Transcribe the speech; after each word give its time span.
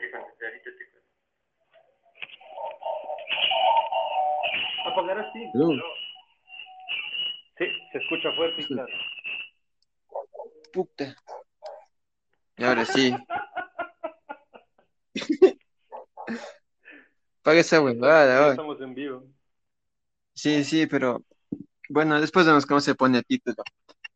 te 0.00 0.10
contesté, 0.10 0.46
ahorita 0.46 0.70
te 0.78 0.90
cuento. 0.90 1.08
Apagarás 4.86 5.26
sí. 5.32 5.50
Se 7.92 7.98
escucha 7.98 8.32
fuerte 8.34 8.62
y 8.62 8.66
claro. 8.66 8.94
Puta. 10.72 11.14
Y 12.56 12.64
ahora 12.64 12.84
sí. 12.86 13.14
Paga 17.42 17.60
esa 17.60 17.82
huevada, 17.82 18.50
estamos 18.50 18.80
en 18.80 18.94
vivo. 18.94 19.26
Sí, 20.34 20.64
sí, 20.64 20.86
pero 20.86 21.22
bueno, 21.88 22.20
después 22.20 22.46
vemos 22.46 22.64
cómo 22.66 22.80
se 22.80 22.94
pone 22.94 23.18
el 23.18 23.24
título. 23.24 23.62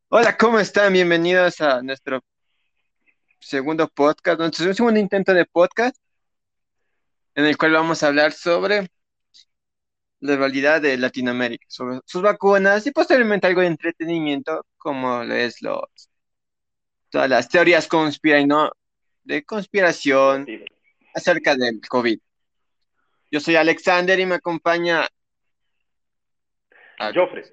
Hola, 0.09 0.37
¿cómo 0.37 0.59
están? 0.59 0.93
Bienvenidos 0.93 1.59
a 1.61 1.81
nuestro 1.81 2.21
segundo 3.39 3.87
podcast, 3.87 4.39
nuestro 4.39 4.73
segundo 4.73 4.99
intento 4.99 5.33
de 5.33 5.45
podcast, 5.45 5.95
en 7.35 7.45
el 7.45 7.57
cual 7.57 7.73
vamos 7.73 8.01
a 8.03 8.07
hablar 8.07 8.31
sobre 8.31 8.89
la 10.19 10.35
realidad 10.37 10.81
de 10.81 10.97
Latinoamérica, 10.97 11.65
sobre 11.69 11.99
sus 12.05 12.21
vacunas 12.21 12.85
y 12.87 12.91
posteriormente 12.91 13.47
algo 13.47 13.61
de 13.61 13.67
entretenimiento, 13.67 14.65
como 14.77 15.23
lo 15.23 15.33
es 15.35 15.61
los, 15.61 15.81
todas 17.09 17.29
las 17.29 17.49
teorías 17.49 17.87
conspira 17.87 18.45
¿no? 18.45 18.71
de 19.23 19.43
conspiración 19.43 20.47
acerca 21.13 21.55
del 21.55 21.81
COVID. 21.81 22.19
Yo 23.31 23.39
soy 23.39 23.55
Alexander 23.55 24.19
y 24.19 24.25
me 24.25 24.35
acompaña. 24.35 25.07
Ah, 26.97 27.11
Joffre, 27.13 27.43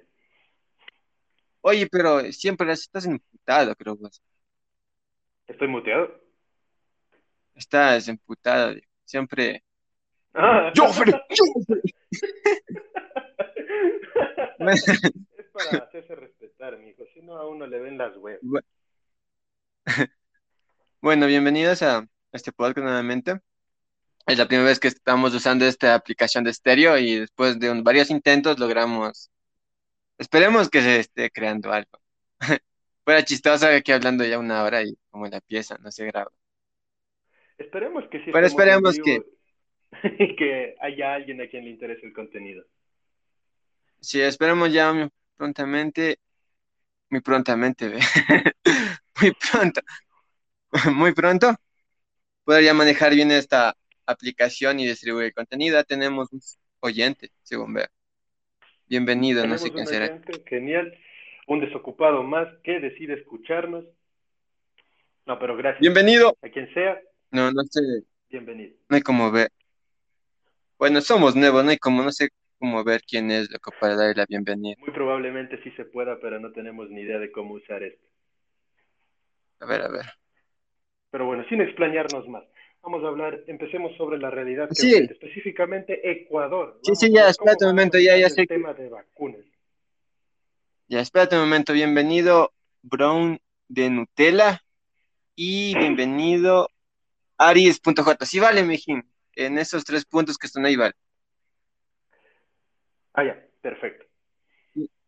Oye, 1.61 1.87
pero 1.87 2.31
siempre 2.31 2.71
estás 2.73 3.05
emputado, 3.05 3.75
creo 3.75 3.95
vos. 3.95 4.21
¿Estoy 5.47 5.67
muteado? 5.67 6.21
Estás 7.55 8.07
emputado, 8.07 8.73
digo. 8.73 8.87
siempre. 9.05 9.63
Ah. 10.33 10.71
¡Joffre! 10.75 11.11
¡Joffre! 11.11 11.81
es 14.59 15.49
para 15.51 15.77
hacerse 15.85 16.15
respetar, 16.15 16.77
mijo. 16.79 17.03
Si 17.13 17.21
no, 17.21 17.37
a 17.37 17.47
uno 17.47 17.67
le 17.67 17.79
ven 17.79 17.97
las 17.97 18.15
webs. 18.17 18.41
Bueno, 21.01 21.27
bienvenidos 21.27 21.81
a 21.81 22.07
este 22.31 22.53
podcast 22.53 22.85
nuevamente. 22.85 23.41
Es 24.25 24.37
la 24.37 24.47
primera 24.47 24.69
vez 24.69 24.79
que 24.79 24.87
estamos 24.87 25.33
usando 25.35 25.65
esta 25.65 25.95
aplicación 25.95 26.45
de 26.45 26.51
estéreo 26.51 26.97
y 26.97 27.19
después 27.19 27.59
de 27.59 27.69
un- 27.69 27.83
varios 27.83 28.09
intentos 28.09 28.57
logramos. 28.57 29.29
Esperemos 30.17 30.69
que 30.69 30.81
se 30.81 30.99
esté 31.01 31.29
creando 31.29 31.73
algo. 31.73 31.99
Fuera 33.03 33.25
chistoso 33.25 33.67
aquí 33.67 33.91
hablando 33.91 34.23
ya 34.23 34.39
una 34.39 34.63
hora 34.63 34.81
y 34.83 34.97
como 35.13 35.27
la 35.27 35.41
pieza 35.41 35.77
no 35.77 35.91
se 35.91 36.07
graba. 36.07 36.31
Esperemos 37.59 38.03
que 38.09 38.17
sí. 38.25 38.31
Pero 38.33 38.47
esperemos 38.47 38.97
y 38.97 39.01
que 40.35 40.75
haya 40.81 41.13
alguien 41.13 41.39
a 41.39 41.47
quien 41.47 41.65
le 41.65 41.69
interese 41.69 42.07
el 42.07 42.13
contenido. 42.13 42.65
Sí, 43.99 44.19
esperemos 44.19 44.73
ya 44.73 44.91
muy 44.91 45.09
prontamente, 45.37 46.17
muy 47.11 47.21
prontamente, 47.21 47.89
ve. 47.89 47.99
Muy 49.21 49.31
pronto, 49.51 49.79
muy 50.91 51.13
pronto, 51.13 51.53
poder 52.43 52.63
ya 52.63 52.73
manejar 52.73 53.13
bien 53.13 53.29
esta 53.29 53.77
aplicación 54.07 54.79
y 54.79 54.87
distribuir 54.87 55.27
el 55.27 55.33
contenido. 55.33 55.77
Ya 55.77 55.83
tenemos 55.83 56.33
un 56.33 56.41
oyente, 56.79 57.29
según 57.43 57.75
veo. 57.75 57.85
Bienvenido, 58.87 59.45
no 59.45 59.59
sé 59.59 59.71
quién 59.71 59.85
será. 59.85 60.19
genial, 60.47 60.97
un 61.45 61.59
desocupado 61.59 62.23
más 62.23 62.47
que 62.63 62.79
decide 62.79 63.13
escucharnos. 63.13 63.85
No, 65.25 65.39
pero 65.39 65.55
gracias. 65.55 65.79
Bienvenido. 65.81 66.35
A 66.41 66.49
quien 66.49 66.71
sea, 66.73 66.99
No, 67.31 67.51
no 67.51 67.63
sé, 67.63 67.81
bienvenido. 68.29 68.75
no 68.89 68.95
hay 68.95 69.01
como 69.01 69.31
ver. 69.31 69.49
Bueno, 70.77 71.01
somos 71.01 71.35
nuevos, 71.35 71.63
no 71.63 71.69
hay 71.71 71.77
como, 71.77 72.03
no 72.03 72.11
sé 72.11 72.29
cómo 72.59 72.83
ver 72.83 73.01
quién 73.07 73.31
es 73.31 73.49
loco 73.49 73.71
para 73.79 73.95
darle 73.95 74.15
la 74.15 74.25
bienvenida. 74.27 74.75
Muy 74.79 74.91
probablemente 74.91 75.61
sí 75.63 75.71
se 75.71 75.85
pueda, 75.85 76.19
pero 76.19 76.39
no 76.39 76.51
tenemos 76.51 76.89
ni 76.89 77.01
idea 77.01 77.19
de 77.19 77.31
cómo 77.31 77.53
usar 77.55 77.83
esto. 77.83 78.05
A 79.59 79.65
ver, 79.65 79.81
a 79.81 79.87
ver. 79.87 80.05
Pero 81.09 81.25
bueno, 81.25 81.45
sin 81.47 81.61
explañarnos 81.61 82.27
más, 82.27 82.43
vamos 82.81 83.03
a 83.03 83.07
hablar, 83.07 83.43
empecemos 83.47 83.95
sobre 83.95 84.17
la 84.17 84.29
realidad 84.29 84.67
que 84.67 84.75
Sí. 84.75 84.93
específicamente 85.09 86.01
Ecuador. 86.11 86.79
Sí, 86.83 86.91
Vamos 86.91 86.99
sí, 86.99 87.13
ya, 87.13 87.29
espérate 87.29 87.65
un 87.65 87.71
momento, 87.71 87.97
ya, 87.97 88.17
ya 88.17 88.29
sé 88.29 88.41
que- 88.45 88.55
tema 88.55 88.73
de 88.73 88.89
vacunas. 88.89 89.45
Ya, 90.89 90.99
espérate 90.99 91.35
un 91.35 91.43
momento. 91.43 91.71
Bienvenido, 91.71 92.51
Brown 92.81 93.39
de 93.69 93.89
Nutella. 93.89 94.59
Y 95.35 95.75
bienvenido, 95.77 96.69
Aries.j. 97.37 98.25
Sí, 98.25 98.39
vale, 98.39 98.63
mijín. 98.63 99.03
En 99.35 99.57
esos 99.57 99.83
tres 99.83 100.05
puntos 100.05 100.37
que 100.37 100.45
están 100.45 100.65
ahí, 100.65 100.75
vale. 100.75 100.93
Ah, 103.13 103.23
ya, 103.23 103.43
perfecto. 103.61 104.05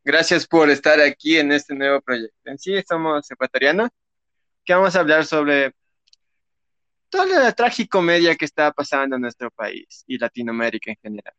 Gracias 0.03 0.47
por 0.47 0.69
estar 0.69 0.99
aquí 0.99 1.37
en 1.37 1.51
este 1.51 1.75
nuevo 1.75 2.01
proyecto. 2.01 2.37
En 2.45 2.57
sí, 2.57 2.73
somos 2.87 3.29
ecuatorianos, 3.29 3.89
que 4.63 4.73
vamos 4.73 4.95
a 4.95 4.99
hablar 4.99 5.25
sobre 5.25 5.73
toda 7.09 7.25
la 7.25 7.51
tragicomedia 7.51 8.35
que 8.35 8.45
está 8.45 8.71
pasando 8.71 9.15
en 9.15 9.21
nuestro 9.21 9.51
país 9.51 10.03
y 10.07 10.17
Latinoamérica 10.17 10.91
en 10.91 10.97
general, 11.01 11.33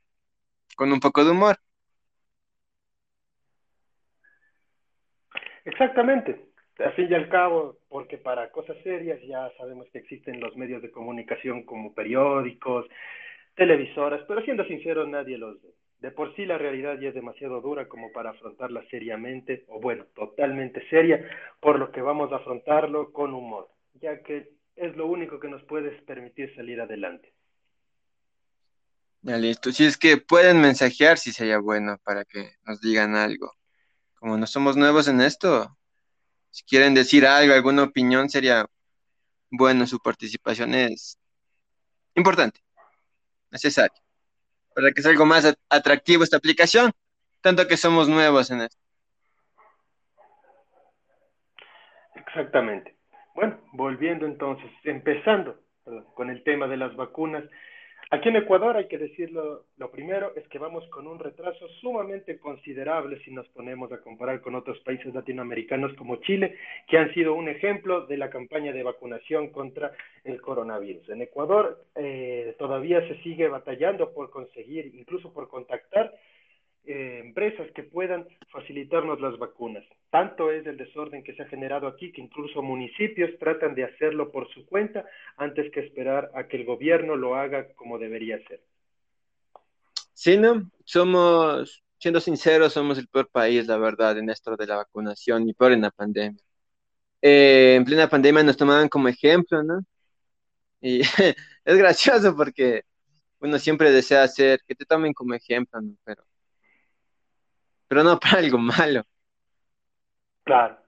con 0.77 0.93
un 0.93 1.01
poco 1.01 1.25
de 1.25 1.31
humor. 1.33 1.57
Exactamente. 5.65 6.47
Al 6.79 6.95
fin 6.95 7.09
y 7.11 7.15
al 7.15 7.29
cabo, 7.29 7.79
porque 7.97 8.19
para 8.19 8.51
cosas 8.51 8.77
serias 8.83 9.19
ya 9.27 9.51
sabemos 9.57 9.87
que 9.91 9.97
existen 9.97 10.39
los 10.39 10.55
medios 10.55 10.83
de 10.83 10.91
comunicación 10.91 11.63
como 11.63 11.95
periódicos, 11.95 12.85
televisoras, 13.55 14.21
pero 14.29 14.43
siendo 14.43 14.67
sincero, 14.67 15.07
nadie 15.07 15.39
los 15.39 15.63
ve. 15.63 15.71
De 16.01 16.11
por 16.11 16.37
sí 16.37 16.45
la 16.45 16.59
realidad 16.59 16.99
ya 17.01 17.09
es 17.09 17.15
demasiado 17.15 17.63
dura 17.63 17.89
como 17.89 18.13
para 18.13 18.33
afrontarla 18.33 18.85
seriamente, 18.91 19.65
o 19.69 19.81
bueno, 19.81 20.05
totalmente 20.15 20.87
seria, 20.91 21.27
por 21.59 21.79
lo 21.79 21.91
que 21.91 22.03
vamos 22.03 22.31
a 22.33 22.37
afrontarlo 22.37 23.15
con 23.15 23.33
humor, 23.33 23.71
ya 23.95 24.23
que 24.23 24.51
es 24.77 24.95
lo 24.95 25.07
único 25.07 25.41
que 25.41 25.49
nos 25.49 25.63
puede 25.63 25.93
permitir 26.03 26.55
salir 26.55 26.79
adelante. 26.83 27.33
Ya 29.23 29.39
listo. 29.39 29.73
Si 29.73 29.87
es 29.87 29.97
que 29.97 30.19
pueden 30.19 30.61
mensajear, 30.61 31.17
si 31.17 31.33
sería 31.33 31.61
bueno 31.61 31.97
para 32.05 32.27
que 32.27 32.51
nos 32.67 32.79
digan 32.83 33.17
algo. 33.17 33.55
Como 34.17 34.37
no 34.37 34.47
somos 34.47 34.77
nuevos 34.77 35.09
en 35.09 35.23
esto, 35.23 35.79
si 36.57 36.65
quieren 36.65 36.95
decir 36.95 37.27
algo, 37.27 37.53
alguna 37.53 37.83
opinión, 37.83 38.31
sería 38.31 38.65
bueno. 39.51 39.87
Su 39.87 40.01
participación 40.01 40.73
es 40.73 41.19
importante, 42.15 42.61
necesaria, 43.51 44.01
para 44.75 44.91
que 44.91 45.03
sea 45.03 45.11
algo 45.11 45.27
más 45.27 45.45
at- 45.45 45.59
atractivo 45.69 46.25
esta 46.25 46.39
aplicación, 46.39 46.93
tanto 47.43 47.69
que 47.69 47.77
somos 47.77 48.09
nuevos 48.09 48.51
en 48.51 48.63
esto. 48.63 48.79
Exactamente. 52.15 52.97
Bueno, 53.35 53.61
volviendo 53.73 54.25
entonces, 54.25 54.71
empezando 54.85 55.61
con 56.15 56.31
el 56.31 56.43
tema 56.43 56.67
de 56.69 56.79
las 56.79 56.97
vacunas. 56.97 57.45
Aquí 58.11 58.29
en 58.29 58.37
Ecuador 58.37 58.77
hay 58.77 58.87
que 58.87 58.99
decirlo, 58.99 59.65
lo 59.79 59.91
primero 59.91 60.33
es 60.37 60.47
que 60.47 60.61
vamos 60.61 60.87
con 60.91 61.09
un 61.09 61.19
retraso 61.19 61.67
sumamente 61.81 62.39
considerable 62.39 63.19
si 63.25 63.33
nos 63.33 63.49
ponemos 63.49 63.91
a 63.91 64.01
comparar 64.01 64.41
con 64.43 64.55
otros 64.55 64.79
países 64.81 65.13
latinoamericanos 65.13 65.93
como 65.95 66.17
Chile, 66.17 66.57
que 66.87 66.99
han 66.99 67.13
sido 67.15 67.35
un 67.35 67.49
ejemplo 67.49 68.07
de 68.07 68.17
la 68.17 68.31
campaña 68.31 68.73
de 68.73 68.85
vacunación 68.85 69.49
contra 69.49 69.91
el 70.23 70.41
coronavirus. 70.41 71.09
En 71.09 71.23
Ecuador 71.23 71.85
eh, 71.97 72.55
todavía 72.61 73.01
se 73.09 73.21
sigue 73.23 73.49
batallando 73.49 74.13
por 74.13 74.31
conseguir, 74.31 74.93
incluso 74.95 75.33
por 75.33 75.49
contactar 75.49 76.15
eh, 76.87 77.21
empresas 77.25 77.71
que 77.75 77.83
puedan 77.83 78.27
facilitarnos 78.51 79.21
las 79.21 79.39
vacunas. 79.39 79.85
Tanto 80.11 80.51
es 80.51 80.67
el 80.67 80.77
desorden 80.77 81.25
que 81.25 81.35
se 81.35 81.43
ha 81.43 81.49
generado 81.49 81.87
aquí 81.89 82.13
que 82.13 82.21
incluso 82.21 82.63
municipios 82.63 83.31
tratan 83.39 83.75
de 83.75 83.85
hacerlo 83.85 84.31
por 84.31 84.49
su 84.53 84.65
cuenta 84.67 85.05
antes 85.37 85.71
que 85.73 85.81
esperar 85.81 86.31
a 86.35 86.47
que 86.47 86.57
el 86.57 86.65
gobierno 86.65 87.17
lo 87.17 87.35
haga 87.35 87.69
como 87.75 87.99
debería 87.99 88.39
ser. 88.47 88.61
Sí, 90.15 90.37
¿no? 90.37 90.71
Somos, 90.85 91.83
siendo 91.99 92.21
sinceros, 92.21 92.73
somos 92.73 92.99
el 92.99 93.09
peor 93.09 93.29
país, 93.29 93.67
la 93.67 93.77
verdad, 93.77 94.17
en 94.17 94.31
esto 94.31 94.57
de 94.57 94.67
la 94.67 94.77
vacunación 94.77 95.49
y 95.49 95.55
peor 95.55 95.73
en 95.73 95.83
la 95.83 95.91
pandemia. 95.91 96.41
Eh, 97.21 97.75
en 97.77 97.85
plena 97.85 98.09
pandemia 98.09 98.43
nos 98.43 98.57
tomaban 98.57 98.89
como 98.89 99.09
ejemplo, 99.09 99.63
¿no? 99.63 99.81
Y 100.81 101.01
es 101.65 101.79
gracioso 101.79 102.37
porque 102.37 102.83
uno 103.41 103.59
siempre 103.59 103.91
desea 103.91 104.23
hacer 104.23 104.61
que 104.67 104.75
te 104.75 104.85
tomen 104.87 105.13
como 105.13 105.35
ejemplo, 105.35 105.81
¿no? 105.81 105.95
Pero, 106.05 106.23
pero 107.89 108.05
no 108.05 108.19
para 108.21 108.39
algo 108.39 108.59
malo. 108.59 109.03
Claro. 110.45 110.79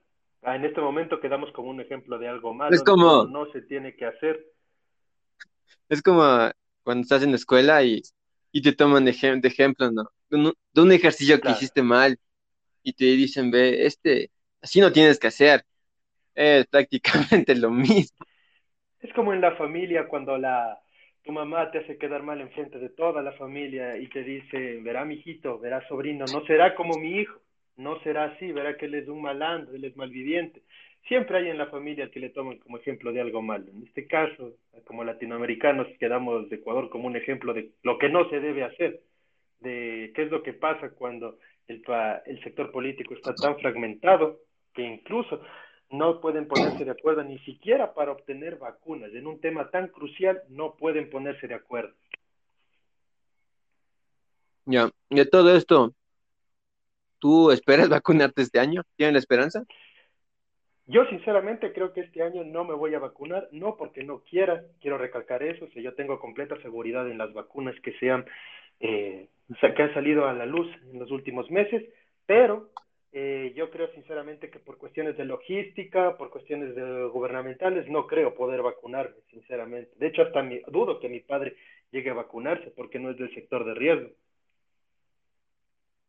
Ah, 0.42 0.56
En 0.56 0.64
este 0.64 0.80
momento 0.80 1.20
quedamos 1.20 1.50
como 1.52 1.70
un 1.70 1.80
ejemplo 1.80 2.18
de 2.18 2.28
algo 2.28 2.54
malo, 2.54 2.74
Es 2.74 2.82
como- 2.82 3.24
no 3.24 3.46
se 3.52 3.62
tiene 3.62 3.96
que 3.96 4.06
hacer. 4.06 4.40
Es 5.88 6.02
como 6.02 6.22
cuando 6.82 7.02
estás 7.02 7.22
en 7.22 7.30
la 7.30 7.36
escuela 7.36 7.82
y, 7.82 8.02
y 8.52 8.62
te 8.62 8.72
toman 8.72 9.04
de, 9.04 9.12
ejem- 9.12 9.40
de 9.40 9.48
ejemplo, 9.48 9.90
¿no? 9.90 10.04
De 10.30 10.82
un, 10.82 10.92
ejercicio 10.92 11.40
que 11.40 11.50
hiciste 11.50 11.82
mal 11.82 12.18
y 12.82 12.92
te 12.94 13.04
dicen, 13.06 13.50
ve, 13.50 13.86
este, 13.86 14.30
así 14.62 14.80
no 14.80 14.92
tienes 14.92 15.18
que 15.18 15.28
hacer. 15.28 15.64
Es 16.34 16.66
prácticamente 16.68 17.54
lo 17.56 17.70
mismo. 17.70 18.26
Es 19.00 19.12
como 19.14 19.32
en 19.32 19.40
la 19.40 19.56
familia 19.56 20.08
cuando 20.08 20.36
la, 20.38 20.80
tu 21.28 21.34
mamá 21.34 21.70
te 21.70 21.80
hace 21.80 21.98
quedar 21.98 22.22
mal 22.22 22.40
enfrente 22.40 22.78
de 22.78 22.88
toda 22.88 23.20
la 23.20 23.32
familia 23.32 23.98
y 23.98 24.06
te 24.06 24.24
dice, 24.24 24.80
verá 24.80 25.04
mi 25.04 25.16
hijito, 25.16 25.58
verá 25.58 25.86
sobrino, 25.86 26.24
no 26.32 26.42
será 26.46 26.74
como 26.74 26.98
mi 26.98 27.18
hijo, 27.18 27.38
no 27.76 28.00
será 28.00 28.24
así, 28.24 28.50
verá 28.50 28.78
que 28.78 28.86
él 28.86 28.94
es 28.94 29.08
un 29.08 29.20
malandro, 29.20 29.74
él 29.74 29.84
es 29.84 29.94
malviviente. 29.94 30.62
Siempre 31.06 31.36
hay 31.36 31.50
en 31.50 31.58
la 31.58 31.66
familia 31.66 32.10
que 32.10 32.18
le 32.18 32.30
toman 32.30 32.56
como 32.56 32.78
ejemplo 32.78 33.12
de 33.12 33.20
algo 33.20 33.42
malo. 33.42 33.66
En 33.68 33.82
este 33.82 34.06
caso, 34.06 34.54
como 34.86 35.04
latinoamericanos, 35.04 35.86
quedamos 36.00 36.48
de 36.48 36.56
Ecuador 36.56 36.88
como 36.88 37.06
un 37.06 37.16
ejemplo 37.16 37.52
de 37.52 37.72
lo 37.82 37.98
que 37.98 38.08
no 38.08 38.26
se 38.30 38.40
debe 38.40 38.64
hacer, 38.64 39.00
de 39.60 40.12
qué 40.14 40.22
es 40.22 40.30
lo 40.30 40.42
que 40.42 40.54
pasa 40.54 40.92
cuando 40.94 41.36
el, 41.66 41.82
el 42.24 42.42
sector 42.42 42.72
político 42.72 43.12
está 43.12 43.34
tan 43.34 43.58
fragmentado 43.58 44.38
que 44.72 44.80
incluso 44.80 45.42
no 45.90 46.20
pueden 46.20 46.46
ponerse 46.46 46.84
de 46.84 46.90
acuerdo 46.90 47.22
ni 47.24 47.38
siquiera 47.40 47.94
para 47.94 48.12
obtener 48.12 48.56
vacunas. 48.56 49.12
En 49.14 49.26
un 49.26 49.40
tema 49.40 49.70
tan 49.70 49.88
crucial 49.88 50.42
no 50.48 50.74
pueden 50.74 51.08
ponerse 51.10 51.48
de 51.48 51.54
acuerdo. 51.54 51.94
Ya, 54.66 54.90
de 55.08 55.24
todo 55.24 55.56
esto, 55.56 55.94
¿tú 57.18 57.50
esperas 57.50 57.88
vacunarte 57.88 58.42
este 58.42 58.60
año? 58.60 58.82
¿Tienes 58.96 59.14
la 59.14 59.18
esperanza? 59.18 59.64
Yo 60.86 61.04
sinceramente 61.06 61.72
creo 61.72 61.92
que 61.92 62.00
este 62.00 62.22
año 62.22 62.44
no 62.44 62.64
me 62.64 62.74
voy 62.74 62.94
a 62.94 62.98
vacunar, 62.98 63.48
no 63.52 63.76
porque 63.76 64.04
no 64.04 64.20
quiera, 64.20 64.64
quiero 64.80 64.96
recalcar 64.96 65.42
eso, 65.42 65.68
si 65.74 65.82
yo 65.82 65.94
tengo 65.94 66.18
completa 66.18 66.60
seguridad 66.62 67.10
en 67.10 67.18
las 67.18 67.32
vacunas 67.34 67.78
que 67.80 67.92
sean 67.98 68.24
eh, 68.80 69.28
que 69.60 69.82
han 69.82 69.94
salido 69.94 70.26
a 70.26 70.32
la 70.32 70.46
luz 70.46 70.66
en 70.90 70.98
los 70.98 71.10
últimos 71.10 71.50
meses, 71.50 71.84
pero 72.26 72.70
eh, 73.12 73.52
yo 73.56 73.70
creo 73.70 73.90
sinceramente 73.92 74.50
que 74.50 74.58
por 74.58 74.76
cuestiones 74.76 75.16
de 75.16 75.24
logística, 75.24 76.16
por 76.16 76.30
cuestiones 76.30 76.74
de 76.74 77.04
gubernamentales, 77.06 77.88
no 77.88 78.06
creo 78.06 78.34
poder 78.34 78.62
vacunarme, 78.62 79.16
sinceramente. 79.30 79.92
De 79.96 80.08
hecho, 80.08 80.22
hasta 80.22 80.42
mi, 80.42 80.60
dudo 80.68 81.00
que 81.00 81.08
mi 81.08 81.20
padre 81.20 81.56
llegue 81.90 82.10
a 82.10 82.14
vacunarse 82.14 82.70
porque 82.70 82.98
no 82.98 83.10
es 83.10 83.16
del 83.16 83.34
sector 83.34 83.64
de 83.64 83.74
riesgo. 83.74 84.10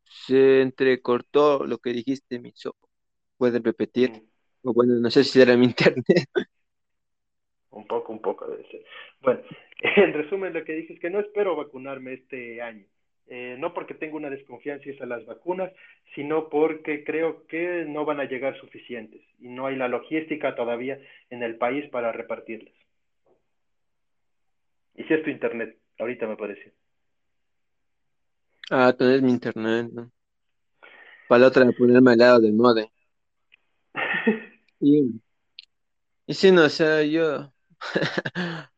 Se 0.04 0.62
entrecortó 0.62 1.66
lo 1.66 1.78
que 1.78 1.92
dijiste, 1.92 2.40
Miso. 2.40 2.76
¿Puedes 3.38 3.64
repetir? 3.64 4.12
Mm. 4.12 4.30
O 4.64 4.74
bueno, 4.74 4.96
no 4.96 5.10
sé 5.10 5.24
si 5.24 5.40
era 5.40 5.56
mi 5.56 5.66
internet. 5.68 6.28
un 7.70 7.88
poco, 7.88 8.12
un 8.12 8.20
poco 8.20 8.46
debe 8.48 8.68
ser. 8.70 8.84
Bueno, 9.22 9.42
en 9.96 10.14
resumen, 10.14 10.54
lo 10.54 10.66
que 10.66 10.74
dije 10.74 10.94
es 10.94 11.00
que 11.00 11.10
no 11.10 11.22
espero 11.22 11.56
vacunarme 11.56 12.14
este 12.14 12.62
año. 12.62 12.86
Eh, 13.32 13.58
no 13.60 13.76
porque 13.76 13.94
tengo 13.94 14.18
una 14.18 14.32
desconfianza 14.32 14.90
a 15.02 15.06
las 15.06 15.24
vacunas, 15.24 15.72
sino 16.16 16.50
porque 16.50 17.04
creo 17.04 17.46
que 17.46 17.86
no 17.88 18.04
van 18.04 18.20
a 18.20 18.26
llegar 18.26 18.60
suficientes 18.60 19.22
y 19.38 19.50
no 19.50 19.68
hay 19.68 19.76
la 19.76 19.88
logística 19.88 20.56
todavía 20.56 21.00
en 21.30 21.44
el 21.44 21.56
país 21.58 21.88
para 21.92 22.12
repartirlas. 22.12 22.74
Y 24.96 25.04
si 25.04 25.14
es 25.14 25.24
tu 25.24 25.30
internet, 25.30 25.78
ahorita 26.00 26.26
me 26.26 26.38
parece. 26.38 26.74
Ah, 28.72 28.94
tenés 28.98 29.22
mi 29.22 29.30
internet, 29.30 29.92
¿no? 29.94 30.12
Para 31.28 31.42
la 31.42 31.48
otra 31.50 31.72
ponerme 31.78 32.14
al 32.14 32.18
lado 32.18 32.40
del 32.40 32.54
mode. 32.54 32.92
y, 34.80 35.22
y 36.26 36.34
si 36.34 36.52
no, 36.52 36.64
o 36.64 36.70
sea, 36.70 37.04
yo 37.04 37.54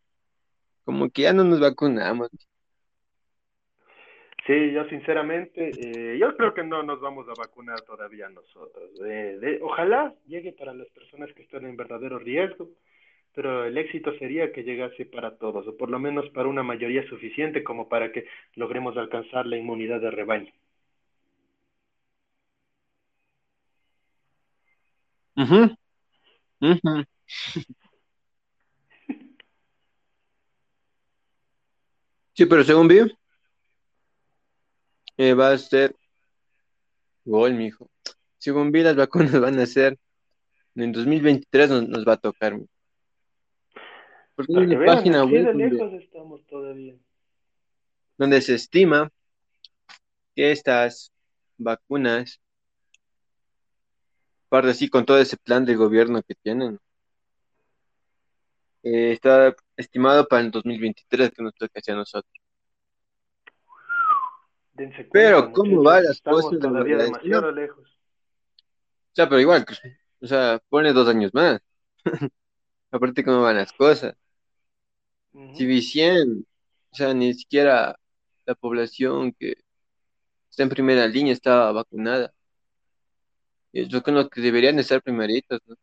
como 0.84 1.10
que 1.10 1.22
ya 1.22 1.32
no 1.32 1.46
nos 1.46 1.62
vacunamos. 1.62 2.30
Sí, 4.48 4.72
yo 4.72 4.86
sinceramente, 4.90 5.76
eh, 5.78 6.18
yo 6.18 6.36
creo 6.36 6.54
que 6.54 6.64
no 6.64 6.82
nos 6.82 7.00
vamos 7.00 7.28
a 7.30 7.36
vacunar 7.36 7.82
todavía 7.82 8.28
nosotros. 8.30 8.92
de, 9.00 9.60
ojalá 9.62 10.14
llegue 10.28 10.52
para 10.52 10.74
las 10.74 10.88
personas 10.90 11.32
que 11.34 11.44
están 11.44 11.66
en 11.66 11.78
verdadero 11.78 12.18
riesgo, 12.18 12.70
pero 13.34 13.66
el 13.66 13.78
éxito 13.78 14.14
sería 14.18 14.52
que 14.52 14.64
llegase 14.64 15.06
para 15.06 15.38
todos, 15.38 15.68
o 15.68 15.78
por 15.78 15.90
lo 15.90 16.00
menos 16.00 16.28
para 16.32 16.50
una 16.50 16.64
mayoría 16.64 17.08
suficiente 17.08 17.64
como 17.64 17.88
para 17.88 18.12
que 18.12 18.26
logremos 18.56 18.98
alcanzar 18.98 19.46
la 19.46 19.58
inmunidad 19.58 20.02
de 20.02 20.12
rebaño. 20.12 20.52
Sí, 32.34 32.46
pero 32.46 32.64
según 32.64 32.88
vi, 32.88 33.00
eh, 35.22 35.36
va 35.36 35.52
a 35.52 35.58
ser 35.58 35.96
gol, 37.26 37.54
mijo. 37.54 37.92
Según 38.40 38.72
vi, 38.72 38.82
las 38.82 38.96
vacunas 38.96 39.40
van 39.40 39.60
a 39.60 39.68
ser 39.68 40.00
en 40.74 40.92
2023 40.92 41.70
nos, 41.70 41.88
nos 41.88 42.08
va 42.08 42.14
a 42.14 42.18
tocar. 42.18 42.58
Porque 44.36 44.54
hay 44.58 44.66
una 44.66 44.86
página 44.86 45.24
web 45.24 45.46
donde, 45.46 45.98
estamos 46.04 46.44
todavía. 46.48 46.96
donde 48.18 48.42
se 48.42 48.56
estima 48.56 49.12
que 50.36 50.52
estas 50.52 51.12
vacunas, 51.58 52.42
parte 54.50 54.70
así 54.70 54.90
con 54.90 55.06
todo 55.06 55.20
ese 55.20 55.38
plan 55.38 55.66
de 55.66 55.76
gobierno 55.76 56.24
que 56.24 56.34
tienen, 56.34 56.80
eh, 58.82 59.12
está 59.12 59.56
estimado 59.78 60.28
para 60.28 60.42
el 60.42 60.50
2023 60.50 61.30
que 61.30 61.44
nos 61.44 61.54
toque 61.54 61.78
hacia 61.78 61.94
nosotros. 61.94 62.42
Pero, 65.12 65.52
¿cómo 65.52 65.84
va 65.84 66.02
las 66.02 66.22
cosas? 66.22 66.60
Todavía 66.60 66.98
demasiado 66.98 67.52
lejos. 67.52 67.90
O 69.12 69.14
sea, 69.14 69.28
pero 69.28 69.42
igual, 69.42 69.66
o 70.22 70.28
sea, 70.28 70.62
pone 70.70 70.94
dos 70.94 71.08
años 71.10 71.34
más. 71.34 71.60
Aparte, 72.92 73.24
¿cómo 73.24 73.42
van 73.42 73.58
las 73.58 73.74
cosas? 73.74 74.16
Si 75.54 75.66
vi 75.66 75.82
100, 75.82 76.46
o 76.92 76.96
sea, 76.96 77.14
ni 77.14 77.34
siquiera 77.34 77.98
la 78.46 78.56
población 78.56 79.34
que 79.34 79.56
está 80.50 80.64
en 80.64 80.70
primera 80.70 81.08
línea 81.08 81.34
estaba 81.34 81.72
vacunada. 81.72 82.34
Yo 83.74 84.04
creo 84.04 84.30
que 84.30 84.42
deberían 84.42 84.80
estar 84.80 85.02
primeritos, 85.02 85.62
¿no? 85.66 85.76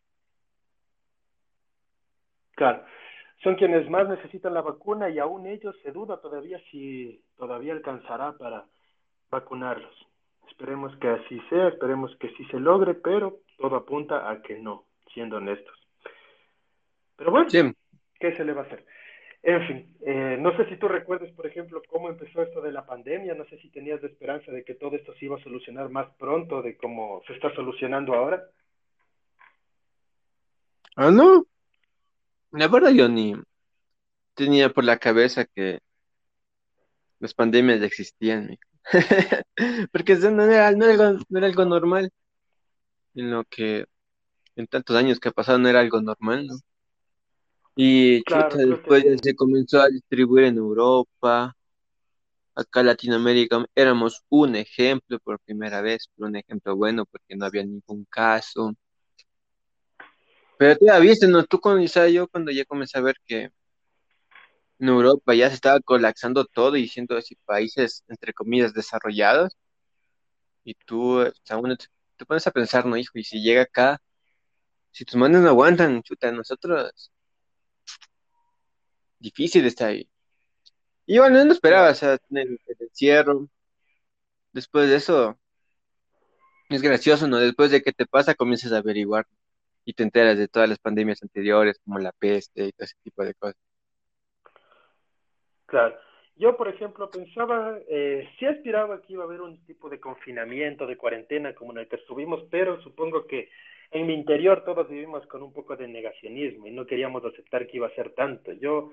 Claro, 2.54 2.84
son 3.42 3.54
quienes 3.54 3.88
más 3.88 4.08
necesitan 4.08 4.52
la 4.52 4.62
vacuna 4.62 5.08
y 5.08 5.18
aún 5.18 5.46
ellos 5.46 5.76
se 5.82 5.92
duda 5.92 6.20
todavía 6.20 6.60
si 6.70 7.22
todavía 7.36 7.72
alcanzará 7.72 8.36
para 8.36 8.66
vacunarlos. 9.30 9.94
Esperemos 10.48 10.96
que 10.98 11.08
así 11.08 11.40
sea, 11.48 11.68
esperemos 11.68 12.14
que 12.16 12.30
sí 12.36 12.44
se 12.46 12.58
logre, 12.58 12.94
pero 12.94 13.40
todo 13.58 13.76
apunta 13.76 14.30
a 14.30 14.42
que 14.42 14.58
no, 14.58 14.86
siendo 15.12 15.36
honestos. 15.36 15.76
Pero 17.16 17.30
bueno, 17.30 17.48
¿qué 18.18 18.36
se 18.36 18.44
le 18.44 18.52
va 18.52 18.62
a 18.62 18.64
hacer? 18.64 18.84
En 19.42 19.66
fin, 19.66 19.96
eh, 20.04 20.36
no 20.38 20.56
sé 20.56 20.68
si 20.68 20.76
tú 20.76 20.88
recuerdas, 20.88 21.30
por 21.32 21.46
ejemplo, 21.46 21.80
cómo 21.88 22.08
empezó 22.08 22.42
esto 22.42 22.60
de 22.60 22.72
la 22.72 22.84
pandemia, 22.84 23.34
no 23.34 23.44
sé 23.46 23.58
si 23.58 23.70
tenías 23.70 24.02
la 24.02 24.08
esperanza 24.08 24.50
de 24.50 24.64
que 24.64 24.74
todo 24.74 24.96
esto 24.96 25.14
se 25.14 25.26
iba 25.26 25.36
a 25.36 25.42
solucionar 25.42 25.88
más 25.90 26.08
pronto 26.18 26.60
de 26.60 26.76
cómo 26.76 27.22
se 27.26 27.34
está 27.34 27.54
solucionando 27.54 28.14
ahora. 28.14 28.44
Ah, 30.96 31.10
no. 31.10 31.46
La 32.50 32.66
verdad 32.66 32.90
yo 32.90 33.08
ni 33.08 33.34
tenía 34.34 34.70
por 34.70 34.84
la 34.84 34.98
cabeza 34.98 35.44
que 35.44 35.78
las 37.20 37.34
pandemias 37.34 37.82
existían. 37.82 38.56
Porque 39.92 40.12
eso 40.12 40.30
no 40.30 40.44
era, 40.44 40.72
no, 40.72 40.86
era 40.86 41.46
algo, 41.46 41.64
normal. 41.64 42.10
En 43.14 43.30
lo 43.30 43.44
que 43.44 43.86
en 44.56 44.66
tantos 44.66 44.96
años 44.96 45.20
que 45.20 45.28
ha 45.28 45.32
pasado 45.32 45.58
no 45.58 45.68
era 45.68 45.80
algo 45.80 46.00
normal, 46.00 46.46
¿no? 46.46 46.56
Y 47.76 48.22
después 48.24 49.04
se 49.22 49.36
comenzó 49.36 49.80
a 49.80 49.88
distribuir 49.88 50.46
en 50.46 50.56
Europa, 50.56 51.54
acá 52.58 52.82
Latinoamérica 52.82 53.64
éramos 53.74 54.24
un 54.28 54.56
ejemplo 54.56 55.20
por 55.20 55.38
primera 55.40 55.80
vez, 55.80 56.08
un 56.16 56.34
ejemplo 56.34 56.74
bueno 56.74 57.06
porque 57.06 57.36
no 57.36 57.46
había 57.46 57.64
ningún 57.64 58.04
caso. 58.06 58.74
Pero 60.58 61.00
viste, 61.00 61.28
¿no? 61.28 61.44
Tú 61.44 61.60
cuando, 61.60 61.84
yo 62.08 62.26
cuando 62.26 62.50
ya 62.50 62.64
comencé 62.64 62.98
a 62.98 63.02
ver 63.02 63.14
que 63.24 63.50
en 64.78 64.88
Europa 64.88 65.34
ya 65.34 65.48
se 65.48 65.56
estaba 65.56 65.80
colapsando 65.80 66.44
todo 66.46 66.76
y 66.76 66.88
siendo 66.88 67.16
así 67.16 67.36
países, 67.44 68.04
entre 68.08 68.32
comillas, 68.32 68.74
desarrollados. 68.74 69.56
Y 70.64 70.74
tú, 70.74 71.20
o 71.22 71.32
sea, 71.42 71.56
uno 71.58 71.76
te, 71.76 72.24
pones 72.26 72.46
a 72.46 72.50
pensar, 72.52 72.86
¿no, 72.86 72.96
hijo? 72.96 73.18
Y 73.18 73.24
si 73.24 73.42
llega 73.42 73.62
acá, 73.62 74.00
si 74.92 75.04
tus 75.04 75.16
manos 75.16 75.42
no 75.42 75.48
aguantan, 75.48 76.02
chuta, 76.02 76.32
nosotros, 76.32 77.10
difícil 79.18 79.66
está 79.66 79.86
ahí. 79.88 80.08
Y 81.06 81.18
bueno, 81.18 81.44
no 81.44 81.52
esperaba, 81.52 81.90
o 81.90 81.94
sea, 81.94 82.18
el, 82.30 82.60
el 82.66 82.76
encierro. 82.80 83.48
Después 84.52 84.88
de 84.88 84.96
eso, 84.96 85.38
es 86.68 86.82
gracioso, 86.82 87.26
¿no? 87.28 87.38
Después 87.38 87.70
de 87.70 87.82
que 87.82 87.92
te 87.92 88.06
pasa, 88.06 88.34
comienzas 88.34 88.72
a 88.72 88.78
averiguar 88.78 89.26
y 89.84 89.94
te 89.94 90.02
enteras 90.04 90.38
de 90.38 90.48
todas 90.48 90.68
las 90.68 90.78
pandemias 90.78 91.22
anteriores, 91.22 91.78
como 91.84 91.98
la 91.98 92.12
peste 92.12 92.66
y 92.68 92.72
todo 92.72 92.84
ese 92.84 92.96
tipo 93.02 93.24
de 93.24 93.34
cosas. 93.34 93.67
Claro. 95.68 95.96
Yo, 96.36 96.56
por 96.56 96.68
ejemplo, 96.68 97.10
pensaba, 97.10 97.78
eh, 97.88 98.28
sí 98.38 98.46
aspiraba 98.46 99.02
que 99.02 99.12
iba 99.12 99.24
a 99.24 99.26
haber 99.26 99.40
un 99.40 99.64
tipo 99.66 99.88
de 99.88 100.00
confinamiento, 100.00 100.86
de 100.86 100.96
cuarentena 100.96 101.54
como 101.54 101.72
en 101.72 101.78
el 101.78 101.88
que 101.88 101.96
estuvimos, 101.96 102.44
pero 102.50 102.80
supongo 102.82 103.26
que 103.26 103.48
en 103.90 104.06
mi 104.06 104.14
interior 104.14 104.64
todos 104.64 104.88
vivimos 104.88 105.26
con 105.26 105.42
un 105.42 105.52
poco 105.52 105.76
de 105.76 105.88
negacionismo 105.88 106.66
y 106.66 106.72
no 106.72 106.86
queríamos 106.86 107.24
aceptar 107.24 107.66
que 107.66 107.78
iba 107.78 107.88
a 107.88 107.94
ser 107.94 108.10
tanto. 108.14 108.52
Yo 108.52 108.92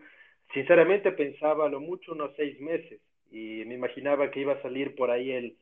Sinceramente 0.53 1.11
pensaba 1.11 1.67
lo 1.69 1.79
mucho 1.79 2.13
unos 2.13 2.31
seis 2.35 2.59
meses 2.61 3.01
y 3.31 3.63
me 3.65 3.75
imaginaba 3.75 4.31
que 4.31 4.41
iba 4.41 4.53
a 4.53 4.61
salir 4.61 4.95
por 4.95 5.11
ahí 5.11 5.31
el, 5.31 5.57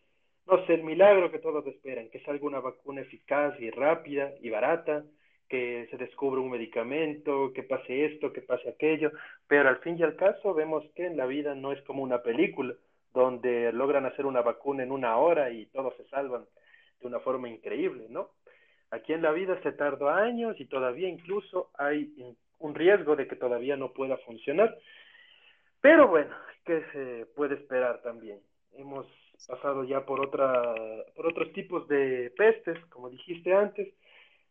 no 0.46 0.66
sé, 0.66 0.76
el 0.76 0.84
milagro 0.84 1.32
que 1.32 1.40
todos 1.40 1.66
esperan, 1.68 2.10
que 2.10 2.20
salga 2.22 2.46
una 2.46 2.60
vacuna 2.60 3.02
eficaz 3.02 3.60
y 3.60 3.70
rápida 3.72 4.34
y 4.42 4.50
barata, 4.50 5.04
que 5.54 5.88
se 5.92 5.98
descubra 5.98 6.42
un 6.42 6.50
medicamento, 6.50 7.54
que 7.54 7.62
pase 7.62 8.06
esto, 8.06 8.34
que 8.34 8.42
pase 8.42 8.68
aquello, 8.68 9.12
pero 9.48 9.70
al 9.70 9.78
fin 9.82 9.96
y 10.00 10.02
al 10.02 10.16
caso 10.16 10.56
vemos 10.56 10.84
que 10.96 11.06
en 11.06 11.16
la 11.16 11.28
vida 11.28 11.54
no 11.54 11.72
es 11.72 11.80
como 11.84 12.02
una 12.02 12.24
película, 12.24 12.74
donde 13.14 13.72
logran 13.72 14.08
hacer 14.08 14.26
una 14.26 14.42
vacuna 14.42 14.82
en 14.82 14.92
una 14.92 15.16
hora 15.18 15.52
y 15.52 15.68
todos 15.68 15.96
se 15.96 16.06
salvan 16.06 16.46
de 17.02 17.08
una 17.08 17.20
forma 17.20 17.50
increíble, 17.50 18.08
¿no? 18.10 18.32
Aquí 18.90 19.14
en 19.14 19.22
la 19.22 19.32
vida 19.32 19.62
se 19.62 19.74
tardó 19.74 20.10
años 20.10 20.60
y 20.60 20.66
todavía 20.66 21.08
incluso 21.08 21.70
hay 21.78 22.12
un 22.58 22.74
riesgo 22.74 23.16
de 23.16 23.28
que 23.28 23.36
todavía 23.36 23.78
no 23.78 23.94
pueda 23.94 24.18
funcionar. 24.26 24.76
Pero 25.82 26.08
bueno, 26.08 26.36
¿qué 26.66 26.82
se 26.94 27.28
puede 27.36 27.54
esperar 27.54 28.02
también? 28.02 28.40
Hemos 28.76 29.06
pasado 29.48 29.84
ya 29.84 30.04
por, 30.04 30.20
otra, 30.20 30.74
por 31.16 31.28
otros 31.28 31.54
tipos 31.54 31.88
de 31.88 32.34
pestes, 32.36 32.84
como 32.86 33.12
dijiste 33.12 33.54
antes. 33.54 33.94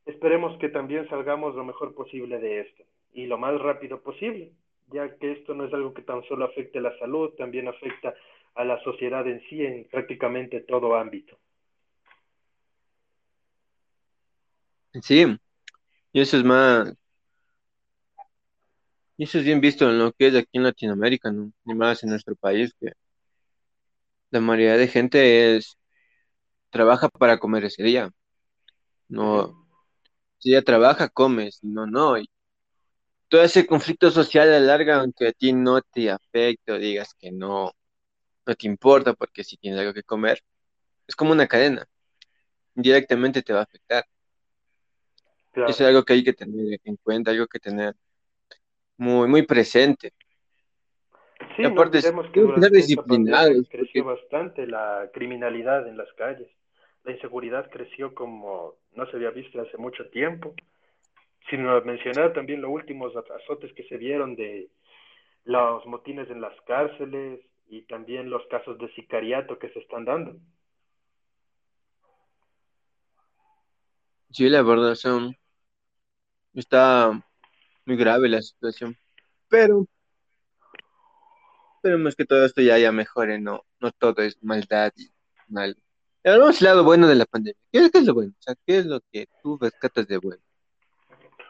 Esperemos 0.07 0.59
que 0.59 0.69
también 0.69 1.09
salgamos 1.09 1.55
lo 1.55 1.65
mejor 1.65 1.95
posible 1.95 2.39
de 2.39 2.61
esto 2.61 2.83
y 3.13 3.27
lo 3.27 3.39
más 3.39 3.61
rápido 3.61 4.01
posible, 4.03 4.53
ya 4.89 5.17
que 5.17 5.33
esto 5.33 5.55
no 5.55 5.65
es 5.67 5.75
algo 5.75 5.95
que 5.95 6.03
tan 6.03 6.23
solo 6.25 6.45
afecte 6.45 6.79
a 6.79 6.83
la 6.83 6.99
salud, 6.99 7.31
también 7.39 7.69
afecta 7.69 8.15
a 8.55 8.65
la 8.65 8.83
sociedad 8.83 9.27
en 9.27 9.41
sí 9.49 9.65
en 9.65 9.85
prácticamente 9.85 10.61
todo 10.61 10.97
ámbito. 10.97 11.39
Sí, 15.01 15.25
y 16.13 16.21
eso 16.21 16.37
es 16.37 16.45
más, 16.45 16.95
y 19.17 19.25
eso 19.25 19.39
es 19.39 19.45
bien 19.45 19.61
visto 19.61 19.89
en 19.89 19.99
lo 19.99 20.13
que 20.13 20.27
es 20.27 20.35
aquí 20.35 20.59
en 20.59 20.65
Latinoamérica, 20.65 21.31
¿no? 21.31 21.53
Ni 21.65 21.75
más 21.75 22.03
en 22.03 22.11
nuestro 22.11 22.35
país, 22.37 22.75
que 22.81 22.93
la 24.31 24.41
mayoría 24.41 24.77
de 24.77 24.89
gente 24.89 25.57
es, 25.57 25.79
trabaja 26.71 27.09
para 27.09 27.39
comer 27.39 27.65
ese 27.65 27.83
día. 27.83 28.11
No, 29.09 29.62
si 30.43 30.51
ya 30.51 30.63
trabaja, 30.63 31.09
come, 31.09 31.53
si 31.53 31.69
no, 31.69 31.87
no. 31.87 32.19
Y 32.19 32.29
todo 33.29 33.45
ese 33.45 33.65
conflicto 33.65 34.11
social 34.11 34.49
a 34.49 34.59
la 34.59 34.61
larga, 34.61 34.97
aunque 34.97 35.29
a 35.29 35.33
ti 35.33 35.53
no 35.53 35.81
te 35.81 36.11
afecte 36.11 36.73
o 36.73 36.79
digas 36.79 37.15
que 37.15 37.31
no, 37.31 37.71
no 38.45 38.55
te 38.57 38.67
importa 38.67 39.15
porque 39.15 39.45
si 39.45 39.57
tienes 39.57 39.79
algo 39.79 39.95
que 39.95 40.03
comer, 40.03 40.41
es 41.07 41.15
como 41.15 41.31
una 41.31 41.47
cadena. 41.47 41.87
Directamente 42.75 43.43
te 43.43 43.53
va 43.53 43.61
a 43.61 43.63
afectar. 43.63 44.05
Eso 45.55 45.69
es 45.69 45.81
algo 45.83 46.03
que 46.03 46.15
hay 46.15 46.25
que 46.25 46.33
tener 46.33 46.81
en 46.83 46.97
cuenta, 46.97 47.31
algo 47.31 47.47
que 47.47 47.61
tener 47.61 47.95
muy, 48.97 49.29
muy 49.29 49.43
presente. 49.43 50.13
Sí, 51.57 51.65
aparte, 51.65 52.01
no 52.13 52.33
que 52.33 52.41
durante 52.41 53.69
creció 53.69 54.05
bastante 54.05 54.67
la 54.67 55.09
criminalidad 55.15 55.87
en 55.87 55.97
las 55.97 56.13
calles. 56.15 56.49
La 57.05 57.13
inseguridad 57.13 57.71
creció 57.71 58.13
como 58.15 58.82
no 58.95 59.07
se 59.07 59.17
había 59.17 59.31
visto 59.31 59.61
hace 59.61 59.77
mucho 59.77 60.09
tiempo. 60.11 60.55
Sin 61.51 61.65
mencionar 61.85 62.33
también 62.33 62.63
los 62.63 62.71
últimos 62.71 63.13
azotes 63.17 63.73
que 63.75 63.85
se 63.85 63.97
vieron 63.97 64.37
de 64.37 64.71
los 65.45 65.85
motines 65.87 66.31
en 66.31 66.41
las 66.41 66.59
cárceles 66.63 67.41
y 67.69 67.83
también 67.83 68.31
los 68.31 68.47
casos 68.47 68.79
de 68.79 68.93
sicariato 68.95 69.59
que 69.59 69.71
se 69.71 69.81
están 69.81 70.05
dando. 70.05 70.37
Sí, 74.31 74.49
la 74.49 74.63
verdad, 74.63 74.95
son, 74.95 75.37
está 76.55 77.11
muy 77.85 77.97
grave 77.97 78.29
la 78.29 78.41
situación. 78.41 78.97
Pero 79.49 79.87
esperemos 81.77 82.15
que 82.15 82.25
todo 82.25 82.47
esto 82.47 82.63
ya, 82.63 82.79
ya 82.79 82.93
mejore, 82.93 83.39
no, 83.39 83.65
no 83.81 83.91
todo 83.93 84.23
es 84.23 84.43
maldad 84.43 84.93
y 84.97 85.11
mal. 85.49 85.77
Vamos 86.25 86.63
al 86.63 86.65
lado 86.67 86.85
bueno 86.85 87.09
de 87.09 87.17
la 87.17 87.25
pandemia. 87.25 87.59
¿Qué, 87.73 87.79
es 87.79 88.05
lo 88.07 88.15
bueno? 88.15 88.33
O 88.39 88.43
sea, 88.43 88.55
¿qué 88.65 88.79
es 88.79 88.87
lo 88.87 89.01
que 89.13 89.27
tú 89.43 89.59
rescatas 89.61 90.07
de 90.07 90.19
bueno? 90.19 90.41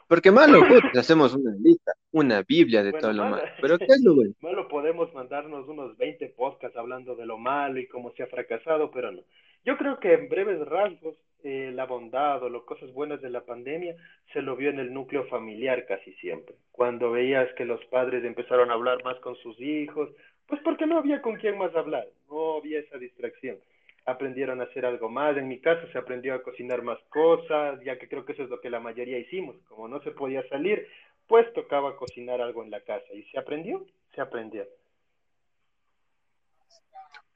Porque 0.08 0.30
malo, 0.30 0.60
pues, 0.66 0.82
hacemos 0.96 1.34
una 1.34 1.54
lista, 1.58 1.92
una 2.10 2.42
biblia 2.42 2.82
de 2.82 2.92
todo 2.92 3.12
lo 3.12 3.24
malo. 3.24 3.42
Pero 3.60 3.78
¿qué 3.78 3.84
es 3.88 4.02
lo 4.02 4.14
bueno? 4.14 4.34
Malo 4.40 4.68
podemos 4.68 5.12
mandarnos 5.12 5.68
unos 5.68 5.96
20 5.98 6.26
podcasts 6.30 6.76
hablando 6.76 7.14
de 7.16 7.26
lo 7.26 7.36
malo 7.36 7.80
y 7.80 7.86
cómo 7.86 8.12
se 8.12 8.22
ha 8.22 8.26
fracasado, 8.26 8.90
pero 8.90 9.12
no. 9.12 9.22
Yo 9.64 9.76
creo 9.76 10.00
que 10.00 10.14
en 10.14 10.28
breves 10.28 10.66
rasgos, 10.66 11.16
eh, 11.44 11.70
la 11.74 11.86
bondad 11.86 12.42
o 12.42 12.48
las 12.48 12.62
cosas 12.62 12.92
buenas 12.92 13.20
de 13.20 13.28
la 13.28 13.44
pandemia 13.44 13.94
se 14.32 14.42
lo 14.42 14.56
vio 14.56 14.70
en 14.70 14.78
el 14.78 14.92
núcleo 14.92 15.24
familiar 15.26 15.86
casi 15.86 16.12
siempre. 16.14 16.54
Cuando 16.70 17.10
veías 17.10 17.52
que 17.56 17.64
los 17.64 17.84
padres 17.86 18.24
empezaron 18.24 18.70
a 18.70 18.74
hablar 18.74 19.04
más 19.04 19.18
con 19.20 19.36
sus 19.36 19.60
hijos, 19.60 20.08
pues 20.46 20.60
porque 20.62 20.86
no 20.86 20.98
había 20.98 21.20
con 21.20 21.36
quién 21.36 21.58
más 21.58 21.74
hablar, 21.74 22.06
no 22.30 22.56
había 22.56 22.80
esa 22.80 22.96
distracción. 22.96 23.58
Aprendieron 24.04 24.60
a 24.60 24.64
hacer 24.64 24.84
algo 24.84 25.08
más. 25.08 25.36
En 25.36 25.48
mi 25.48 25.60
caso 25.60 25.86
se 25.92 25.98
aprendió 25.98 26.34
a 26.34 26.42
cocinar 26.42 26.82
más 26.82 26.98
cosas, 27.08 27.80
ya 27.84 27.98
que 27.98 28.08
creo 28.08 28.24
que 28.24 28.32
eso 28.32 28.42
es 28.42 28.50
lo 28.50 28.60
que 28.60 28.70
la 28.70 28.80
mayoría 28.80 29.18
hicimos. 29.18 29.56
Como 29.68 29.88
no 29.88 30.02
se 30.02 30.10
podía 30.10 30.46
salir, 30.48 30.86
pues 31.26 31.52
tocaba 31.52 31.96
cocinar 31.96 32.40
algo 32.40 32.64
en 32.64 32.70
la 32.70 32.80
casa. 32.80 33.12
¿Y 33.14 33.22
se 33.24 33.38
aprendió? 33.38 33.86
Se 34.14 34.20
aprendió. 34.20 34.64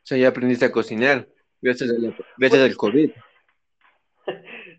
O 0.07 0.09
sea, 0.09 0.19
ya 0.19 0.29
aprendiste 0.29 0.65
a 0.65 0.73
cocinar. 0.73 1.27
Gracias 1.61 1.91
al, 1.91 2.77
COVID. 2.77 3.11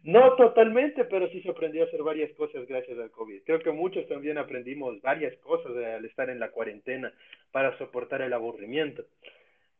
No 0.03 0.35
totalmente, 0.37 1.03
pero 1.03 1.27
sí 1.29 1.41
se 1.41 1.49
aprendió 1.49 1.83
a 1.83 1.87
hacer 1.87 2.01
varias 2.01 2.31
cosas 2.37 2.65
gracias 2.65 2.97
al 2.97 3.11
COVID. 3.11 3.41
Creo 3.45 3.59
que 3.59 3.71
muchos 3.71 4.07
también 4.07 4.37
aprendimos 4.37 5.01
varias 5.01 5.35
cosas 5.39 5.75
al 5.75 6.05
estar 6.05 6.29
en 6.29 6.39
la 6.39 6.49
cuarentena 6.51 7.11
para 7.51 7.77
soportar 7.77 8.21
el 8.21 8.31
aburrimiento. 8.31 9.03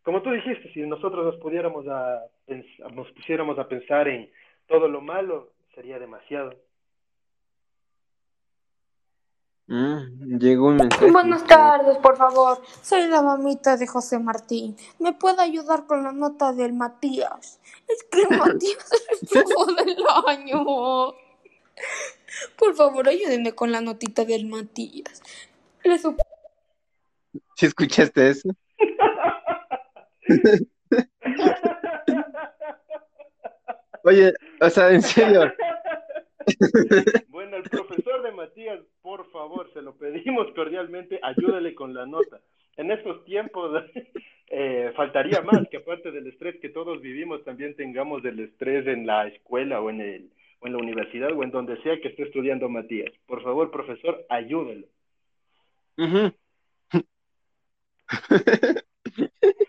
Como 0.08 0.22
tú 0.22 0.32
dijiste, 0.32 0.72
si 0.72 0.80
nosotros 0.84 1.26
nos 1.26 1.36
pudiéramos 1.36 1.86
a, 1.90 2.24
nos 2.94 3.12
pusiéramos 3.12 3.60
a 3.60 3.68
pensar 3.68 4.08
en 4.08 4.32
todo 4.66 4.88
lo 4.88 5.02
malo, 5.02 5.52
sería 5.76 6.00
demasiado. 6.00 6.56
Mm, 9.66 10.38
llegó 10.40 10.68
un 10.68 10.78
mensaje. 10.78 11.12
Buenas 11.12 11.46
tardes, 11.46 11.98
por 11.98 12.16
favor. 12.16 12.62
Soy 12.82 13.06
la 13.10 13.22
mamita 13.22 13.76
de 13.76 13.86
José 13.86 14.18
Martín. 14.18 14.78
¿Me 14.98 15.12
puede 15.12 15.42
ayudar 15.42 15.86
con 15.86 16.02
la 16.06 16.14
nota 16.14 16.54
del 16.54 16.72
Matías? 16.72 17.60
Es 17.86 18.06
que 18.10 18.34
Matías 18.34 18.90
es 19.22 19.34
el 19.34 19.76
del 19.76 20.06
año. 20.26 20.64
Por 22.58 22.76
favor, 22.76 23.10
ayúdenme 23.10 23.52
con 23.52 23.74
la 23.74 23.82
notita 23.82 24.24
del 24.24 24.48
Matías. 24.48 25.22
¿Sí 27.58 27.66
escuchaste 27.66 28.30
eso? 28.30 28.56
Oye, 34.04 34.34
o 34.62 34.70
sea, 34.70 34.92
en 34.92 35.02
serio. 35.02 35.52
Bueno, 37.28 37.58
el 37.58 37.64
profesor 37.64 38.24
de 38.24 38.32
Matías, 38.32 38.80
por 39.02 39.30
favor, 39.32 39.70
se 39.74 39.82
lo 39.82 39.98
pedimos 39.98 40.48
cordialmente, 40.56 41.20
ayúdale 41.22 41.76
con 41.76 41.94
la 41.94 42.06
nota. 42.06 42.40
En 42.78 42.90
estos 42.90 43.26
tiempos 43.26 43.84
eh, 44.48 44.94
faltaría 44.96 45.42
más 45.42 45.68
que 45.70 45.76
aparte 45.78 46.12
del 46.12 46.28
estrés 46.28 46.56
que 46.62 46.70
todos 46.70 47.02
vivimos, 47.02 47.44
también 47.44 47.76
tengamos 47.76 48.24
el 48.24 48.40
estrés 48.40 48.88
en 48.88 49.06
la 49.06 49.28
escuela 49.28 49.82
o 49.82 49.90
en, 49.90 50.00
el, 50.00 50.32
o 50.62 50.68
en 50.68 50.74
la 50.74 50.80
universidad 50.80 51.34
o 51.34 51.44
en 51.44 51.52
donde 51.52 51.82
sea 51.84 52.00
que 52.00 52.08
esté 52.08 52.24
estudiando 52.24 52.70
Matías. 52.70 53.12
Por 53.26 53.44
favor, 53.44 53.70
profesor, 53.70 54.26
ayúdelo. 54.30 54.88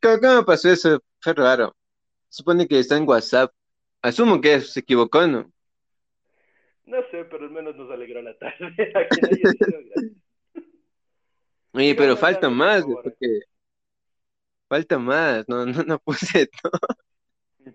¿cómo, 0.00 0.44
pasó 0.44 0.70
eso? 0.70 1.02
Fue 1.20 1.34
raro. 1.34 1.74
Supone 2.28 2.66
que 2.66 2.78
está 2.78 2.96
en 2.96 3.08
WhatsApp. 3.08 3.52
Asumo 4.02 4.40
que 4.40 4.60
se 4.60 4.80
equivocó, 4.80 5.26
¿no? 5.26 5.52
No 6.84 6.98
sé, 7.10 7.24
pero 7.24 7.44
al 7.44 7.50
menos 7.50 7.76
nos 7.76 7.90
alegró 7.90 8.20
la 8.22 8.36
tarde. 8.36 8.74
Oye, 11.74 11.94
pero 11.94 12.16
falta 12.16 12.50
más, 12.50 12.84
porque 12.84 13.40
falta 14.68 14.98
más, 14.98 15.48
no, 15.48 15.64
no, 15.64 15.82
no 15.84 15.98
puse 15.98 16.48
todo. 16.62 16.72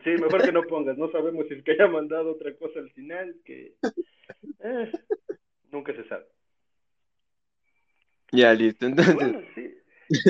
Sí, 0.04 0.10
mejor 0.22 0.44
que 0.44 0.51
no 0.51 0.63
pongas, 0.63 0.98
no 0.98 1.10
sabemos 1.12 1.48
si 1.48 1.56
es 1.56 1.63
que 1.63 1.72
haya 1.72 1.88
mandado 1.88 2.32
otra 2.32 2.54
cosa 2.56 2.80
al 2.80 2.92
final, 2.92 3.36
que 3.46 3.75
eh, 4.60 4.92
nunca 5.72 5.94
se 5.94 6.08
sabe. 6.08 6.25
Ya, 8.31 8.53
listo, 8.53 8.86
entonces. 8.86 9.15
Bueno, 9.15 9.41
sí. 9.55 9.77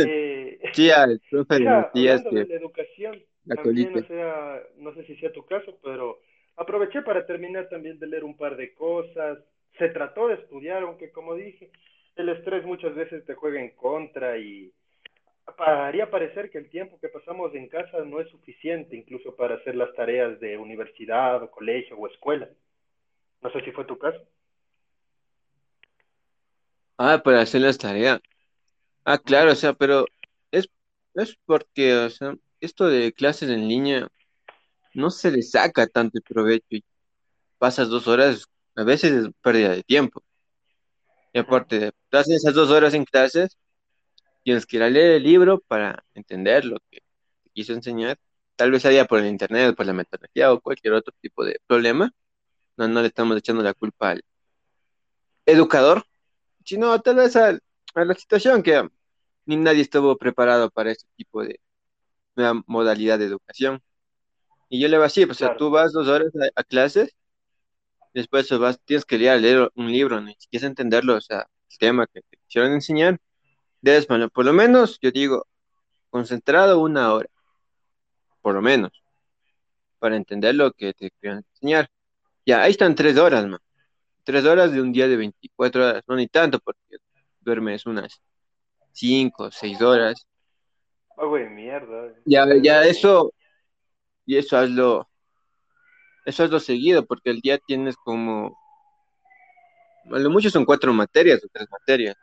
Eh, 0.05 0.59
sí, 0.73 0.89
profe 1.29 1.59
Matías. 1.59 2.23
Que... 2.23 2.35
de 2.35 2.45
la 2.45 2.55
educación, 2.55 3.21
también, 3.47 3.97
o 3.97 4.07
sea, 4.07 4.61
no 4.77 4.93
sé 4.93 5.05
si 5.05 5.15
sea 5.17 5.31
tu 5.31 5.45
caso, 5.45 5.77
pero 5.83 6.19
aproveché 6.55 7.01
para 7.01 7.25
terminar 7.25 7.69
también 7.69 7.99
de 7.99 8.07
leer 8.07 8.23
un 8.23 8.37
par 8.37 8.57
de 8.57 8.73
cosas. 8.73 9.39
Se 9.77 9.89
trató 9.89 10.27
de 10.27 10.35
estudiar, 10.35 10.83
aunque 10.83 11.11
como 11.11 11.35
dije, 11.35 11.69
el 12.15 12.29
estrés 12.29 12.65
muchas 12.65 12.95
veces 12.95 13.23
te 13.25 13.35
juega 13.35 13.61
en 13.61 13.71
contra 13.71 14.37
y 14.37 14.71
haría 15.57 16.09
parecer 16.09 16.49
que 16.49 16.57
el 16.57 16.69
tiempo 16.69 16.99
que 16.99 17.09
pasamos 17.09 17.53
en 17.55 17.69
casa 17.69 18.03
no 18.03 18.19
es 18.19 18.29
suficiente 18.29 18.95
incluso 18.95 19.35
para 19.35 19.55
hacer 19.55 19.75
las 19.75 19.93
tareas 19.93 20.39
de 20.39 20.57
universidad 20.57 21.41
o 21.41 21.51
colegio 21.51 21.97
o 21.97 22.07
escuela. 22.07 22.49
No 23.41 23.51
sé 23.51 23.61
si 23.61 23.71
fue 23.71 23.85
tu 23.85 23.97
caso. 23.97 24.19
Ah, 26.97 27.21
para 27.23 27.41
hacer 27.41 27.61
las 27.61 27.77
tareas. 27.77 28.19
Ah, 29.05 29.17
claro, 29.19 29.53
o 29.53 29.55
sea, 29.55 29.73
pero 29.73 30.05
es, 30.51 30.69
es 31.15 31.37
porque, 31.45 31.95
o 31.95 32.09
sea, 32.09 32.35
esto 32.61 32.87
de 32.87 33.13
clases 33.13 33.49
en 33.49 33.67
línea 33.67 34.09
no 34.95 35.11
se 35.11 35.31
le 35.31 35.43
saca 35.43 35.87
tanto 35.87 36.19
el 36.19 36.23
provecho 36.23 36.67
y 36.71 36.85
pasas 37.59 37.89
dos 37.89 38.07
horas, 38.07 38.45
a 38.75 38.83
veces 38.83 39.13
es 39.13 39.29
pérdida 39.41 39.71
de 39.71 39.83
tiempo. 39.83 40.23
Y 41.33 41.39
aparte, 41.39 41.91
estás 42.03 42.29
esas 42.29 42.53
dos 42.53 42.69
horas 42.71 42.93
en 42.93 43.05
clases, 43.05 43.57
tienes 44.43 44.65
que 44.65 44.77
ir 44.77 44.83
a 44.83 44.89
leer 44.91 45.13
el 45.17 45.23
libro 45.23 45.59
para 45.67 46.05
entender 46.15 46.65
lo 46.65 46.79
que 46.91 47.01
te 47.43 47.51
quiso 47.53 47.73
enseñar. 47.73 48.17
Tal 48.55 48.71
vez 48.71 48.85
haya 48.85 49.05
por 49.05 49.19
el 49.19 49.27
internet, 49.27 49.75
por 49.75 49.85
la 49.85 49.93
metodología 49.93 50.53
o 50.53 50.61
cualquier 50.61 50.93
otro 50.95 51.13
tipo 51.21 51.45
de 51.45 51.59
problema. 51.67 52.11
No, 52.77 52.87
no 52.89 53.01
le 53.01 53.07
estamos 53.09 53.37
echando 53.37 53.63
la 53.63 53.73
culpa 53.75 54.11
al 54.11 54.23
educador, 55.45 56.05
sino 56.67 56.99
tal 57.01 57.17
vez 57.17 57.35
a, 57.37 57.59
a 57.95 58.05
la 58.05 58.15
situación 58.15 58.63
que 58.63 58.89
ni 59.45 59.57
nadie 59.57 59.81
estuvo 59.83 60.17
preparado 60.17 60.71
para 60.71 60.91
este 60.91 61.07
tipo 61.17 61.43
de 61.43 61.59
modalidad 62.67 63.19
de 63.19 63.25
educación. 63.25 63.81
Y 64.69 64.81
yo 64.81 64.87
le 64.89 64.97
voy 64.97 65.05
así, 65.07 65.25
pues, 65.25 65.37
o 65.37 65.39
sea, 65.39 65.49
Claro. 65.49 65.59
tú 65.59 65.71
vas 65.71 65.93
dos 65.93 66.07
horas 66.07 66.29
a, 66.35 66.61
a 66.61 66.63
clases, 66.63 67.15
después 68.13 68.49
vas, 68.59 68.79
tienes 68.85 69.05
que 69.05 69.17
leer, 69.17 69.41
leer 69.41 69.71
un 69.75 69.91
libro, 69.91 70.19
¿no? 70.21 70.29
Si 70.37 70.47
quieres 70.49 70.67
entenderlo, 70.67 71.15
o 71.15 71.21
sea, 71.21 71.47
el 71.71 71.77
tema 71.77 72.07
que 72.07 72.21
te 72.21 72.37
quisieron 72.45 72.73
enseñar, 72.73 73.19
debes, 73.81 74.07
bueno, 74.07 74.29
por 74.29 74.45
lo 74.45 74.53
menos, 74.53 74.99
yo 75.01 75.11
digo, 75.11 75.47
concentrado 76.11 76.79
una 76.81 77.13
hora, 77.13 77.29
por 78.41 78.55
lo 78.55 78.61
menos, 78.61 78.91
para 79.99 80.15
entender 80.17 80.55
lo 80.55 80.71
que 80.73 80.93
te 80.93 81.11
quieran 81.19 81.43
enseñar. 81.53 81.89
Ya, 82.45 82.63
ahí 82.63 82.71
están 82.71 82.95
tres 82.95 83.17
horas, 83.17 83.45
man. 83.47 83.59
Tres 84.27 84.43
horas 84.43 84.73
de 84.73 84.81
un 84.81 84.91
día 84.91 85.07
de 85.07 85.15
24 85.15 85.85
horas, 85.85 86.03
no 86.05 86.17
ni 86.17 86.27
tanto, 86.27 86.59
porque 86.59 86.97
duermes 87.39 87.85
unas 87.85 88.21
cinco, 88.91 89.49
seis 89.51 89.81
horas. 89.81 90.27
Ah, 91.17 91.23
güey, 91.23 91.49
mierda. 91.49 92.13
Ya, 92.25 92.45
ya 92.61 92.83
eso, 92.83 93.33
y 94.25 94.35
eso 94.35 94.57
hazlo, 94.57 95.07
eso 96.25 96.43
hazlo 96.43 96.59
seguido, 96.59 97.05
porque 97.05 97.29
el 97.29 97.39
día 97.39 97.57
tienes 97.57 97.95
como, 97.95 98.53
a 100.11 100.19
lo 100.19 100.29
mucho 100.29 100.49
son 100.49 100.65
cuatro 100.65 100.91
materias 100.91 101.41
o 101.45 101.47
tres 101.49 101.69
materias. 101.71 102.17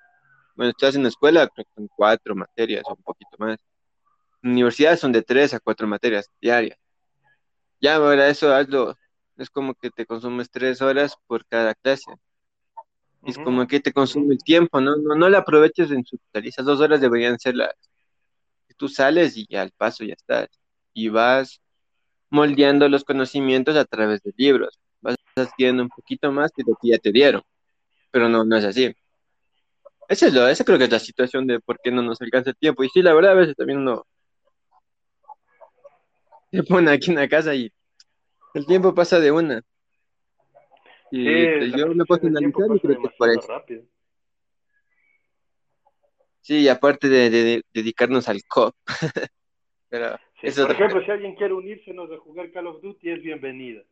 Bueno, 0.57 0.73
estás 0.73 0.97
en 0.97 1.05
la 1.05 1.09
escuela, 1.09 1.49
creo 1.49 1.65
que 1.65 1.73
son 1.75 1.89
cuatro 1.97 2.35
materias 2.37 2.83
o 2.85 2.93
un 2.93 3.03
poquito 3.03 3.35
más. 3.39 3.59
En 4.43 4.51
universidades 4.51 5.01
son 5.01 5.11
de 5.11 5.23
tres 5.23 5.55
a 5.55 5.59
cuatro 5.59 5.87
materias 5.87 6.31
diarias. 6.39 6.79
Ya, 7.81 7.95
ahora 7.95 8.29
eso 8.29 8.53
hazlo, 8.53 8.95
es 9.37 9.51
como 9.51 9.75
que 9.75 9.91
te 9.91 10.07
consumes 10.07 10.51
tres 10.51 10.81
horas 10.83 11.17
por 11.27 11.47
cada 11.47 11.75
clase. 11.75 12.13
Es 13.25 13.39
como 13.39 13.67
que 13.67 13.81
te 13.81 13.93
consume 13.93 14.35
el 14.35 14.43
tiempo, 14.43 14.81
¿no? 14.81 14.97
No, 14.97 15.15
no 15.15 15.29
la 15.31 15.39
aproveches 15.39 15.91
en 15.91 16.05
su 16.05 16.19
totalidad. 16.19 16.51
Esas 16.51 16.67
dos 16.67 16.81
horas 16.81 17.01
deberían 17.01 17.39
ser 17.39 17.57
las 17.57 17.75
que 18.69 18.75
tú 18.75 18.89
sales 18.89 19.37
y 19.37 19.47
ya 19.49 19.63
al 19.63 19.71
paso 19.73 20.05
ya 20.05 20.15
estás. 20.15 20.49
Y 20.93 21.09
vas 21.09 21.61
moldeando 22.31 22.89
los 22.89 23.05
conocimientos 23.05 23.77
a 23.77 23.85
través 23.87 24.23
de 24.23 24.33
libros. 24.37 24.79
Vas 25.01 25.17
adquiriendo 25.37 25.83
un 25.83 25.89
poquito 25.89 26.31
más 26.33 26.51
de 26.57 26.65
lo 26.67 26.77
que 26.81 26.89
ya 26.91 26.99
te 26.99 27.13
dieron. 27.13 27.43
Pero 28.11 28.29
no, 28.29 28.45
no 28.45 28.57
es 28.57 28.65
así. 28.65 28.95
Esa 30.09 30.27
es 30.27 30.35
lo, 30.35 30.47
esa 30.47 30.65
creo 30.65 30.79
que 30.79 30.85
es 30.85 30.91
la 30.91 30.99
situación 30.99 31.47
de 31.47 31.61
por 31.61 31.79
qué 31.83 31.91
no 31.91 32.03
nos 32.03 32.21
alcanza 32.21 32.51
el 32.51 32.57
tiempo. 32.57 32.85
Y 32.85 32.91
sí, 32.91 33.03
la 33.03 33.15
verdad, 33.15 33.33
a 33.33 33.35
veces 33.37 33.57
también 33.57 33.79
uno 33.79 34.05
se 36.53 36.63
pone 36.63 36.91
aquí 36.91 37.11
en 37.11 37.17
la 37.17 37.29
casa 37.29 37.55
y 37.55 37.73
el 38.55 38.67
tiempo 38.67 38.95
pasa 38.95 39.21
de 39.21 39.31
una. 39.33 39.63
Y 41.11 41.25
Sí, 41.25 41.47
la 41.71 41.77
yo 41.77 41.87
del 41.87 41.97
tiempo 41.97 42.15
analizar 42.15 42.77
y 42.77 42.81
creo 42.81 43.01
que 43.01 43.07
es 43.09 43.15
por 43.15 43.29
demasiado 43.29 43.33
eso. 43.41 43.49
rápido. 43.49 43.83
Sí, 46.41 46.69
aparte 46.69 47.09
de, 47.09 47.31
de- 47.31 47.43
de 47.45 47.65
dedicarnos 47.73 48.29
al 48.29 48.43
COP. 48.45 48.75
Pero 49.89 50.17
Sí, 50.41 50.49
es 50.49 50.59
Por 50.59 50.71
ejemplo, 50.73 51.05
si 51.05 51.11
alguien 51.11 51.35
quiere 51.37 51.55
unírsenos 51.55 52.11
a 52.11 52.19
jugar 52.19 52.51
Call 52.53 52.67
of 52.67 52.83
Duty, 52.83 53.11
es 53.11 53.23
bienvenida. 53.23 53.83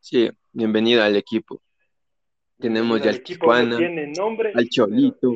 Sí, 0.00 0.30
bienvenido 0.52 1.02
al 1.02 1.16
equipo. 1.16 1.60
Tenemos 2.58 3.00
ya 3.00 3.10
al 3.10 3.22
Tijuana, 3.22 3.76
tiene 3.76 4.06
nombre, 4.08 4.52
al 4.54 4.68
Cholito. 4.68 5.34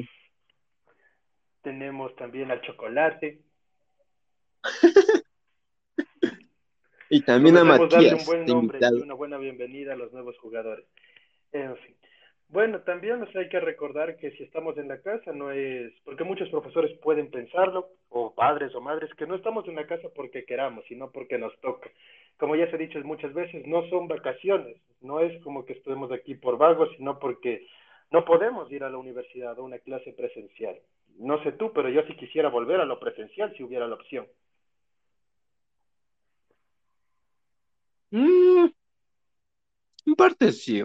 tenemos 1.62 2.14
también 2.16 2.50
al 2.50 2.60
Chocolate. 2.62 3.40
Y 7.12 7.20
también 7.20 7.58
a 7.58 7.62
darle 7.62 7.74
un 7.74 7.90
Matías, 7.90 8.26
buen 8.26 8.46
nombre 8.46 8.78
y 8.80 9.02
una 9.02 9.12
buena 9.12 9.36
bienvenida 9.36 9.92
a 9.92 9.96
los 9.96 10.14
nuevos 10.14 10.34
jugadores. 10.38 10.86
En 11.52 11.76
fin. 11.76 11.94
Bueno, 12.48 12.80
también 12.80 13.20
nos 13.20 13.36
hay 13.36 13.50
que 13.50 13.60
recordar 13.60 14.16
que 14.16 14.30
si 14.30 14.44
estamos 14.44 14.78
en 14.78 14.88
la 14.88 15.02
casa 15.02 15.30
no 15.34 15.50
es, 15.52 15.92
porque 16.06 16.24
muchos 16.24 16.48
profesores 16.48 16.90
pueden 17.02 17.30
pensarlo, 17.30 17.90
o 18.08 18.34
padres 18.34 18.74
o 18.74 18.80
madres, 18.80 19.12
que 19.18 19.26
no 19.26 19.34
estamos 19.34 19.68
en 19.68 19.74
la 19.74 19.86
casa 19.86 20.08
porque 20.16 20.46
queramos, 20.46 20.86
sino 20.88 21.10
porque 21.10 21.36
nos 21.36 21.54
toca. 21.60 21.90
Como 22.38 22.56
ya 22.56 22.70
se 22.70 22.76
ha 22.76 22.78
dicho 22.78 22.98
muchas 23.04 23.34
veces, 23.34 23.66
no 23.66 23.86
son 23.90 24.08
vacaciones, 24.08 24.78
no 25.02 25.20
es 25.20 25.38
como 25.42 25.66
que 25.66 25.74
estemos 25.74 26.10
aquí 26.12 26.34
por 26.34 26.56
vagos, 26.56 26.88
sino 26.96 27.18
porque 27.18 27.66
no 28.10 28.24
podemos 28.24 28.72
ir 28.72 28.84
a 28.84 28.90
la 28.90 28.96
universidad 28.96 29.58
a 29.58 29.60
una 29.60 29.78
clase 29.80 30.14
presencial. 30.14 30.76
No 31.18 31.42
sé 31.42 31.52
tú, 31.52 31.74
pero 31.74 31.90
yo 31.90 32.00
sí 32.06 32.16
quisiera 32.16 32.48
volver 32.48 32.80
a 32.80 32.86
lo 32.86 32.98
presencial 32.98 33.54
si 33.54 33.62
hubiera 33.62 33.86
la 33.86 33.96
opción. 33.96 34.26
Mm, 38.12 38.66
en 40.22 40.28
parte 40.28 40.52
sí. 40.52 40.82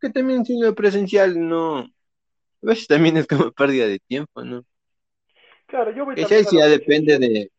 Que 0.00 0.10
también 0.10 0.44
si 0.44 0.58
lo 0.60 0.74
presencial 0.74 1.48
no. 1.48 1.78
A 1.78 1.86
veces 2.60 2.86
también 2.86 3.16
es 3.16 3.26
como 3.26 3.50
pérdida 3.52 3.86
de 3.86 3.98
tiempo, 3.98 4.42
¿no? 4.44 4.64
Claro, 5.66 5.94
yo 5.94 6.04
voy 6.04 6.14
también 6.14 6.44
sí, 6.44 6.56
lo 6.56 6.62
ya 6.62 6.68
depende 6.68 7.18
de. 7.18 7.50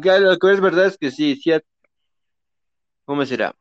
Claro, 0.00 0.26
lo 0.26 0.38
que 0.38 0.52
es 0.52 0.60
verdad 0.60 0.86
es 0.86 0.98
que 0.98 1.10
sí, 1.10 1.36
sí. 1.36 1.52
¿Cómo 3.04 3.24
será? 3.24 3.54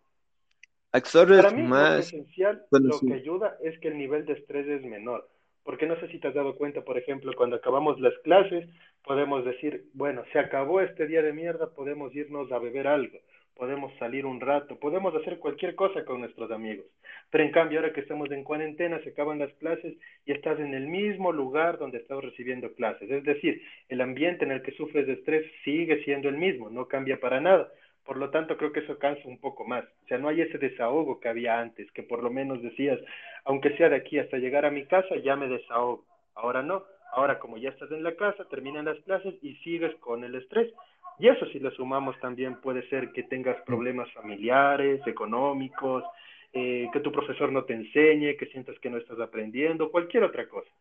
Para 0.91 1.03
Absorbes 1.03 1.53
mí, 1.53 1.63
lo 1.63 1.67
más 1.67 1.95
presencial, 2.09 2.65
lo 2.71 2.99
que 2.99 3.13
ayuda 3.13 3.57
es 3.61 3.77
que 3.79 3.89
el 3.89 3.97
nivel 3.97 4.25
de 4.25 4.33
estrés 4.33 4.67
es 4.67 4.81
menor. 4.83 5.29
Porque 5.63 5.87
no 5.87 5.99
sé 5.99 6.07
si 6.09 6.19
te 6.19 6.27
has 6.27 6.33
dado 6.33 6.55
cuenta, 6.55 6.83
por 6.83 6.97
ejemplo, 6.97 7.33
cuando 7.35 7.55
acabamos 7.55 7.99
las 7.99 8.13
clases, 8.23 8.69
podemos 9.03 9.43
decir, 9.43 9.89
bueno, 9.93 10.23
se 10.31 10.39
acabó 10.39 10.81
este 10.81 11.07
día 11.07 11.21
de 11.21 11.33
mierda, 11.33 11.71
podemos 11.71 12.15
irnos 12.15 12.51
a 12.51 12.59
beber 12.59 12.87
algo, 12.87 13.17
podemos 13.55 13.93
salir 13.99 14.25
un 14.25 14.41
rato, 14.41 14.77
podemos 14.77 15.15
hacer 15.15 15.39
cualquier 15.39 15.75
cosa 15.75 16.03
con 16.05 16.19
nuestros 16.19 16.51
amigos. 16.51 16.85
Pero 17.31 17.43
en 17.43 17.51
cambio, 17.51 17.79
ahora 17.79 17.93
que 17.93 18.01
estamos 18.01 18.29
en 18.31 18.43
cuarentena, 18.43 18.99
se 18.99 19.09
acaban 19.09 19.39
las 19.39 19.53
clases 19.53 19.95
y 20.25 20.31
estás 20.31 20.59
en 20.59 20.73
el 20.73 20.87
mismo 20.87 21.31
lugar 21.31 21.77
donde 21.77 21.97
estás 21.99 22.21
recibiendo 22.21 22.73
clases. 22.73 23.09
Es 23.09 23.23
decir, 23.23 23.61
el 23.89 24.01
ambiente 24.01 24.45
en 24.45 24.51
el 24.51 24.61
que 24.61 24.73
sufres 24.73 25.07
de 25.07 25.13
estrés 25.13 25.45
sigue 25.63 26.03
siendo 26.03 26.29
el 26.29 26.37
mismo, 26.37 26.69
no 26.69 26.87
cambia 26.87 27.19
para 27.19 27.39
nada. 27.39 27.71
Por 28.05 28.17
lo 28.17 28.29
tanto, 28.29 28.55
creo 28.57 28.71
que 28.71 28.81
eso 28.81 28.99
cansa 28.99 29.27
un 29.27 29.39
poco 29.39 29.65
más. 29.65 29.83
O 30.03 30.07
sea, 30.07 30.19
no 30.19 30.27
hay 30.27 30.41
ese 30.41 30.59
desahogo 30.59 31.19
que 31.19 31.29
había 31.29 31.59
antes, 31.59 31.91
que 31.91 32.03
por 32.03 32.21
lo 32.21 32.29
menos 32.29 32.61
decías, 32.61 32.99
aunque 33.45 33.75
sea 33.77 33.89
de 33.89 33.95
aquí 33.95 34.19
hasta 34.19 34.37
llegar 34.37 34.65
a 34.65 34.71
mi 34.71 34.85
casa, 34.85 35.15
ya 35.23 35.35
me 35.35 35.47
desahogo. 35.47 36.05
Ahora 36.35 36.61
no. 36.61 36.83
Ahora, 37.11 37.39
como 37.39 37.57
ya 37.57 37.69
estás 37.69 37.89
en 37.91 38.03
la 38.03 38.15
casa, 38.15 38.45
terminan 38.49 38.85
las 38.85 38.99
clases 38.99 39.33
y 39.41 39.55
sigues 39.57 39.95
con 39.95 40.23
el 40.23 40.35
estrés. 40.35 40.71
Y 41.19 41.27
eso 41.27 41.45
si 41.47 41.59
le 41.59 41.71
sumamos 41.71 42.19
también 42.19 42.59
puede 42.61 42.87
ser 42.89 43.11
que 43.11 43.23
tengas 43.23 43.61
problemas 43.63 44.11
familiares, 44.13 45.01
económicos, 45.07 46.03
eh, 46.51 46.87
que 46.91 46.99
tu 46.99 47.11
profesor 47.11 47.51
no 47.51 47.63
te 47.63 47.73
enseñe, 47.73 48.37
que 48.37 48.47
sientas 48.47 48.79
que 48.79 48.89
no 48.89 48.97
estás 48.97 49.19
aprendiendo, 49.19 49.91
cualquier 49.91 50.23
otra 50.23 50.47
cosa. 50.47 50.71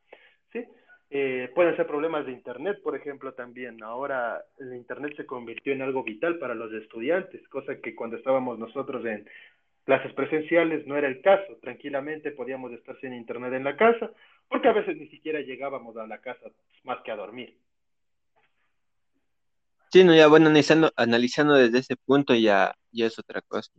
¿sí? 0.52 0.64
Eh, 1.10 1.50
pueden 1.54 1.76
ser 1.76 1.86
problemas 1.86 2.26
de 2.26 2.32
Internet, 2.32 2.80
por 2.82 2.96
ejemplo, 2.96 3.34
también. 3.34 3.82
Ahora 3.82 4.42
el 4.58 4.74
Internet 4.74 5.14
se 5.16 5.26
convirtió 5.26 5.72
en 5.72 5.82
algo 5.82 6.02
vital 6.02 6.38
para 6.38 6.54
los 6.54 6.72
estudiantes, 6.72 7.46
cosa 7.48 7.80
que 7.80 7.94
cuando 7.94 8.16
estábamos 8.16 8.58
nosotros 8.58 9.04
en 9.04 9.28
clases 9.84 10.12
presenciales 10.14 10.86
no 10.86 10.96
era 10.96 11.08
el 11.08 11.20
caso. 11.20 11.56
Tranquilamente 11.60 12.32
podíamos 12.32 12.72
estar 12.72 12.98
sin 13.00 13.12
Internet 13.12 13.52
en 13.52 13.64
la 13.64 13.76
casa, 13.76 14.10
porque 14.48 14.68
a 14.68 14.72
veces 14.72 14.96
ni 14.96 15.08
siquiera 15.08 15.40
llegábamos 15.40 15.96
a 15.96 16.06
la 16.06 16.18
casa 16.18 16.50
más 16.84 17.00
que 17.02 17.12
a 17.12 17.16
dormir. 17.16 17.54
Sí, 19.94 20.02
no, 20.02 20.12
ya 20.12 20.26
bueno, 20.26 20.48
analizando, 20.48 20.92
analizando 20.96 21.54
desde 21.54 21.78
ese 21.78 21.94
punto 21.94 22.34
ya, 22.34 22.74
ya 22.90 23.06
es 23.06 23.16
otra 23.16 23.40
cosa. 23.42 23.70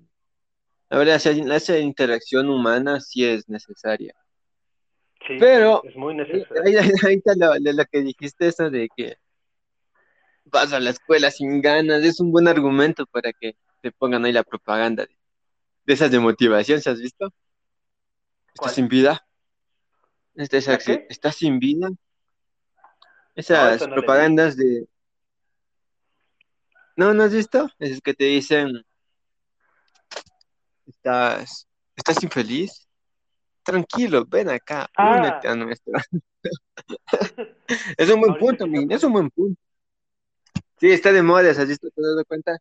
La 0.89 0.97
verdad, 0.97 1.15
esa, 1.17 1.32
esa 1.32 1.78
interacción 1.78 2.49
humana 2.49 3.01
sí 3.01 3.25
es 3.25 3.49
necesaria. 3.49 4.15
Sí, 5.28 5.36
Pero 5.38 5.84
es 5.84 5.93
muy 5.97 6.13
ahí, 6.13 6.15
necesario. 6.15 6.63
ahí- 6.63 6.75
ahí- 6.78 6.91
ahorita 7.04 7.34
lo, 7.73 7.84
que 7.91 7.99
dijiste, 7.99 8.47
eso 8.47 8.69
de 8.69 8.88
que 8.95 9.17
vas 10.45 10.71
a 10.71 10.80
la 10.80 10.91
escuela 10.91 11.30
sin 11.32 11.62
ganas, 11.62 12.01
es 12.06 12.21
un 12.21 12.32
buen 12.32 12.47
argumento 12.47 13.06
para 13.08 13.34
que 13.34 13.58
te 13.82 13.91
pongan 13.91 14.23
ahí 14.23 14.32
la 14.32 14.43
propaganda 14.43 15.04
de, 15.04 15.17
de 15.86 15.93
esas 15.93 16.12
de 16.12 16.19
motivación, 16.19 16.80
¿se 16.80 16.91
has 16.91 17.01
visto? 17.01 17.25
¿Estás 17.25 18.56
¿Cuál? 18.56 18.73
sin 18.73 18.88
vida? 18.88 19.28
¿Estás. 20.36 20.88
¿Estás 21.10 21.36
sin 21.36 21.60
vida? 21.60 21.89
Esas 23.36 23.86
no 23.86 23.95
propagandas 23.95 24.56
de... 24.56 24.88
¿No, 26.95 27.13
no 27.13 27.23
has 27.23 27.34
visto? 27.34 27.67
Es 27.79 28.01
que 28.01 28.13
te 28.13 28.25
dicen, 28.25 28.71
estás, 30.88 31.67
¿Estás 31.95 32.21
infeliz? 32.23 32.88
Tranquilo, 33.63 34.25
ven 34.27 34.49
acá, 34.49 34.89
Ah. 34.97 35.15
únete 35.17 35.47
a 35.47 35.55
nuestro. 35.55 35.93
Es 37.97 38.10
un 38.12 38.21
buen 38.21 38.38
punto, 38.38 38.65
es 38.89 39.03
un 39.03 39.13
buen 39.13 39.29
punto. 39.31 39.60
Sí, 40.79 40.91
está 40.91 41.12
de 41.12 41.23
moda, 41.23 41.49
¿has 41.49 41.67
visto? 41.67 41.89
¿Te 41.89 42.01
has 42.01 42.08
dado 42.08 42.25
cuenta? 42.25 42.58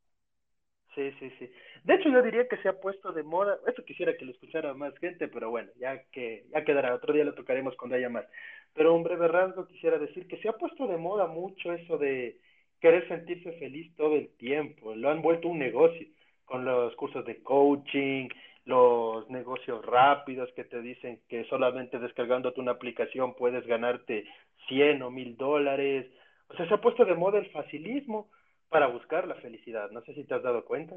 Sí, 0.94 1.10
sí, 1.18 1.30
sí. 1.38 1.50
De 1.82 1.94
hecho, 1.94 2.08
yo 2.08 2.22
diría 2.22 2.48
que 2.48 2.56
se 2.58 2.68
ha 2.68 2.80
puesto 2.80 3.12
de 3.12 3.22
moda. 3.22 3.58
Eso 3.66 3.84
quisiera 3.84 4.16
que 4.16 4.24
lo 4.24 4.30
escuchara 4.32 4.72
más 4.72 4.96
gente, 4.98 5.28
pero 5.28 5.50
bueno, 5.50 5.70
ya 5.78 6.04
que 6.10 6.46
ya 6.52 6.64
quedará. 6.64 6.94
Otro 6.94 7.12
día 7.12 7.24
lo 7.24 7.34
tocaremos 7.34 7.76
cuando 7.76 7.96
haya 7.96 8.08
más. 8.08 8.24
Pero 8.72 8.94
un 8.94 9.02
breve 9.02 9.28
rasgo 9.28 9.66
quisiera 9.66 9.98
decir 9.98 10.26
que 10.26 10.38
se 10.40 10.48
ha 10.48 10.52
puesto 10.54 10.86
de 10.86 10.96
moda 10.96 11.26
mucho 11.26 11.72
eso 11.72 11.98
de 11.98 12.40
querer 12.84 13.08
sentirse 13.08 13.50
feliz 13.52 13.96
todo 13.96 14.14
el 14.14 14.28
tiempo. 14.36 14.94
Lo 14.94 15.08
han 15.08 15.22
vuelto 15.22 15.48
un 15.48 15.58
negocio 15.58 16.06
con 16.44 16.66
los 16.66 16.94
cursos 16.96 17.24
de 17.24 17.42
coaching, 17.42 18.28
los 18.66 19.26
negocios 19.30 19.82
rápidos 19.86 20.50
que 20.54 20.64
te 20.64 20.82
dicen 20.82 21.22
que 21.26 21.46
solamente 21.46 21.98
descargándote 21.98 22.60
una 22.60 22.72
aplicación 22.72 23.36
puedes 23.36 23.66
ganarte 23.66 24.26
100 24.68 25.00
o 25.00 25.10
1000 25.10 25.36
dólares. 25.38 26.12
O 26.48 26.56
sea, 26.56 26.68
se 26.68 26.74
ha 26.74 26.80
puesto 26.82 27.06
de 27.06 27.14
moda 27.14 27.38
el 27.38 27.50
facilismo 27.52 28.28
para 28.68 28.88
buscar 28.88 29.26
la 29.26 29.36
felicidad. 29.36 29.90
No 29.90 30.02
sé 30.02 30.12
si 30.12 30.24
te 30.24 30.34
has 30.34 30.42
dado 30.42 30.66
cuenta. 30.66 30.94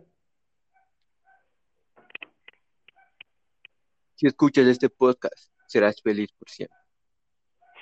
Si 4.15 4.27
escuchas 4.27 4.67
este 4.67 4.89
podcast, 4.89 5.53
serás 5.67 6.01
feliz 6.01 6.33
por 6.33 6.49
siempre. 6.49 6.86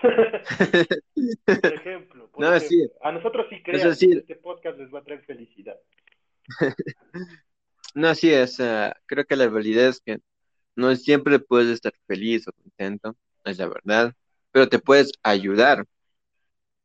por 1.60 1.74
ejemplo, 1.74 2.30
por 2.32 2.42
No, 2.42 2.54
ejemplo. 2.54 2.70
sí. 2.70 2.92
a 3.02 3.12
nosotros 3.12 3.48
sí 3.50 3.62
crean 3.64 3.96
sí. 3.96 4.10
que 4.10 4.18
este 4.20 4.36
podcast 4.36 4.78
les 4.78 4.94
va 4.94 5.00
a 5.00 5.04
traer 5.04 5.24
felicidad. 5.26 5.78
No, 7.94 8.14
sí, 8.16 8.32
es, 8.34 8.60
ah, 8.60 8.96
creo 9.06 9.26
que 9.26 9.36
la 9.36 9.48
realidad 9.48 9.88
es 9.88 10.02
que 10.02 10.20
no 10.76 10.96
siempre 10.96 11.40
puedes 11.40 11.70
estar 11.70 11.94
feliz 12.08 12.48
o 12.48 12.54
contento, 12.54 13.18
es 13.46 13.58
la 13.60 13.68
verdad, 13.70 14.14
pero 14.52 14.70
te 14.70 14.80
puedes 14.80 15.14
ayudar. 15.24 15.86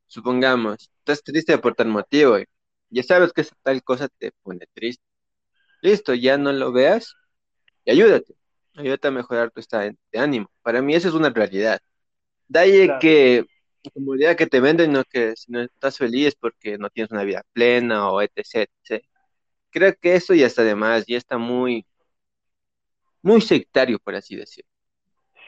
Supongamos, 0.06 0.90
estás 0.98 1.22
triste 1.22 1.56
por 1.58 1.74
tal 1.74 1.88
motivo, 1.88 2.38
y 2.38 2.44
ya 2.90 3.02
sabes 3.02 3.32
que 3.32 3.42
esa 3.42 3.54
tal 3.62 3.82
cosa 3.82 4.08
te 4.18 4.32
pone 4.42 4.66
triste. 4.74 5.02
Listo, 5.82 6.14
ya 6.14 6.38
no 6.38 6.52
lo 6.52 6.72
veas 6.72 7.14
y 7.84 7.92
ayúdate. 7.92 8.34
Ayúdate 8.76 9.08
a 9.08 9.12
mejorar 9.12 9.50
tu 9.52 9.60
estado 9.60 9.90
de 10.12 10.20
ánimo. 10.20 10.50
Para 10.62 10.82
mí 10.82 10.94
eso 10.94 11.08
es 11.08 11.14
una 11.14 11.30
realidad. 11.30 11.80
Ahí 12.54 12.86
Claro. 12.86 13.00
que, 13.00 13.44
como 13.94 14.14
idea 14.16 14.36
que 14.36 14.46
te 14.46 14.60
venden, 14.60 14.92
no 14.92 15.04
que 15.04 15.36
si 15.36 15.52
no 15.52 15.62
estás 15.62 15.98
feliz 15.98 16.34
porque 16.34 16.78
no 16.78 16.90
tienes 16.90 17.10
una 17.12 17.24
vida 17.24 17.44
plena 17.52 18.10
o 18.10 18.20
etc, 18.22 18.68
etc. 18.84 19.04
Creo 19.70 19.94
que 20.00 20.14
eso 20.14 20.34
ya 20.34 20.46
está 20.46 20.64
de 20.64 20.74
más, 20.74 21.06
ya 21.06 21.16
está 21.18 21.38
muy, 21.38 21.86
muy 23.22 23.40
sectario, 23.40 23.98
por 23.98 24.14
así 24.14 24.36
decirlo. 24.36 24.68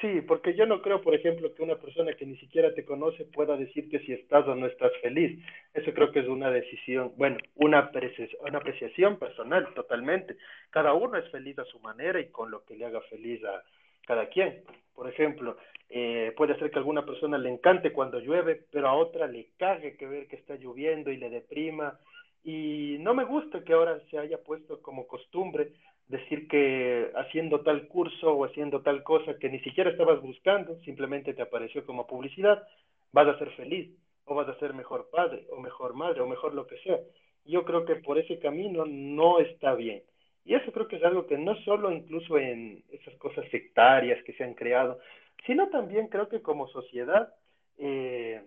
Sí, 0.01 0.21
porque 0.23 0.55
yo 0.55 0.67
no 0.67 0.83
creo, 0.83 1.01
por 1.01 1.15
ejemplo, 1.15 1.55
que 1.55 1.63
una 1.63 1.77
persona 1.77 2.15
que 2.15 2.27
ni 2.27 2.37
siquiera 2.39 2.75
te 2.75 2.85
conoce 2.85 3.25
pueda 3.25 3.57
decirte 3.57 4.01
si 4.05 4.13
estás 4.13 4.47
o 4.49 4.57
no 4.57 4.67
estás 4.67 4.91
feliz. 5.01 5.41
Eso 5.75 5.95
creo 5.95 6.11
que 6.11 6.19
es 6.21 6.27
una 6.27 6.51
decisión, 6.51 7.13
bueno, 7.17 7.39
una 7.55 7.79
apreciación, 7.79 8.41
una 8.49 8.59
apreciación 8.59 9.17
personal, 9.21 9.73
totalmente. 9.75 10.37
Cada 10.71 10.93
uno 10.93 11.19
es 11.19 11.31
feliz 11.31 11.57
a 11.61 11.65
su 11.67 11.79
manera 11.79 12.19
y 12.19 12.31
con 12.31 12.51
lo 12.51 12.65
que 12.65 12.75
le 12.75 12.85
haga 12.85 13.01
feliz 13.03 13.45
a 13.45 13.63
cada 14.05 14.29
quien. 14.29 14.65
Por 14.93 15.09
ejemplo, 15.09 15.57
eh, 15.95 16.33
puede 16.39 16.59
ser 16.59 16.71
que 16.71 16.79
a 16.79 16.81
alguna 16.81 17.05
persona 17.05 17.37
le 17.37 17.51
encante 17.51 17.93
cuando 17.93 18.19
llueve, 18.19 18.65
pero 18.71 18.89
a 18.89 18.95
otra 18.95 19.27
le 19.27 19.51
cague 19.59 19.99
que 19.99 20.07
ver 20.07 20.27
que 20.27 20.37
está 20.37 20.57
lloviendo 20.57 21.11
y 21.11 21.19
le 21.19 21.29
deprima. 21.29 22.01
Y 22.43 22.97
no 23.01 23.13
me 23.13 23.25
gusta 23.25 23.63
que 23.63 23.75
ahora 23.75 24.01
se 24.11 24.19
haya 24.19 24.39
puesto 24.43 24.81
como 24.81 25.07
costumbre 25.07 25.73
decir 26.09 26.49
que 26.49 27.11
haciendo 27.15 27.61
tal 27.61 27.89
curso 27.89 28.33
o 28.33 28.47
haciendo 28.47 28.81
tal 28.81 29.03
cosa 29.03 29.39
que 29.39 29.51
ni 29.51 29.61
siquiera 29.61 29.91
estabas 29.91 30.23
buscando, 30.23 30.81
simplemente 30.81 31.35
te 31.35 31.43
apareció 31.43 31.85
como 31.85 32.07
publicidad, 32.07 32.67
vas 33.13 33.29
a 33.29 33.39
ser 33.39 33.51
feliz 33.51 33.91
o 34.25 34.35
vas 34.35 34.49
a 34.49 34.59
ser 34.61 34.73
mejor 34.73 35.11
padre 35.11 35.47
o 35.51 35.61
mejor 35.61 35.93
madre 35.93 36.23
o 36.23 36.27
mejor 36.27 36.55
lo 36.55 36.67
que 36.67 36.79
sea. 36.79 37.01
Yo 37.45 37.67
creo 37.67 37.85
que 37.85 37.97
por 37.97 38.19
ese 38.19 38.39
camino 38.39 38.87
no 38.87 39.41
está 39.41 39.75
bien. 39.75 40.03
Y 40.47 40.55
eso 40.55 40.73
creo 40.73 40.89
que 40.89 40.97
es 40.97 41.05
algo 41.05 41.27
que 41.27 41.37
no 41.37 41.55
solo 41.65 41.93
incluso 41.93 42.39
en 42.39 42.83
esas 42.91 43.15
cosas 43.17 43.45
sectarias 43.51 44.23
que 44.25 44.33
se 44.33 44.43
han 44.43 44.55
creado, 44.55 44.99
sino 45.47 45.69
también 45.69 46.09
creo 46.09 46.29
que 46.29 46.43
como 46.43 46.69
sociedad 46.69 47.35
eh, 47.79 48.43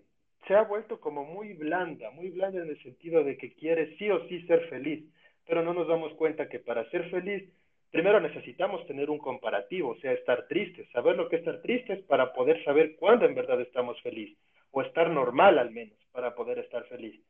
se 0.48 0.56
ha 0.56 0.64
vuelto 0.64 1.00
como 1.00 1.26
muy 1.26 1.54
blanda, 1.54 2.12
muy 2.12 2.30
blanda 2.30 2.62
en 2.62 2.70
el 2.70 2.82
sentido 2.84 3.24
de 3.24 3.38
que 3.38 3.54
quiere 3.54 3.98
sí 3.98 4.10
o 4.10 4.28
sí 4.28 4.42
ser 4.48 4.68
feliz 4.70 5.06
pero 5.46 5.64
no 5.64 5.74
nos 5.74 5.88
damos 5.88 6.14
cuenta 6.14 6.50
que 6.50 6.60
para 6.60 6.90
ser 6.90 7.10
feliz, 7.10 7.44
primero 7.92 8.20
necesitamos 8.20 8.86
tener 8.88 9.10
un 9.10 9.20
comparativo, 9.20 9.90
o 9.90 9.96
sea, 9.98 10.12
estar 10.12 10.48
tristes, 10.48 10.90
saber 10.92 11.16
lo 11.16 11.30
que 11.30 11.38
es 11.38 11.42
estar 11.42 11.62
tristes 11.62 12.04
para 12.06 12.34
poder 12.34 12.64
saber 12.64 12.96
cuándo 12.98 13.26
en 13.26 13.36
verdad 13.36 13.62
estamos 13.62 14.02
felices, 14.02 14.38
o 14.72 14.82
estar 14.82 15.10
normal 15.10 15.60
al 15.60 15.72
menos, 15.72 15.98
para 16.12 16.36
poder 16.36 16.60
estar 16.60 16.84
feliz. 16.86 17.22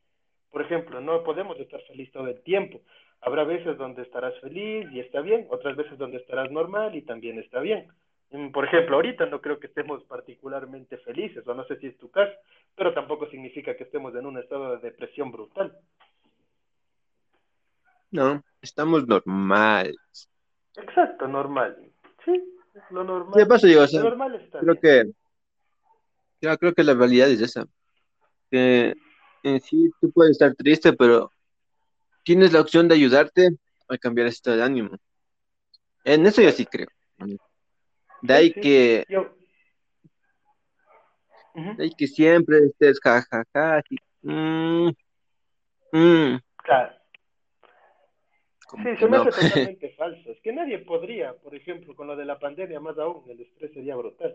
Por 0.50 0.62
ejemplo, 0.62 1.00
no 1.00 1.22
podemos 1.22 1.58
estar 1.60 1.80
feliz 1.82 2.10
todo 2.12 2.28
el 2.28 2.40
tiempo. 2.42 2.80
Habrá 3.20 3.44
veces 3.44 3.76
donde 3.76 4.02
estarás 4.02 4.38
feliz 4.40 4.86
y 4.92 5.00
está 5.00 5.20
bien, 5.20 5.46
otras 5.50 5.76
veces 5.76 5.98
donde 5.98 6.18
estarás 6.18 6.50
normal 6.50 6.96
y 6.96 7.02
también 7.02 7.38
está 7.38 7.60
bien. 7.60 7.88
Por 8.52 8.64
ejemplo, 8.64 8.96
ahorita 8.96 9.26
no 9.26 9.40
creo 9.40 9.60
que 9.60 9.68
estemos 9.68 10.02
particularmente 10.04 10.98
felices, 10.98 11.46
o 11.46 11.54
no 11.54 11.64
sé 11.64 11.76
si 11.76 11.86
es 11.86 11.96
tu 11.96 12.10
caso, 12.10 12.32
pero 12.74 12.92
tampoco 12.92 13.28
significa 13.30 13.76
que 13.76 13.84
estemos 13.84 14.14
en 14.14 14.26
un 14.26 14.38
estado 14.38 14.76
de 14.76 14.90
depresión 14.90 15.30
brutal. 15.30 15.78
No, 18.10 18.42
estamos 18.60 19.06
normales. 19.06 19.96
Exacto, 20.76 21.28
normal. 21.28 21.76
Sí, 22.24 22.42
lo 22.90 23.04
normal. 23.04 23.34
De 23.34 23.46
paso 23.46 23.68
yo, 23.68 23.84
o 23.84 23.86
sea, 23.86 24.00
lo 24.00 24.10
normal 24.10 24.34
está 24.34 24.58
creo 24.58 24.74
bien. 24.74 25.12
que, 26.40 26.46
yo 26.46 26.58
creo 26.58 26.74
que 26.74 26.84
la 26.84 26.94
realidad 26.94 27.30
es 27.30 27.40
esa. 27.40 27.66
Que 28.50 28.94
en 29.42 29.60
sí 29.60 29.90
tú 30.00 30.10
puedes 30.10 30.32
estar 30.32 30.54
triste, 30.54 30.92
pero 30.92 31.30
tienes 32.24 32.52
la 32.52 32.60
opción 32.60 32.88
de 32.88 32.96
ayudarte 32.96 33.50
a 33.88 33.96
cambiar 33.98 34.26
ese 34.26 34.36
estado 34.36 34.56
de 34.56 34.64
ánimo. 34.64 34.98
En 36.04 36.26
eso 36.26 36.42
yo 36.42 36.50
sí 36.50 36.66
creo. 36.66 36.88
De 38.26 38.34
ahí 38.34 38.52
Sí, 38.52 38.60
que, 38.60 39.04
Yo... 39.08 39.36
De 41.54 41.84
ahí 41.84 41.90
que 41.96 42.06
siempre 42.06 42.58
estés 42.58 43.00
jajaja, 43.00 43.76
así, 43.78 43.96
mm, 44.22 44.88
mm, 45.92 46.38
Claro. 46.62 46.92
como 48.66 48.82
Sí, 48.84 48.96
se 48.98 49.04
me 49.06 49.16
no. 49.16 49.22
hace 49.22 49.30
totalmente 49.70 49.90
falso. 49.90 50.30
Es 50.32 50.40
que 50.40 50.52
nadie 50.52 50.78
podría, 50.80 51.32
por 51.34 51.54
ejemplo, 51.54 51.94
con 51.94 52.08
lo 52.08 52.16
de 52.16 52.24
la 52.26 52.38
pandemia, 52.38 52.80
más 52.80 52.98
aún, 52.98 53.30
el 53.30 53.40
estrés 53.40 53.72
sería 53.72 53.96
brutal. 53.96 54.34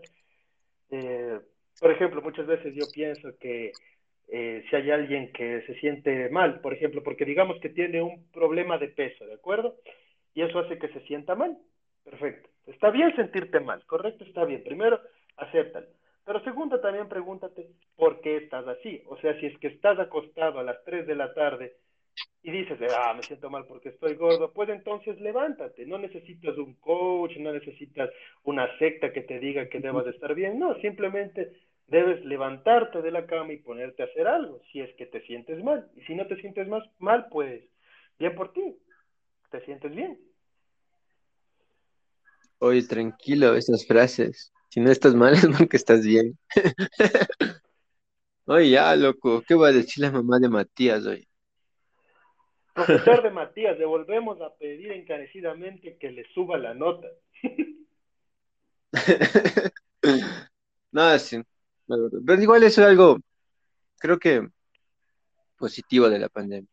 Eh, 0.90 1.40
por 1.80 1.92
ejemplo, 1.92 2.22
muchas 2.22 2.48
veces 2.48 2.74
yo 2.74 2.86
pienso 2.92 3.38
que 3.38 3.72
eh, 4.30 4.64
si 4.70 4.76
hay 4.76 4.90
alguien 4.92 5.32
que 5.34 5.62
se 5.68 5.76
siente 5.80 6.30
mal, 6.30 6.62
por 6.62 6.74
ejemplo, 6.74 7.04
porque 7.04 7.26
digamos 7.26 7.60
que 7.60 7.70
tiene 7.70 8.02
un 8.02 8.32
problema 8.32 8.78
de 8.78 8.88
peso, 8.88 9.26
¿de 9.26 9.34
acuerdo? 9.34 9.76
Y 10.34 10.42
eso 10.42 10.60
hace 10.60 10.80
que 10.80 10.88
se 10.90 11.02
sienta 11.02 11.36
mal. 11.36 11.58
Perfecto. 12.04 12.50
Está 12.68 12.90
bien 12.92 13.16
sentirte 13.16 13.60
mal, 13.60 13.84
correcto, 13.86 14.24
está 14.24 14.46
bien. 14.46 14.64
Primero, 14.64 15.00
acéptalo. 15.38 15.88
Pero 16.26 16.44
segundo, 16.44 16.80
también 16.80 17.10
pregúntate 17.10 17.68
por 17.96 18.22
qué 18.22 18.38
estás 18.38 18.68
así. 18.68 19.02
O 19.08 19.18
sea, 19.18 19.38
si 19.40 19.48
es 19.48 19.58
que 19.58 19.68
estás 19.68 20.00
acostado 20.00 20.60
a 20.60 20.64
las 20.64 20.84
3 20.86 21.08
de 21.08 21.16
la 21.16 21.34
tarde 21.34 21.74
y 22.44 22.52
dices, 22.52 22.80
ah, 22.96 23.14
me 23.16 23.24
siento 23.24 23.50
mal 23.50 23.66
porque 23.68 23.90
estoy 23.90 24.16
gordo, 24.16 24.52
pues 24.54 24.70
entonces 24.70 25.20
levántate. 25.20 25.86
No 25.86 25.98
necesitas 25.98 26.58
un 26.58 26.76
coach, 26.76 27.36
no 27.38 27.52
necesitas 27.52 28.10
una 28.44 28.68
secta 28.78 29.12
que 29.12 29.22
te 29.22 29.40
diga 29.40 29.70
que 29.70 29.80
debas 29.80 30.06
de 30.06 30.12
estar 30.12 30.34
bien. 30.36 30.60
No, 30.60 30.76
simplemente 30.76 31.52
debes 31.88 32.24
levantarte 32.24 33.02
de 33.02 33.12
la 33.12 33.26
cama 33.26 33.54
y 33.54 33.58
ponerte 33.58 34.04
a 34.04 34.06
hacer 34.06 34.28
algo, 34.28 34.62
si 34.72 34.80
es 34.80 34.96
que 34.96 35.08
te 35.08 35.22
sientes 35.22 35.64
mal. 35.64 35.90
Y 35.96 36.02
si 36.02 36.16
no 36.16 36.28
te 36.28 36.36
sientes 36.38 36.68
más 36.68 36.84
mal, 37.00 37.28
pues 37.30 37.64
bien 38.20 38.36
por 38.36 38.54
ti. 38.54 38.76
Te 39.50 39.64
sientes 39.66 39.94
bien. 39.94 40.18
Oye, 42.64 42.84
tranquilo, 42.84 43.56
esas 43.56 43.88
frases. 43.88 44.54
Si 44.70 44.80
no 44.80 44.92
estás 44.92 45.16
mal 45.16 45.34
es 45.34 45.48
porque 45.58 45.78
estás 45.78 46.06
bien. 46.06 46.38
Oye, 48.46 48.70
ya, 48.70 48.96
loco, 48.96 49.42
¿qué 49.48 49.56
va 49.56 49.70
a 49.70 49.72
decir 49.72 50.04
la 50.04 50.12
mamá 50.12 50.38
de 50.40 50.48
Matías 50.48 51.06
hoy? 51.08 51.28
Profesor 52.76 53.24
de 53.24 53.32
Matías, 53.32 53.80
le 53.80 53.86
volvemos 53.86 54.40
a 54.42 54.56
pedir 54.56 54.92
encarecidamente 54.92 55.98
que 55.98 56.12
le 56.12 56.24
suba 56.34 56.58
la 56.58 56.74
nota. 56.74 57.08
No, 60.94 61.18
sí. 61.20 61.42
Pero 61.88 62.42
igual 62.42 62.64
eso 62.64 62.82
es 62.82 62.88
algo, 62.88 63.18
creo 63.98 64.20
que 64.20 64.46
positivo 65.58 66.10
de 66.10 66.20
la 66.20 66.28
pandemia. 66.28 66.68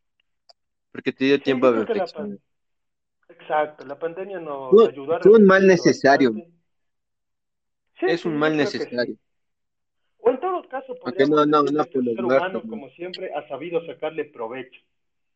Porque 0.91 1.13
te 1.13 1.27
dio 1.27 1.41
tiempo 1.41 1.69
a 1.69 1.73
reflexionar. 1.73 2.39
Exacto, 3.29 3.85
la 3.85 3.99
pandemia 3.99 4.41
nos 4.41 4.71
Fue- 4.71 4.89
ayudó 4.89 5.15
a 5.17 5.21
fue 5.21 5.33
un 5.39 5.47
mal 5.47 5.67
necesario. 5.67 6.33
Sí, 6.33 8.07
Es 8.07 8.25
un 8.25 8.37
mal 8.37 8.53
sí. 8.53 8.59
necesario. 8.59 9.17
O 10.19 10.31
en 10.31 10.41
todo 10.41 10.69
caso, 10.69 10.95
no, 11.29 11.47
no, 11.47 11.63
no 11.63 11.83
el 11.83 11.91
ser 12.17 12.25
humano, 12.25 12.63
¿no? 12.65 12.71
como 12.71 12.89
siempre, 12.91 13.33
ha 13.35 13.47
sabido 13.49 13.85
sacarle 13.87 14.25
provecho. 14.25 14.81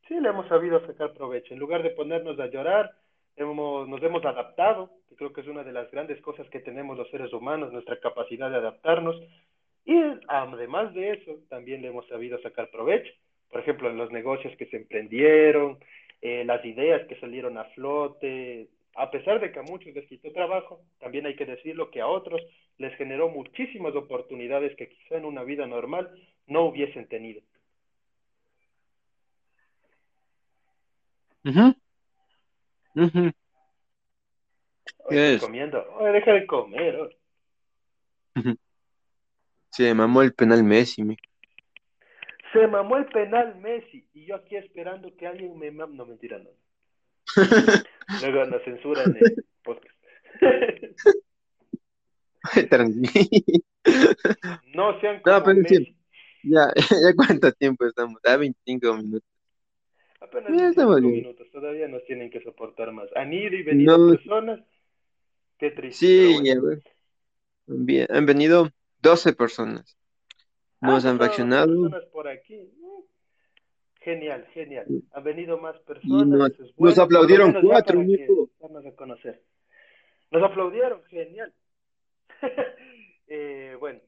Sí, 0.09 0.14
le 0.18 0.28
hemos 0.28 0.48
sabido 0.48 0.85
sacar 0.87 1.12
provecho. 1.12 1.55
En 1.55 1.61
lugar 1.61 1.83
de 1.83 1.90
ponernos 1.90 2.38
a 2.40 2.46
llorar, 2.46 2.90
hemos, 3.37 3.88
nos 3.88 4.02
hemos 4.02 4.24
adaptado, 4.24 4.90
que 5.09 5.16
creo 5.16 5.33
que 5.33 5.40
es 5.42 5.46
una 5.48 5.64
de 5.64 5.72
las 5.72 5.90
grandes 5.90 6.20
cosas 6.20 6.48
que 6.50 6.61
tenemos 6.61 6.96
los 6.98 7.09
seres 7.11 7.33
humanos, 7.33 7.72
nuestra 7.72 7.98
capacidad 8.00 8.50
de 8.50 8.57
adaptarnos, 8.57 9.16
y 9.85 9.94
además 10.28 10.94
de 10.94 11.12
eso, 11.12 11.33
también 11.48 11.83
le 11.83 11.88
hemos 11.88 12.07
sabido 12.09 12.40
sacar 12.40 12.70
provecho, 12.70 13.12
por 13.50 13.61
ejemplo, 13.61 13.90
en 13.90 13.98
los 13.98 14.11
negocios 14.12 14.57
que 14.57 14.66
se 14.66 14.76
emprendieron, 14.76 15.78
eh, 16.22 16.44
las 16.44 16.64
ideas 16.64 17.06
que 17.08 17.18
salieron 17.18 17.58
a 17.58 17.64
flote, 17.74 18.68
a 18.94 19.11
pesar 19.11 19.40
de 19.40 19.50
que 19.50 19.58
a 19.58 19.62
muchos 19.62 19.92
les 19.92 20.06
quitó 20.06 20.32
trabajo, 20.32 20.80
también 21.00 21.26
hay 21.26 21.35
que 21.35 21.46
decirlo 21.46 21.90
que 21.90 22.00
a 22.00 22.06
otros 22.06 22.40
les 22.78 22.96
generó 22.96 23.28
muchísimas 23.28 23.94
oportunidades 23.96 24.76
que 24.76 24.88
quizá 24.88 25.16
en 25.16 25.24
una 25.24 25.42
vida 25.42 25.66
normal 25.66 26.11
no 26.46 26.64
hubiesen 26.66 27.08
tenido. 27.08 27.42
Comiendo. 35.40 35.85
Oye, 35.96 36.12
deja 36.12 36.32
de 36.32 36.46
comer. 36.46 36.96
oye. 36.96 38.56
Se 39.70 39.92
mamó 39.94 40.22
el 40.22 40.35
penal 40.35 40.62
Messi. 40.62 41.02
mi. 41.02 41.16
Se 42.52 42.66
mamó 42.66 42.96
el 42.98 43.06
penal 43.06 43.56
Messi 43.60 44.06
y 44.12 44.26
yo 44.26 44.36
aquí 44.36 44.56
esperando 44.56 45.14
que 45.16 45.26
alguien 45.26 45.58
me 45.58 45.70
mam... 45.70 45.96
No, 45.96 46.04
mentira, 46.06 46.38
no. 46.38 46.50
Luego 48.20 48.44
nos 48.46 48.62
censuran 48.64 49.16
el 49.18 49.44
podcast. 49.64 49.94
No 54.74 55.00
sean 55.00 55.20
como 55.22 55.36
No, 55.38 55.44
pero 55.44 55.68
sí. 55.68 55.96
Ya, 56.44 56.72
ya 56.74 57.14
cuánto 57.16 57.52
tiempo 57.52 57.86
estamos, 57.86 58.20
a 58.24 58.36
25 58.36 58.96
minutos. 58.96 59.28
Apenas 60.20 60.48
Ya 60.50 60.64
25 60.64 60.70
estamos 60.70 61.00
bien. 61.00 61.12
minutos, 61.14 61.50
todavía 61.52 61.88
nos 61.88 62.04
tienen 62.04 62.30
que 62.30 62.40
soportar 62.42 62.92
más. 62.92 63.08
Han 63.14 63.32
ido 63.32 63.54
y 63.56 63.62
venido 63.62 63.96
No. 63.98 64.14
personas. 64.16 64.60
Qué 65.58 65.70
triste. 65.70 66.04
Sí, 66.06 66.34
ya 66.44 66.54
bueno. 66.60 66.66
ves. 66.68 66.84
Bien, 67.66 68.06
han 68.10 68.26
venido 68.26 68.70
12 69.00 69.32
personas. 69.34 69.96
Nos 70.83 71.05
Ah, 71.05 71.11
han 71.11 71.18
vacunado 71.18 71.66
personas 71.68 72.05
por 72.07 72.29
aquí. 72.29 72.57
Mm. 72.57 73.03
Genial, 74.01 74.47
genial. 74.53 74.87
Han 75.12 75.25
venido 75.25 75.59
más 75.59 75.79
personas. 75.81 76.27
nos, 76.27 76.51
es 76.59 76.75
bueno, 76.77 77.03
aplaudieron 77.03 77.53
cuatro, 77.62 78.03
darnos 78.61 78.87
a 78.87 78.92
conocer. 78.97 79.40
Nos 80.33 80.42
aplaudieron, 80.42 81.03
genial. 81.05 81.53
Eh, 83.35 83.77
bueno, 83.81 83.99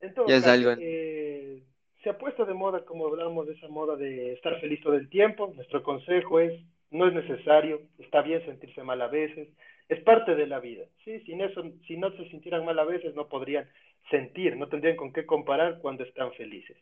en 0.00 0.12
todo 0.12 0.26
Ya 0.26 0.38
es 0.38 0.78
eh, 0.80 1.62
se 2.02 2.10
ha 2.10 2.18
puesto 2.18 2.44
de 2.44 2.54
moda, 2.54 2.84
como 2.84 3.06
hablamos 3.06 3.46
de 3.46 3.52
esa 3.52 3.68
moda 3.68 3.94
de 3.94 4.32
estar 4.32 4.60
feliz 4.60 4.80
todo 4.80 4.94
el 4.94 5.08
tiempo. 5.08 5.52
Nuestro 5.54 5.84
consejo 5.84 6.40
es, 6.40 6.60
no 6.90 7.06
es 7.06 7.14
necesario, 7.14 7.82
está 8.00 8.22
bien 8.22 8.44
sentirse 8.44 8.82
mal 8.82 9.00
a 9.02 9.06
veces, 9.06 9.48
es 9.88 10.00
parte 10.02 10.34
de 10.34 10.48
la 10.48 10.58
vida. 10.58 10.84
¿sí? 11.04 11.20
Sin 11.20 11.42
eso, 11.42 11.62
si 11.86 11.96
no 11.96 12.10
se 12.16 12.28
sintieran 12.28 12.64
mal 12.64 12.76
a 12.80 12.84
veces, 12.84 13.14
no 13.14 13.28
podrían 13.28 13.68
sentir, 14.10 14.56
no 14.56 14.68
tendrían 14.68 14.96
con 14.96 15.12
qué 15.12 15.26
comparar 15.26 15.78
cuando 15.78 16.04
están 16.04 16.32
felices. 16.32 16.76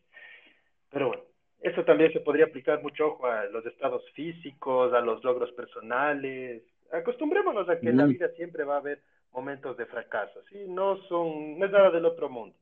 Pero 0.91 1.07
bueno, 1.07 1.23
eso 1.61 1.83
también 1.83 2.13
se 2.13 2.19
podría 2.19 2.45
aplicar 2.45 2.81
mucho 2.81 3.07
ojo 3.07 3.27
a 3.27 3.45
los 3.45 3.65
estados 3.65 4.03
físicos, 4.11 4.93
a 4.93 5.01
los 5.01 5.23
logros 5.23 5.51
personales. 5.53 6.63
Acostumbrémonos 6.91 7.67
a 7.69 7.79
que 7.79 7.89
en 7.89 7.97
la 7.97 8.05
vida 8.05 8.29
siempre 8.35 8.63
va 8.63 8.75
a 8.75 8.79
haber 8.79 8.99
momentos 9.33 9.75
de 9.75 9.85
fracaso, 9.85 10.41
¿sí? 10.49 10.65
No 10.67 10.97
son, 11.07 11.59
no 11.59 11.65
es 11.65 11.71
nada 11.71 11.91
del 11.91 12.05
otro 12.05 12.29
mundo. 12.29 12.55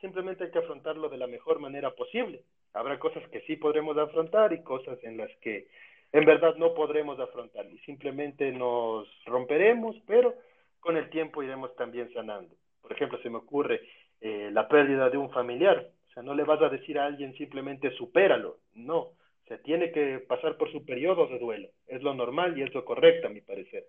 Simplemente 0.00 0.44
hay 0.44 0.50
que 0.50 0.58
afrontarlo 0.58 1.08
de 1.08 1.18
la 1.18 1.26
mejor 1.26 1.60
manera 1.60 1.90
posible. 1.92 2.42
Habrá 2.72 2.98
cosas 2.98 3.26
que 3.30 3.40
sí 3.42 3.56
podremos 3.56 3.96
afrontar 3.96 4.52
y 4.52 4.62
cosas 4.62 4.98
en 5.04 5.16
las 5.16 5.30
que 5.40 5.68
en 6.12 6.24
verdad 6.24 6.56
no 6.56 6.74
podremos 6.74 7.20
afrontar 7.20 7.66
y 7.66 7.78
simplemente 7.80 8.50
nos 8.50 9.06
romperemos, 9.26 9.96
pero 10.06 10.34
con 10.80 10.96
el 10.96 11.08
tiempo 11.10 11.42
iremos 11.42 11.74
también 11.76 12.12
sanando. 12.12 12.54
Por 12.82 12.92
ejemplo, 12.92 13.18
se 13.22 13.30
me 13.30 13.36
ocurre 13.36 13.80
eh, 14.20 14.50
la 14.52 14.68
pérdida 14.68 15.10
de 15.10 15.18
un 15.18 15.30
familiar. 15.30 15.88
O 16.08 16.12
sea, 16.12 16.22
no 16.22 16.34
le 16.34 16.44
vas 16.44 16.60
a 16.62 16.68
decir 16.68 16.98
a 16.98 17.06
alguien 17.06 17.34
simplemente 17.34 17.90
supéralo. 17.92 18.58
No, 18.74 19.12
se 19.46 19.58
tiene 19.58 19.92
que 19.92 20.18
pasar 20.20 20.56
por 20.56 20.70
su 20.72 20.84
periodo 20.84 21.26
de 21.28 21.38
duelo. 21.38 21.68
Es 21.86 22.02
lo 22.02 22.14
normal 22.14 22.58
y 22.58 22.62
es 22.62 22.74
lo 22.74 22.84
correcto, 22.84 23.28
a 23.28 23.30
mi 23.30 23.40
parecer. 23.40 23.86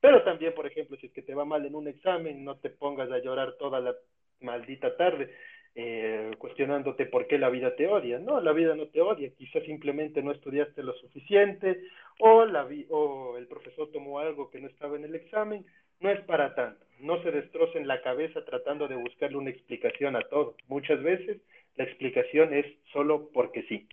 Pero 0.00 0.22
también, 0.22 0.54
por 0.54 0.66
ejemplo, 0.66 0.96
si 0.96 1.06
es 1.06 1.12
que 1.12 1.22
te 1.22 1.34
va 1.34 1.44
mal 1.44 1.64
en 1.64 1.74
un 1.74 1.88
examen, 1.88 2.44
no 2.44 2.58
te 2.58 2.70
pongas 2.70 3.10
a 3.10 3.18
llorar 3.18 3.54
toda 3.58 3.80
la 3.80 3.94
maldita 4.40 4.96
tarde 4.96 5.30
eh, 5.78 6.30
cuestionándote 6.38 7.04
por 7.04 7.26
qué 7.26 7.38
la 7.38 7.50
vida 7.50 7.76
te 7.76 7.86
odia. 7.86 8.18
No, 8.18 8.40
la 8.40 8.52
vida 8.52 8.74
no 8.74 8.88
te 8.88 9.02
odia. 9.02 9.30
Quizás 9.36 9.62
simplemente 9.64 10.22
no 10.22 10.32
estudiaste 10.32 10.82
lo 10.82 10.94
suficiente 10.94 11.82
o, 12.18 12.46
la 12.46 12.66
o 12.88 13.36
el 13.36 13.46
profesor 13.46 13.90
tomó 13.92 14.18
algo 14.18 14.50
que 14.50 14.58
no 14.58 14.68
estaba 14.68 14.96
en 14.96 15.04
el 15.04 15.14
examen. 15.14 15.66
No 16.00 16.10
es 16.10 16.20
para 16.24 16.54
tanto. 16.54 16.84
No 17.00 17.22
se 17.22 17.30
destrocen 17.30 17.86
la 17.86 18.02
cabeza 18.02 18.44
tratando 18.44 18.88
de 18.88 18.96
buscarle 18.96 19.36
una 19.36 19.50
explicación 19.50 20.16
a 20.16 20.22
todo. 20.22 20.56
Muchas 20.66 21.02
veces 21.02 21.40
la 21.76 21.84
explicación 21.84 22.54
es 22.54 22.66
solo 22.92 23.30
porque 23.32 23.62
sí. 23.64 23.88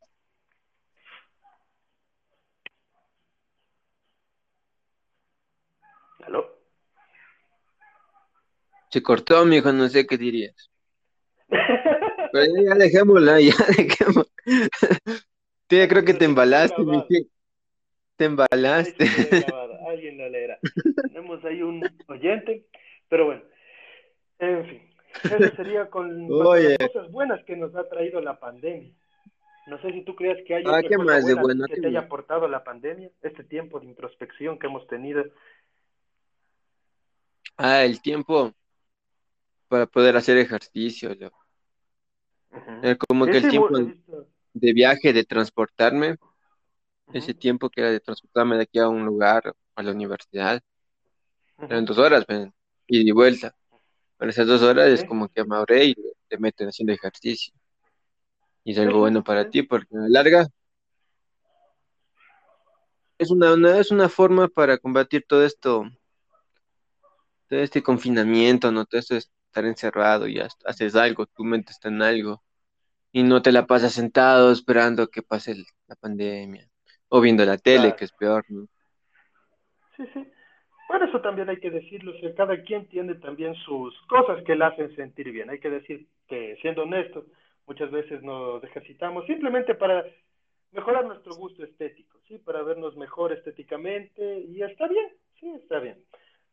¿Aló? 6.23 6.57
Se 8.89 9.01
cortó, 9.01 9.45
mijo, 9.45 9.73
no 9.73 9.89
sé 9.89 10.05
qué 10.05 10.17
dirías. 10.17 10.71
Pero 12.31 12.45
ya, 12.63 12.75
dejémosla, 12.75 13.41
ya 13.41 13.53
dejémosla. 13.77 14.31
Ya 15.69 15.87
creo 15.87 16.05
que 16.05 16.13
te 16.13 16.25
embalaste, 16.25 16.81
mi. 16.83 17.03
Te 18.15 18.25
embalaste. 18.25 19.05
Alguien 19.87 20.17
lo 20.17 20.29
leerá. 20.29 20.42
Tenemos 21.01 21.43
ahí 21.45 21.61
un 21.61 21.83
oyente, 22.07 22.65
pero 23.09 23.25
bueno. 23.25 23.43
En 24.39 24.65
fin, 24.65 24.81
eso 25.23 25.55
sería 25.55 25.89
con, 25.89 26.31
Oye. 26.31 26.75
las 26.79 26.89
cosas 26.89 27.11
buenas 27.11 27.43
que 27.45 27.55
nos 27.55 27.75
ha 27.75 27.87
traído 27.87 28.19
la 28.21 28.39
pandemia. 28.39 28.91
No 29.67 29.81
sé 29.81 29.91
si 29.93 30.03
tú 30.03 30.15
crees 30.15 30.45
que 30.45 30.55
hay 30.55 30.63
Ah, 30.65 30.79
otra 30.79 30.89
¿qué 30.89 30.95
cosa 30.95 31.05
más 31.05 31.25
de 31.25 31.33
buena 31.33 31.41
bueno? 31.43 31.65
que 31.67 31.75
¿Qué 31.75 31.81
te 31.81 31.87
haya 31.87 31.99
aportado 31.99 32.47
la 32.47 32.63
pandemia, 32.63 33.09
este 33.21 33.43
tiempo 33.43 33.79
de 33.79 33.85
introspección 33.85 34.59
que 34.59 34.67
hemos 34.67 34.85
tenido. 34.87 35.23
Ah, 37.55 37.83
el 37.83 38.01
tiempo 38.01 38.53
para 39.67 39.85
poder 39.85 40.17
hacer 40.17 40.37
ejercicio. 40.37 41.11
Ujú. 42.51 42.71
Era 42.83 42.95
como 42.97 43.25
que 43.25 43.37
el 43.37 43.47
tiempo 43.47 43.77
de 44.53 44.73
viaje, 44.73 45.13
de 45.13 45.23
transportarme, 45.23 46.17
ese 47.13 47.33
tiempo 47.33 47.69
que 47.69 47.81
era 47.81 47.91
de 47.91 47.99
transportarme 47.99 48.57
de 48.57 48.63
aquí 48.63 48.79
a 48.79 48.89
un 48.89 49.05
lugar, 49.05 49.53
a 49.75 49.83
la 49.83 49.91
universidad, 49.91 50.61
eran 51.57 51.85
dos 51.85 51.97
horas, 51.97 52.25
y 52.87 53.11
vuelta. 53.11 53.55
Pero 54.17 54.31
esas 54.31 54.47
dos 54.47 54.61
horas 54.61 54.89
es 54.89 55.03
como 55.03 55.27
que 55.29 55.41
ahorré 55.41 55.85
y 55.85 55.95
te 56.27 56.37
meten 56.37 56.67
haciendo 56.69 56.93
ejercicio. 56.93 57.53
Y 58.63 58.71
es 58.71 58.77
algo 58.79 58.99
bueno 58.99 59.23
para 59.23 59.49
ti 59.49 59.63
porque 59.63 59.95
a 59.95 60.01
la 60.01 60.09
larga 60.09 60.47
es 63.17 63.31
una, 63.31 63.53
una- 63.53 63.77
es 63.79 63.91
una 63.91 64.09
forma 64.09 64.47
para 64.47 64.77
combatir 64.77 65.25
todo 65.27 65.45
esto, 65.45 65.85
todo 67.49 67.59
este 67.59 67.83
confinamiento, 67.83 68.71
¿no? 68.71 68.85
Todo 68.85 68.99
esto 68.99 69.13
de 69.15 69.19
estar 69.19 69.65
encerrado 69.65 70.27
y 70.27 70.39
haces 70.65 70.95
algo, 70.95 71.25
tu 71.25 71.43
mente 71.43 71.71
está 71.71 71.89
en 71.89 72.01
algo 72.01 72.43
y 73.11 73.23
no 73.23 73.41
te 73.41 73.51
la 73.51 73.67
pasas 73.67 73.93
sentado 73.93 74.51
esperando 74.51 75.07
que 75.09 75.21
pase 75.21 75.55
la 75.87 75.95
pandemia 75.95 76.69
o 77.09 77.21
viendo 77.21 77.45
la 77.45 77.57
tele, 77.57 77.81
Claro. 77.81 77.95
que 77.97 78.05
es 78.05 78.11
peor, 78.11 78.45
¿no? 78.49 78.67
Sí, 79.97 80.03
sí. 80.13 80.25
Por 80.87 81.01
eso 81.01 81.21
también 81.21 81.49
hay 81.49 81.57
que 81.59 81.71
decirlo, 81.71 82.11
o 82.11 82.19
sea, 82.19 82.35
cada 82.35 82.61
quien 82.61 82.87
tiene 82.87 83.15
también 83.15 83.55
sus 83.55 83.99
cosas 84.07 84.43
que 84.43 84.55
le 84.55 84.65
hacen 84.65 84.95
sentir 84.95 85.31
bien. 85.31 85.49
Hay 85.49 85.59
que 85.59 85.69
decir 85.69 86.05
que, 86.27 86.57
siendo 86.61 86.83
honestos, 86.83 87.25
muchas 87.65 87.89
veces 87.89 88.21
nos 88.21 88.63
ejercitamos 88.63 89.25
simplemente 89.25 89.75
para 89.75 90.05
mejorar 90.71 91.05
nuestro 91.05 91.35
gusto 91.35 91.63
estético, 91.63 92.19
¿sí? 92.27 92.37
Para 92.39 92.63
vernos 92.63 92.97
mejor 92.97 93.31
estéticamente 93.31 94.39
y 94.39 94.61
está 94.61 94.87
bien, 94.87 95.09
sí, 95.39 95.49
está 95.55 95.79
bien. 95.79 95.97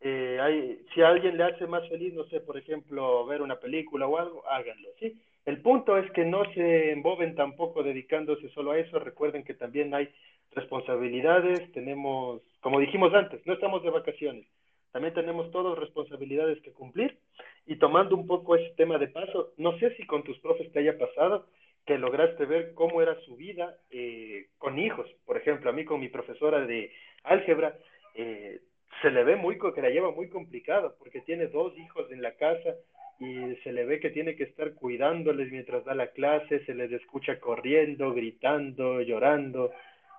Eh, 0.00 0.38
hay, 0.40 0.86
si 0.94 1.02
a 1.02 1.08
alguien 1.08 1.36
le 1.36 1.44
hace 1.44 1.66
más 1.66 1.86
feliz, 1.88 2.14
no 2.14 2.24
sé, 2.24 2.40
por 2.40 2.56
ejemplo, 2.56 3.26
ver 3.26 3.42
una 3.42 3.58
película 3.58 4.06
o 4.06 4.18
algo, 4.18 4.46
háganlo, 4.48 4.88
¿sí? 4.98 5.20
El 5.50 5.62
punto 5.62 5.98
es 5.98 6.08
que 6.12 6.24
no 6.24 6.44
se 6.54 6.92
emboben 6.92 7.34
tampoco 7.34 7.82
dedicándose 7.82 8.48
solo 8.50 8.70
a 8.70 8.78
eso. 8.78 9.00
Recuerden 9.00 9.42
que 9.42 9.52
también 9.52 9.92
hay 9.92 10.08
responsabilidades, 10.52 11.72
tenemos, 11.72 12.40
como 12.60 12.78
dijimos 12.78 13.12
antes, 13.14 13.44
no 13.46 13.54
estamos 13.54 13.82
de 13.82 13.90
vacaciones. 13.90 14.46
También 14.92 15.12
tenemos 15.12 15.50
todas 15.50 15.76
responsabilidades 15.76 16.62
que 16.62 16.70
cumplir. 16.72 17.18
Y 17.66 17.80
tomando 17.80 18.14
un 18.14 18.28
poco 18.28 18.54
ese 18.54 18.72
tema 18.76 18.96
de 18.98 19.08
paso, 19.08 19.50
no 19.56 19.76
sé 19.80 19.92
si 19.96 20.06
con 20.06 20.22
tus 20.22 20.38
profes 20.38 20.70
te 20.70 20.78
haya 20.78 20.96
pasado 20.96 21.48
que 21.84 21.98
lograste 21.98 22.46
ver 22.46 22.72
cómo 22.74 23.02
era 23.02 23.18
su 23.22 23.34
vida 23.34 23.74
eh, 23.90 24.50
con 24.56 24.78
hijos. 24.78 25.10
Por 25.26 25.36
ejemplo, 25.36 25.68
a 25.68 25.72
mí 25.72 25.84
con 25.84 25.98
mi 25.98 26.10
profesora 26.10 26.64
de 26.64 26.92
álgebra, 27.24 27.76
eh, 28.14 28.60
se 29.02 29.10
le 29.10 29.24
ve 29.24 29.34
muy, 29.34 29.58
que 29.58 29.82
la 29.82 29.90
lleva 29.90 30.12
muy 30.12 30.28
complicado 30.28 30.94
porque 31.00 31.22
tiene 31.22 31.48
dos 31.48 31.76
hijos 31.76 32.08
en 32.12 32.22
la 32.22 32.36
casa 32.36 32.76
y 33.20 33.56
se 33.64 33.72
le 33.72 33.86
ve 33.86 34.00
que 34.00 34.10
tiene 34.10 34.36
que 34.36 34.44
estar 34.44 34.74
cuidándoles 34.74 35.52
mientras 35.52 35.84
da 35.86 35.94
la 35.94 36.08
clase, 36.12 36.64
se 36.66 36.74
les 36.74 36.92
escucha 36.92 37.40
corriendo, 37.40 38.14
gritando, 38.14 39.02
llorando. 39.02 39.72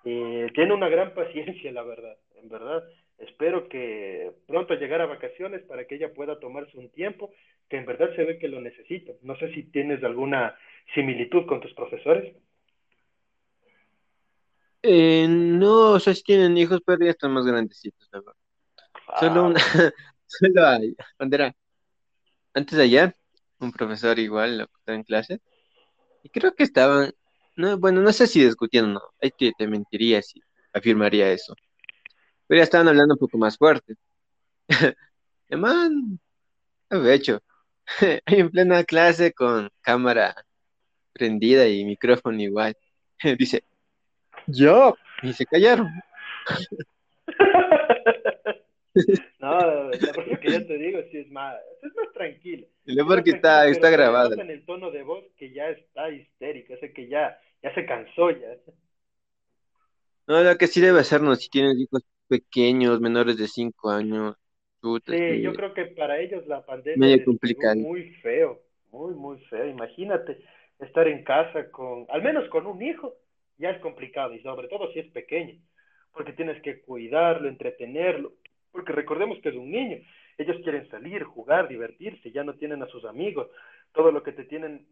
Eh, 0.05 0.51
tiene 0.55 0.73
una 0.75 0.89
gran 0.89 1.13
paciencia, 1.15 1.71
la 1.73 1.83
verdad, 1.83 2.17
en 2.35 2.49
verdad. 2.49 2.83
espero 3.19 3.69
que 3.69 4.31
pronto 4.47 4.75
llegar 4.75 5.01
a 5.01 5.07
vacaciones 5.07 5.63
para 5.63 5.85
que 5.87 5.95
ella 5.97 6.13
pueda 6.13 6.39
tomarse 6.39 6.77
un 6.79 6.91
tiempo, 6.91 7.31
que 7.69 7.77
en 7.77 7.87
verdad 7.87 8.15
se 8.15 8.25
ve 8.25 8.39
que 8.39 8.49
lo 8.49 8.61
necesita. 8.61 9.13
No 9.23 9.37
sé 9.37 9.53
si 9.53 9.63
tienes 9.71 10.03
alguna 10.05 10.55
similitud 10.95 11.47
con 11.47 11.61
tus 11.61 11.73
profesores. 11.75 12.35
Eh, 14.83 15.27
no, 15.29 15.91
o 15.93 15.99
sea, 15.99 16.13
sí 16.15 16.23
tienen 16.23 16.57
hijos, 16.57 16.81
pero 16.85 17.05
ya 17.05 17.11
están 17.11 17.31
más 17.33 17.45
grandecitos, 17.45 18.07
la 18.11 18.19
verdad. 18.19 18.33
Solo 19.13 19.45
Ah, 19.45 19.47
una, 19.47 19.59
solo 20.27 20.67
hay, 20.67 20.95
cuando 21.17 21.37
era, 21.37 21.55
antes 22.53 22.77
de 22.77 22.83
ayer, 22.83 23.15
un 23.59 23.71
profesor 23.71 24.19
igual 24.19 24.59
lo 24.59 24.67
que 24.67 24.73
estaba 24.79 24.95
en 24.97 25.03
clase, 25.03 25.41
y 26.23 26.29
creo 26.29 26.53
que 26.55 26.63
estaban, 26.63 27.13
no, 27.55 27.77
bueno, 27.77 28.01
no 28.01 28.13
sé 28.13 28.27
si 28.27 28.43
discutiendo 28.43 28.91
o 28.91 28.93
no, 28.93 29.01
ahí 29.21 29.31
te, 29.37 29.51
te 29.57 29.67
mentiría 29.67 30.21
si 30.21 30.41
afirmaría 30.73 31.31
eso, 31.31 31.55
pero 32.47 32.59
ya 32.59 32.63
estaban 32.63 32.87
hablando 32.87 33.15
un 33.15 33.19
poco 33.19 33.37
más 33.37 33.57
fuerte. 33.57 33.95
Man, 35.49 36.19
de 36.89 37.13
hecho, 37.13 37.41
en 38.25 38.49
plena 38.51 38.83
clase 38.83 39.33
con 39.33 39.69
cámara 39.81 40.35
prendida 41.13 41.67
y 41.67 41.85
micrófono 41.85 42.41
igual, 42.41 42.75
dice, 43.37 43.63
yo, 44.47 44.95
y 45.23 45.33
se 45.33 45.45
callaron. 45.45 45.89
No, 49.39 49.59
la 49.59 49.83
verdad 49.83 50.39
que 50.41 50.51
ya 50.51 50.67
te 50.67 50.77
digo, 50.77 50.99
sí 51.11 51.17
es 51.19 51.31
más, 51.31 51.55
es 51.81 51.95
más 51.95 52.07
lo 52.15 52.23
Es 52.23 53.05
porque 53.05 53.31
está, 53.31 53.67
está 53.67 53.89
nota 53.89 54.41
en 54.41 54.51
el 54.51 54.65
tono 54.65 54.91
de 54.91 55.03
voz 55.03 55.23
que 55.37 55.51
ya 55.51 55.69
está 55.69 56.09
histérico, 56.09 56.73
o 56.73 56.77
sea 56.77 56.91
que 56.91 57.07
ya, 57.07 57.39
ya 57.63 57.73
se 57.73 57.85
cansó 57.85 58.31
ya. 58.31 58.55
No, 60.27 60.43
lo 60.43 60.57
que 60.57 60.67
sí 60.67 60.81
debe 60.81 60.99
hacernos 60.99 61.39
si 61.39 61.49
tienes 61.49 61.77
hijos 61.77 62.03
pequeños, 62.27 63.01
menores 63.01 63.37
de 63.37 63.47
5 63.47 63.89
años, 63.89 64.35
puta, 64.79 65.11
Sí, 65.11 65.41
yo 65.41 65.53
creo 65.53 65.73
que 65.73 65.85
para 65.85 66.19
ellos 66.19 66.45
la 66.47 66.65
pandemia 66.65 67.23
complicado. 67.25 67.75
muy 67.75 68.11
feo, 68.21 68.61
muy, 68.91 69.13
muy 69.13 69.39
feo. 69.45 69.67
Imagínate 69.67 70.37
estar 70.79 71.07
en 71.07 71.23
casa 71.23 71.69
con, 71.71 72.05
al 72.09 72.21
menos 72.21 72.47
con 72.49 72.65
un 72.67 72.81
hijo, 72.81 73.13
ya 73.57 73.71
es 73.71 73.81
complicado, 73.81 74.33
y 74.33 74.41
sobre 74.41 74.67
todo 74.67 74.91
si 74.93 74.99
es 74.99 75.07
pequeño, 75.11 75.55
porque 76.13 76.33
tienes 76.33 76.61
que 76.61 76.81
cuidarlo, 76.81 77.47
entretenerlo, 77.47 78.33
porque 78.71 78.93
recordemos 78.93 79.39
que 79.41 79.49
es 79.49 79.55
un 79.55 79.71
niño. 79.71 79.97
Ellos 80.37 80.57
quieren 80.63 80.89
salir, 80.89 81.23
jugar, 81.23 81.67
divertirse, 81.67 82.31
ya 82.31 82.43
no 82.43 82.55
tienen 82.55 82.81
a 82.83 82.87
sus 82.87 83.05
amigos. 83.05 83.47
Todo 83.93 84.11
lo 84.11 84.23
que 84.23 84.31
te 84.31 84.45
tienen 84.45 84.87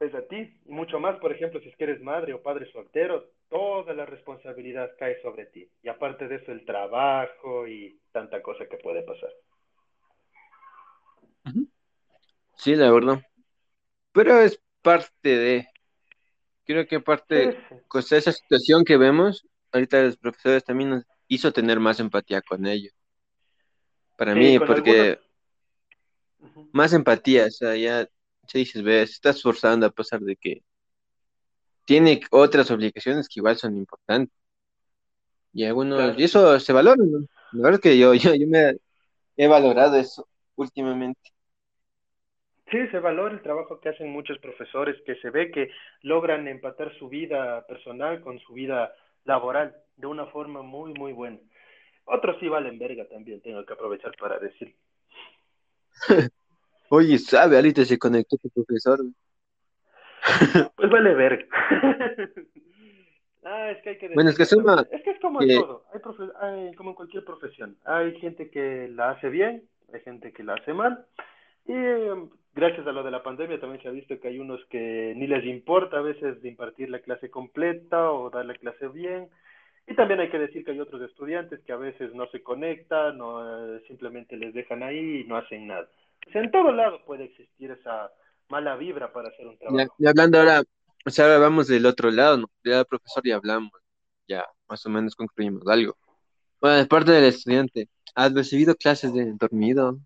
es 0.00 0.14
a 0.14 0.22
ti, 0.22 0.60
y 0.64 0.72
mucho 0.72 1.00
más, 1.00 1.18
por 1.18 1.32
ejemplo, 1.32 1.60
si 1.60 1.68
es 1.68 1.76
que 1.76 1.84
eres 1.84 2.02
madre 2.02 2.34
o 2.34 2.42
padre 2.42 2.70
soltero, 2.70 3.30
toda 3.48 3.94
la 3.94 4.04
responsabilidad 4.04 4.92
cae 4.98 5.20
sobre 5.22 5.46
ti. 5.46 5.68
Y 5.82 5.88
aparte 5.88 6.28
de 6.28 6.36
eso, 6.36 6.52
el 6.52 6.64
trabajo 6.64 7.66
y 7.66 7.98
tanta 8.12 8.42
cosa 8.42 8.66
que 8.66 8.76
puede 8.76 9.02
pasar. 9.02 9.30
Sí, 12.56 12.74
la 12.74 12.90
verdad. 12.90 13.22
Pero 14.12 14.40
es 14.40 14.60
parte 14.82 15.28
de, 15.28 15.68
creo 16.64 16.86
que 16.86 17.00
parte, 17.00 17.52
sí. 17.52 17.76
con 17.86 18.00
esa 18.00 18.32
situación 18.32 18.84
que 18.84 18.96
vemos, 18.96 19.46
ahorita 19.72 20.02
los 20.02 20.16
profesores 20.16 20.64
también 20.64 20.90
nos 20.90 21.04
hizo 21.28 21.52
tener 21.52 21.80
más 21.80 22.00
empatía 22.00 22.40
con 22.42 22.66
ellos. 22.66 22.95
Para 24.16 24.34
mí, 24.34 24.58
porque 24.58 25.18
más 26.72 26.92
empatía, 26.92 27.46
o 27.46 27.50
sea, 27.50 27.76
ya 27.76 28.08
se 28.46 28.58
dices, 28.58 28.82
ves, 28.82 29.10
estás 29.10 29.42
forzando 29.42 29.86
a 29.86 29.90
pesar 29.90 30.20
de 30.20 30.36
que 30.36 30.62
tiene 31.84 32.20
otras 32.30 32.70
obligaciones 32.70 33.28
que 33.28 33.40
igual 33.40 33.56
son 33.56 33.76
importantes. 33.76 34.36
Y 35.52 35.64
algunos, 35.64 35.98
Claro, 35.98 36.20
y 36.20 36.24
eso 36.24 36.60
se 36.60 36.72
valora, 36.72 37.02
¿no? 37.02 37.20
La 37.52 37.62
verdad 37.62 37.74
es 37.74 37.80
que 37.80 37.98
yo, 37.98 38.12
yo, 38.14 38.34
yo 38.34 38.46
me 38.46 38.76
he 39.36 39.46
valorado 39.46 39.96
eso 39.96 40.28
últimamente. 40.56 41.30
Sí, 42.70 42.78
se 42.88 42.98
valora 42.98 43.32
el 43.32 43.42
trabajo 43.42 43.80
que 43.80 43.90
hacen 43.90 44.10
muchos 44.10 44.38
profesores, 44.38 44.96
que 45.06 45.14
se 45.16 45.30
ve 45.30 45.52
que 45.52 45.70
logran 46.02 46.48
empatar 46.48 46.92
su 46.98 47.08
vida 47.08 47.64
personal 47.66 48.20
con 48.20 48.40
su 48.40 48.54
vida 48.54 48.92
laboral 49.24 49.76
de 49.96 50.06
una 50.08 50.26
forma 50.26 50.62
muy, 50.62 50.92
muy 50.94 51.12
buena. 51.12 51.38
Otros 52.06 52.36
sí 52.40 52.48
valen 52.48 52.78
verga 52.78 53.06
también, 53.08 53.40
tengo 53.40 53.64
que 53.64 53.72
aprovechar 53.74 54.16
para 54.16 54.38
decir. 54.38 54.74
Oye, 56.88 57.18
sabe, 57.18 57.56
ahorita 57.56 57.84
se 57.84 57.98
conectó 57.98 58.36
tu 58.38 58.48
profesor. 58.50 59.00
Pues 60.76 60.90
vale 60.90 61.14
verga. 61.14 61.46
Ah, 63.48 63.70
es 63.70 63.80
que 63.82 63.90
hay 63.90 63.98
que 63.98 64.08
Bueno, 64.08 64.30
es 64.30 64.36
que 64.36 64.44
suma. 64.44 64.84
Es 64.90 65.02
que 65.04 65.10
es 65.10 65.20
como 65.20 65.40
en 65.40 65.46
que, 65.46 65.54
todo, 65.54 65.84
hay, 65.94 66.00
profe- 66.00 66.32
hay 66.40 66.74
como 66.74 66.90
en 66.90 66.96
cualquier 66.96 67.24
profesión. 67.24 67.76
Hay 67.84 68.18
gente 68.18 68.50
que 68.50 68.88
la 68.88 69.10
hace 69.10 69.28
bien, 69.28 69.62
hay 69.92 70.00
gente 70.00 70.32
que 70.32 70.42
la 70.42 70.54
hace 70.54 70.72
mal. 70.72 71.06
Y 71.64 71.72
eh, 71.72 72.28
gracias 72.54 72.84
a 72.88 72.90
lo 72.90 73.04
de 73.04 73.12
la 73.12 73.22
pandemia 73.22 73.60
también 73.60 73.80
se 73.82 73.88
ha 73.88 73.92
visto 73.92 74.18
que 74.18 74.26
hay 74.26 74.40
unos 74.40 74.64
que 74.66 75.14
ni 75.16 75.28
les 75.28 75.44
importa 75.44 75.98
a 75.98 76.02
veces 76.02 76.42
de 76.42 76.48
impartir 76.48 76.90
la 76.90 76.98
clase 76.98 77.30
completa 77.30 78.10
o 78.10 78.30
dar 78.30 78.44
la 78.46 78.54
clase 78.54 78.88
bien. 78.88 79.28
Y 79.86 79.94
también 79.94 80.20
hay 80.20 80.30
que 80.30 80.38
decir 80.38 80.64
que 80.64 80.72
hay 80.72 80.80
otros 80.80 81.00
estudiantes 81.02 81.60
que 81.64 81.72
a 81.72 81.76
veces 81.76 82.12
no 82.14 82.26
se 82.28 82.42
conectan 82.42 83.20
o 83.20 83.76
eh, 83.76 83.82
simplemente 83.86 84.36
les 84.36 84.52
dejan 84.52 84.82
ahí 84.82 85.20
y 85.20 85.24
no 85.24 85.36
hacen 85.36 85.68
nada. 85.68 85.88
O 86.26 86.30
sea, 86.32 86.42
en 86.42 86.50
todo 86.50 86.72
lado 86.72 87.04
puede 87.04 87.24
existir 87.24 87.70
esa 87.70 88.10
mala 88.48 88.76
vibra 88.76 89.12
para 89.12 89.28
hacer 89.28 89.46
un 89.46 89.56
trabajo. 89.58 89.94
ya 89.98 90.10
hablando 90.10 90.38
ahora, 90.38 90.62
o 91.04 91.10
sea, 91.10 91.26
ahora 91.26 91.38
vamos 91.38 91.68
del 91.68 91.86
otro 91.86 92.10
lado, 92.10 92.36
¿no? 92.38 92.50
Ya 92.64 92.80
el 92.80 92.86
profesor 92.86 93.22
ya 93.24 93.36
hablamos, 93.36 93.70
ya 94.26 94.44
más 94.68 94.84
o 94.86 94.90
menos 94.90 95.14
concluimos 95.14 95.66
algo. 95.68 95.96
Bueno, 96.60 96.78
de 96.78 96.86
parte 96.86 97.12
del 97.12 97.24
estudiante, 97.24 97.88
¿has 98.14 98.34
recibido 98.34 98.74
clases 98.74 99.14
de 99.14 99.32
dormido? 99.34 99.98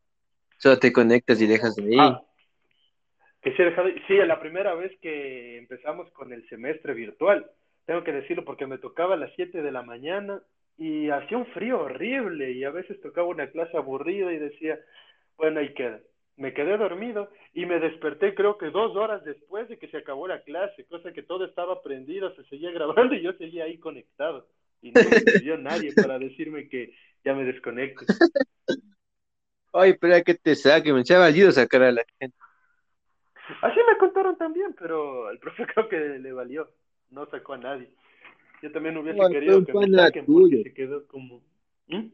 Solo 0.58 0.78
te 0.78 0.92
conectas 0.92 1.40
y 1.40 1.46
dejas 1.46 1.74
de 1.76 1.84
ahí. 1.84 1.96
Ah, 1.98 2.22
que 3.40 3.50
dejado- 3.50 3.88
sí, 4.06 4.14
la 4.16 4.38
primera 4.40 4.74
vez 4.74 4.92
que 5.00 5.56
empezamos 5.56 6.10
con 6.10 6.32
el 6.34 6.46
semestre 6.50 6.92
virtual, 6.92 7.50
tengo 7.90 8.04
que 8.04 8.12
decirlo 8.12 8.44
porque 8.44 8.68
me 8.68 8.78
tocaba 8.78 9.14
a 9.14 9.16
las 9.16 9.32
7 9.34 9.62
de 9.62 9.72
la 9.72 9.82
mañana 9.82 10.40
y 10.78 11.10
hacía 11.10 11.36
un 11.36 11.46
frío 11.46 11.80
horrible 11.80 12.52
y 12.52 12.62
a 12.62 12.70
veces 12.70 13.00
tocaba 13.00 13.26
una 13.26 13.50
clase 13.50 13.76
aburrida 13.76 14.32
y 14.32 14.38
decía, 14.38 14.78
bueno, 15.36 15.58
ahí 15.58 15.74
queda. 15.74 15.98
Me 16.36 16.54
quedé 16.54 16.76
dormido 16.76 17.30
y 17.52 17.66
me 17.66 17.80
desperté 17.80 18.36
creo 18.36 18.58
que 18.58 18.70
dos 18.70 18.94
horas 18.94 19.24
después 19.24 19.68
de 19.68 19.76
que 19.76 19.88
se 19.88 19.96
acabó 19.96 20.28
la 20.28 20.40
clase, 20.44 20.84
cosa 20.84 21.12
que 21.12 21.24
todo 21.24 21.44
estaba 21.44 21.82
prendido, 21.82 22.32
se 22.36 22.44
seguía 22.44 22.70
grabando 22.74 23.12
y 23.12 23.22
yo 23.22 23.32
seguía 23.32 23.64
ahí 23.64 23.76
conectado. 23.78 24.46
Y 24.82 24.92
no 24.92 25.00
me 25.02 25.58
nadie 25.58 25.92
para 25.92 26.16
decirme 26.20 26.68
que 26.68 26.94
ya 27.24 27.34
me 27.34 27.42
desconecte. 27.42 28.06
Ay, 29.72 29.90
espera 29.90 30.22
que 30.22 30.34
te 30.34 30.54
saque, 30.54 30.92
me 30.92 31.02
ha 31.10 31.18
valido 31.18 31.50
sacar 31.50 31.82
a 31.82 31.90
la 31.90 32.04
gente. 32.20 32.36
Así 33.62 33.80
me 33.84 33.98
contaron 33.98 34.38
también, 34.38 34.76
pero 34.78 35.28
el 35.30 35.40
profe 35.40 35.66
creo 35.74 35.88
que 35.88 35.98
le 35.98 36.32
valió, 36.32 36.70
no 37.10 37.26
sacó 37.26 37.54
a 37.54 37.58
nadie. 37.58 37.90
Yo 38.62 38.72
también 38.72 38.96
hubiese 38.96 39.18
No, 39.18 39.28
querido 39.28 39.64
que 39.64 39.72
me 39.72 39.90
saquen 39.90 40.26
porque 40.26 40.62
se 40.62 40.74
quedó 40.74 41.06
como... 41.06 41.42
¿Mm? 41.88 42.06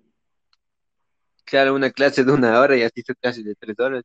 Claro, 1.45 1.75
una 1.75 1.91
clase 1.91 2.25
de 2.25 2.33
una 2.33 2.61
hora 2.61 2.77
y 2.77 2.83
así 2.83 3.01
hizo 3.01 3.15
clase 3.15 3.43
de 3.43 3.55
tres 3.55 3.79
horas. 3.79 4.05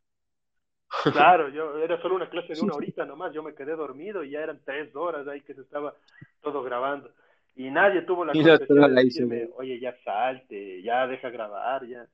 Claro, 1.03 1.49
yo 1.49 1.77
era 1.77 1.99
solo 2.01 2.15
una 2.15 2.29
clase 2.29 2.53
de 2.53 2.61
una 2.61 2.73
horita 2.75 3.05
nomás, 3.05 3.33
yo 3.33 3.41
me 3.41 3.55
quedé 3.55 3.75
dormido 3.75 4.23
y 4.23 4.31
ya 4.31 4.41
eran 4.41 4.61
tres 4.63 4.95
horas 4.95 5.27
ahí 5.27 5.41
que 5.41 5.53
se 5.53 5.61
estaba 5.61 5.95
todo 6.41 6.61
grabando. 6.63 7.11
Y 7.55 7.69
nadie 7.69 8.01
tuvo 8.03 8.25
la 8.25 8.31
otra 8.31 8.57
de 8.57 8.89
la 8.89 9.01
decirme, 9.01 9.49
oye, 9.55 9.79
ya 9.79 9.95
salte, 10.03 10.81
ya 10.81 11.07
deja 11.07 11.29
grabar, 11.29 11.85
ya. 11.85 12.07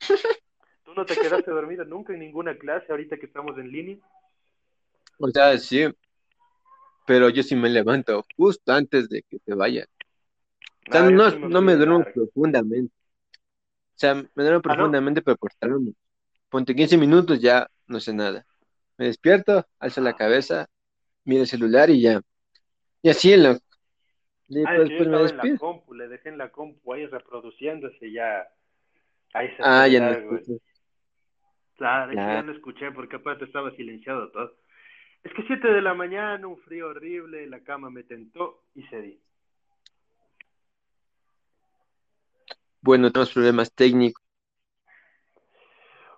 ¿Tú 0.84 0.94
no 0.94 1.06
te 1.06 1.16
quedaste 1.16 1.50
dormido 1.50 1.84
nunca 1.84 2.12
en 2.12 2.20
ninguna 2.20 2.56
clase 2.56 2.86
ahorita 2.90 3.16
que 3.16 3.26
estamos 3.26 3.56
en 3.58 3.70
línea? 3.70 3.96
O 5.18 5.28
sea, 5.28 5.56
sí, 5.58 5.86
pero 7.06 7.28
yo 7.30 7.42
sí 7.42 7.56
me 7.56 7.70
levanto 7.70 8.24
justo 8.36 8.72
antes 8.72 9.08
de 9.08 9.22
que 9.22 9.38
te 9.40 9.54
vayas. 9.54 9.88
O 10.88 10.92
sea, 10.92 11.02
No, 11.02 11.10
yo 11.10 11.18
no, 11.18 11.30
no 11.42 11.60
me 11.62 11.74
duermo 11.76 12.04
profundamente. 12.14 12.92
O 13.96 13.98
sea, 13.98 14.14
me 14.14 14.42
duermo 14.42 14.62
Ah, 14.66 14.94
profundamente, 14.96 15.22
pero 15.22 15.36
por 15.36 15.52
tramo. 15.58 15.92
Ponte 16.50 16.74
15 16.76 16.98
minutos, 16.98 17.40
ya 17.40 17.68
no 17.88 18.00
sé 18.00 18.12
nada. 18.14 18.46
Me 18.98 19.06
despierto, 19.06 19.66
alzo 19.80 20.00
la 20.00 20.14
cabeza, 20.14 20.68
miro 21.24 21.42
el 21.42 21.48
celular 21.48 21.90
y 21.90 22.02
ya. 22.02 22.22
Y 23.02 23.10
así, 23.10 23.36
loco. 23.36 23.60
Y 24.48 24.66
Ah, 24.66 24.76
pues, 24.76 24.90
yo 24.90 24.96
pues 24.96 25.08
me 25.08 25.30
en 25.30 25.36
la 25.36 25.54
compu, 25.56 25.94
le 25.94 26.08
dejé 26.08 26.28
en 26.30 26.38
la 26.38 26.50
compu 26.50 26.92
ahí 26.92 27.06
reproduciéndose 27.06 28.10
ya, 28.12 28.48
ahí 29.34 29.48
se 29.56 29.62
Ah, 29.62 29.86
ya 29.88 30.00
no. 30.00 30.14
Claro, 30.16 30.38
sí 30.44 30.60
ya 32.30 32.42
Claro. 32.42 32.42
no 32.42 32.52
escuché 32.52 32.90
porque 32.92 33.16
aparte 33.16 33.44
estaba 33.44 33.70
silenciado 33.72 34.30
todo. 34.30 34.56
Es 35.24 35.32
que 35.32 35.42
7 35.42 35.68
de 35.68 35.80
la 35.80 35.94
mañana, 35.94 36.46
un 36.46 36.58
frío 36.58 36.88
horrible, 36.88 37.46
la 37.46 37.60
cama 37.60 37.88
me 37.88 38.02
tentó 38.02 38.64
y 38.74 38.82
cedí. 38.84 39.18
Bueno, 42.82 43.10
tenemos 43.10 43.32
problemas 43.32 43.72
técnicos. 43.74 44.22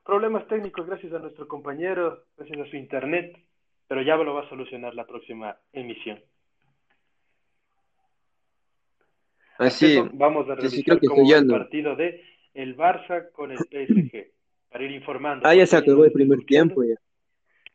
Problemas 0.04 0.46
técnicos 0.48 0.86
gracias 0.86 1.12
a 1.12 1.20
nuestro 1.20 1.46
compañero, 1.46 2.24
gracias 2.36 2.58
a 2.58 2.70
su 2.70 2.76
internet, 2.76 3.38
pero 3.86 4.02
ya 4.02 4.16
lo 4.16 4.34
va 4.34 4.42
a 4.42 4.48
solucionar 4.48 4.94
la 4.94 5.06
próxima 5.06 5.56
emisión. 5.72 6.20
Así, 9.58 9.98
vamos 10.12 10.48
a 10.50 10.56
revisar 10.56 11.00
que 11.00 11.06
cómo 11.06 11.28
va 11.30 11.38
el 11.38 11.46
partido 11.46 11.96
de 11.96 12.22
el 12.54 12.76
Barça 12.76 13.30
con 13.32 13.52
el 13.52 13.58
PSG, 13.58 14.32
para 14.70 14.84
ir 14.84 14.90
informando. 14.90 15.46
Ah, 15.46 15.54
ya 15.54 15.66
se 15.66 15.76
acabó 15.76 16.04
el 16.04 16.12
primer 16.12 16.44
tiempo 16.44 16.82
ya. 16.82 16.96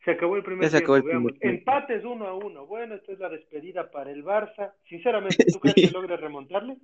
Se 0.04 0.12
acabó 0.12 0.36
el 0.36 0.44
primer 0.44 0.70
tiempo, 0.70 0.96
el 0.96 1.04
primer 1.04 1.34
tiempo. 1.38 1.48
Empates 1.72 2.04
uno 2.04 2.26
a 2.28 2.34
uno. 2.34 2.66
Bueno, 2.66 2.96
esta 2.96 3.12
es 3.12 3.20
la 3.20 3.30
despedida 3.30 3.92
para 3.92 4.12
el 4.12 4.24
Barça. 4.24 4.74
Sinceramente, 4.90 5.46
¿tú 5.52 5.60
crees 5.62 5.76
Sí. 5.76 5.88
que 5.88 5.92
logre 5.92 6.18
remontarle? 6.18 6.78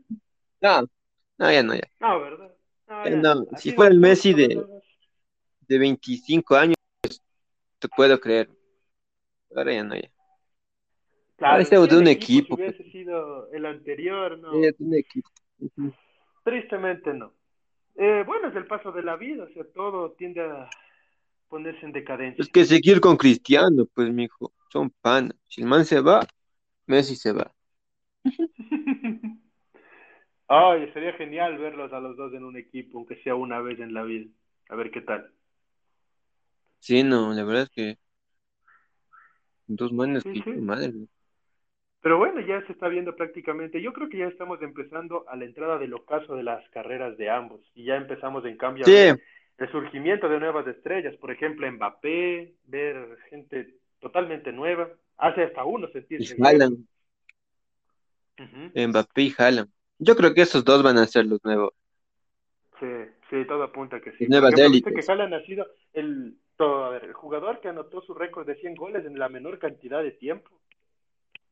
No, 0.61 0.81
no, 1.37 1.51
ya 1.51 1.63
no, 1.63 1.73
ya. 1.73 1.81
No, 1.99 2.19
¿verdad? 2.21 2.51
No, 2.87 3.03
Ya 3.05 3.09
ya. 3.09 3.15
no, 3.17 3.45
Ha 3.51 3.57
si 3.57 3.71
fuera 3.71 3.91
el 3.91 3.99
Messi 3.99 4.33
de-. 4.33 4.63
De 5.67 5.77
25 5.79 6.55
años, 6.55 6.75
te 7.79 7.87
puedo 7.89 8.19
creer. 8.19 8.49
Ahora 9.55 9.73
ya 9.73 9.83
no, 9.83 9.95
ya. 9.95 10.09
Claro, 11.37 11.61
este 11.61 11.75
es 11.75 11.89
de 11.89 11.97
un 11.97 12.07
equipo, 12.07 12.55
equipo, 12.55 12.55
si 12.55 12.61
hubiese 12.63 12.91
sido 12.91 13.51
el 13.51 13.65
anterior, 13.65 14.37
no. 14.39 14.61
Ya 14.61 14.71
tiene 14.71 14.99
equipo. 14.99 15.29
Ujú. 15.59 15.93
Tristemente 16.43 17.13
no. 17.13 17.33
Eh, 17.95 18.23
bueno, 18.25 18.47
es 18.47 18.55
el 18.55 18.65
paso 18.65 18.91
de 18.91 19.03
la 19.03 19.15
vida, 19.17 19.43
o 19.43 19.49
sea, 19.49 19.63
todo 19.73 20.11
tiende 20.13 20.41
a 20.41 20.69
ponerse 21.49 21.85
en 21.85 21.91
decadencia. 21.93 22.43
Es 22.43 22.47
que 22.49 22.65
seguir 22.65 22.99
con 22.99 23.15
Cristiano, 23.17 23.85
pues, 23.93 24.11
mijo, 24.11 24.53
son 24.71 24.89
panas. 25.01 25.35
Si 25.47 25.61
el 25.61 25.67
man 25.67 25.85
se 25.85 26.01
va, 26.01 26.25
Messi 26.87 27.15
se 27.15 27.31
va. 27.33 27.53
Ay, 30.49 30.91
sería 30.93 31.13
genial 31.13 31.57
verlos 31.57 31.91
a 31.93 31.99
los 32.01 32.17
dos 32.17 32.33
en 32.33 32.43
un 32.43 32.57
equipo, 32.57 32.97
aunque 32.97 33.15
sea 33.23 33.35
una 33.35 33.61
vez 33.61 33.79
en 33.79 33.93
la 33.93 34.03
vida. 34.03 34.29
A 34.69 34.75
ver 34.75 34.91
qué 34.91 35.01
tal. 35.01 35.31
Sí, 36.79 37.03
no, 37.03 37.33
la 37.33 37.43
verdad 37.43 37.63
es 37.63 37.69
que 37.69 37.99
dos 39.67 39.93
manes 39.93 40.23
Sí, 40.23 40.35
que 40.43 40.43
sí. 40.43 40.51
madre. 40.59 41.07
Pero 42.01 42.17
bueno, 42.17 42.39
ya 42.41 42.65
se 42.65 42.71
está 42.73 42.87
viendo 42.87 43.15
prácticamente. 43.15 43.81
Yo 43.81 43.93
creo 43.93 44.09
que 44.09 44.17
ya 44.19 44.27
estamos 44.27 44.61
empezando 44.61 45.27
a 45.29 45.35
la 45.35 45.45
entrada 45.45 45.77
del 45.77 45.93
ocaso 45.93 46.35
de 46.35 46.43
las 46.43 46.67
carreras 46.69 47.17
de 47.17 47.29
ambos. 47.29 47.61
Y 47.75 47.85
ya 47.85 47.95
empezamos 47.95 48.45
en 48.45 48.57
cambio 48.57 48.87
a 48.87 48.89
Sí, 48.89 48.91
ver 48.91 49.19
el 49.57 49.71
surgimiento 49.71 50.29
de 50.29 50.39
nuevas 50.39 50.67
estrellas. 50.67 51.15
Por 51.17 51.31
ejemplo, 51.31 51.69
Mbappé, 51.71 52.53
ver 52.65 53.17
gente 53.29 53.75
totalmente 53.99 54.51
nueva. 54.51 54.89
Hace 55.17 55.43
hasta 55.43 55.63
uno 55.63 55.87
y 55.89 55.93
sentirse 55.93 56.35
viejo. 56.35 56.47
Haaland. 56.47 56.85
Mbappé 58.75 59.21
y 59.21 59.33
Haaland. 59.37 59.69
Yo 59.99 60.15
creo 60.15 60.33
que 60.33 60.41
esos 60.41 60.63
dos 60.63 60.83
van 60.83 60.97
a 60.97 61.07
ser 61.07 61.25
los 61.25 61.43
nuevos. 61.43 61.73
Sí, 62.79 62.85
sí, 63.29 63.45
todo 63.47 63.63
apunta 63.63 63.99
que 63.99 64.11
sí. 64.11 64.27
Nuevas 64.27 64.53
élites. 64.57 64.93
que 64.93 65.11
Haaland 65.11 65.33
ha 65.33 65.43
sido 65.45 65.65
el, 65.93 66.37
todo, 66.55 66.85
a 66.85 66.89
ver, 66.91 67.05
el 67.05 67.13
jugador 67.13 67.59
que 67.59 67.69
anotó 67.69 68.01
su 68.01 68.13
récord 68.13 68.45
de 68.45 68.55
100 68.55 68.75
goles 68.75 69.05
en 69.05 69.17
la 69.17 69.27
menor 69.27 69.57
cantidad 69.57 70.03
de 70.03 70.11
tiempo. 70.11 70.51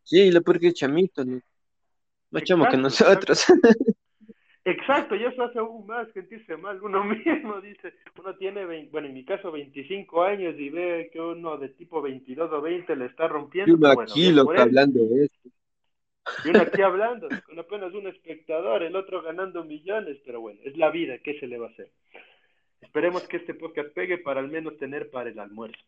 Sí, 0.03 0.31
lo 0.31 0.43
porque 0.43 0.67
es 0.67 0.75
chamito, 0.75 1.25
¿no? 1.25 1.41
Más 2.29 2.43
chamo 2.43 2.67
que 2.69 2.77
nosotros. 2.77 3.45
Exacto, 4.67 5.15
y 5.15 5.23
eso 5.23 5.43
hace 5.43 5.59
aún 5.59 5.85
más 5.85 6.11
sentirse 6.11 6.57
mal 6.57 6.81
uno 6.81 7.03
mismo, 7.25 7.61
dice, 7.61 7.93
uno 8.17 8.35
tiene, 8.35 8.65
20 8.65 8.91
bueno, 8.91 9.07
en 9.07 9.13
mi 9.13 9.23
caso 9.23 9.51
25 9.51 10.23
años 10.23 10.55
y 10.57 10.69
ve 10.69 11.11
que 11.13 11.21
uno 11.21 11.57
de 11.57 11.69
tipo 11.69 12.01
22 12.01 12.51
o 12.51 12.61
20 12.61 12.95
le 12.95 13.05
está 13.05 13.27
Y 13.65 13.73
rompiendo, 13.73 13.75
uno 13.75 13.93
pues 13.93 13.93
bueno, 13.93 14.15
aquí, 14.15 14.31
por 14.43 14.59
él. 14.59 14.63
hablando 14.63 15.05
de 15.05 15.25
esto. 15.25 15.49
Y 16.43 16.49
uno 16.49 16.61
aquí 16.63 16.81
hablando, 16.81 17.29
con 17.43 17.59
apenas 17.59 17.93
un 17.93 18.07
espectador, 18.07 18.81
el 18.81 18.95
otro 18.95 19.21
ganando 19.21 19.63
millones, 19.63 20.17
pero 20.25 20.41
bueno, 20.41 20.59
es 20.63 20.75
la 20.77 20.89
vida, 20.89 21.19
¿qué 21.19 21.39
se 21.39 21.45
le 21.45 21.59
va 21.59 21.67
a 21.67 21.69
hacer? 21.69 21.91
Esperemos 22.81 23.27
que 23.27 23.37
este 23.37 23.53
podcast 23.53 23.89
pegue 23.93 24.17
para 24.17 24.39
al 24.39 24.49
menos 24.49 24.77
tener 24.77 25.11
para 25.11 25.29
el 25.29 25.37
almuerzo. 25.37 25.79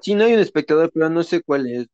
Sí, 0.00 0.14
no 0.14 0.24
hay 0.24 0.32
un 0.32 0.40
espectador, 0.40 0.90
pero 0.92 1.10
no 1.10 1.22
sé 1.22 1.42
cuál 1.42 1.66
es. 1.66 1.86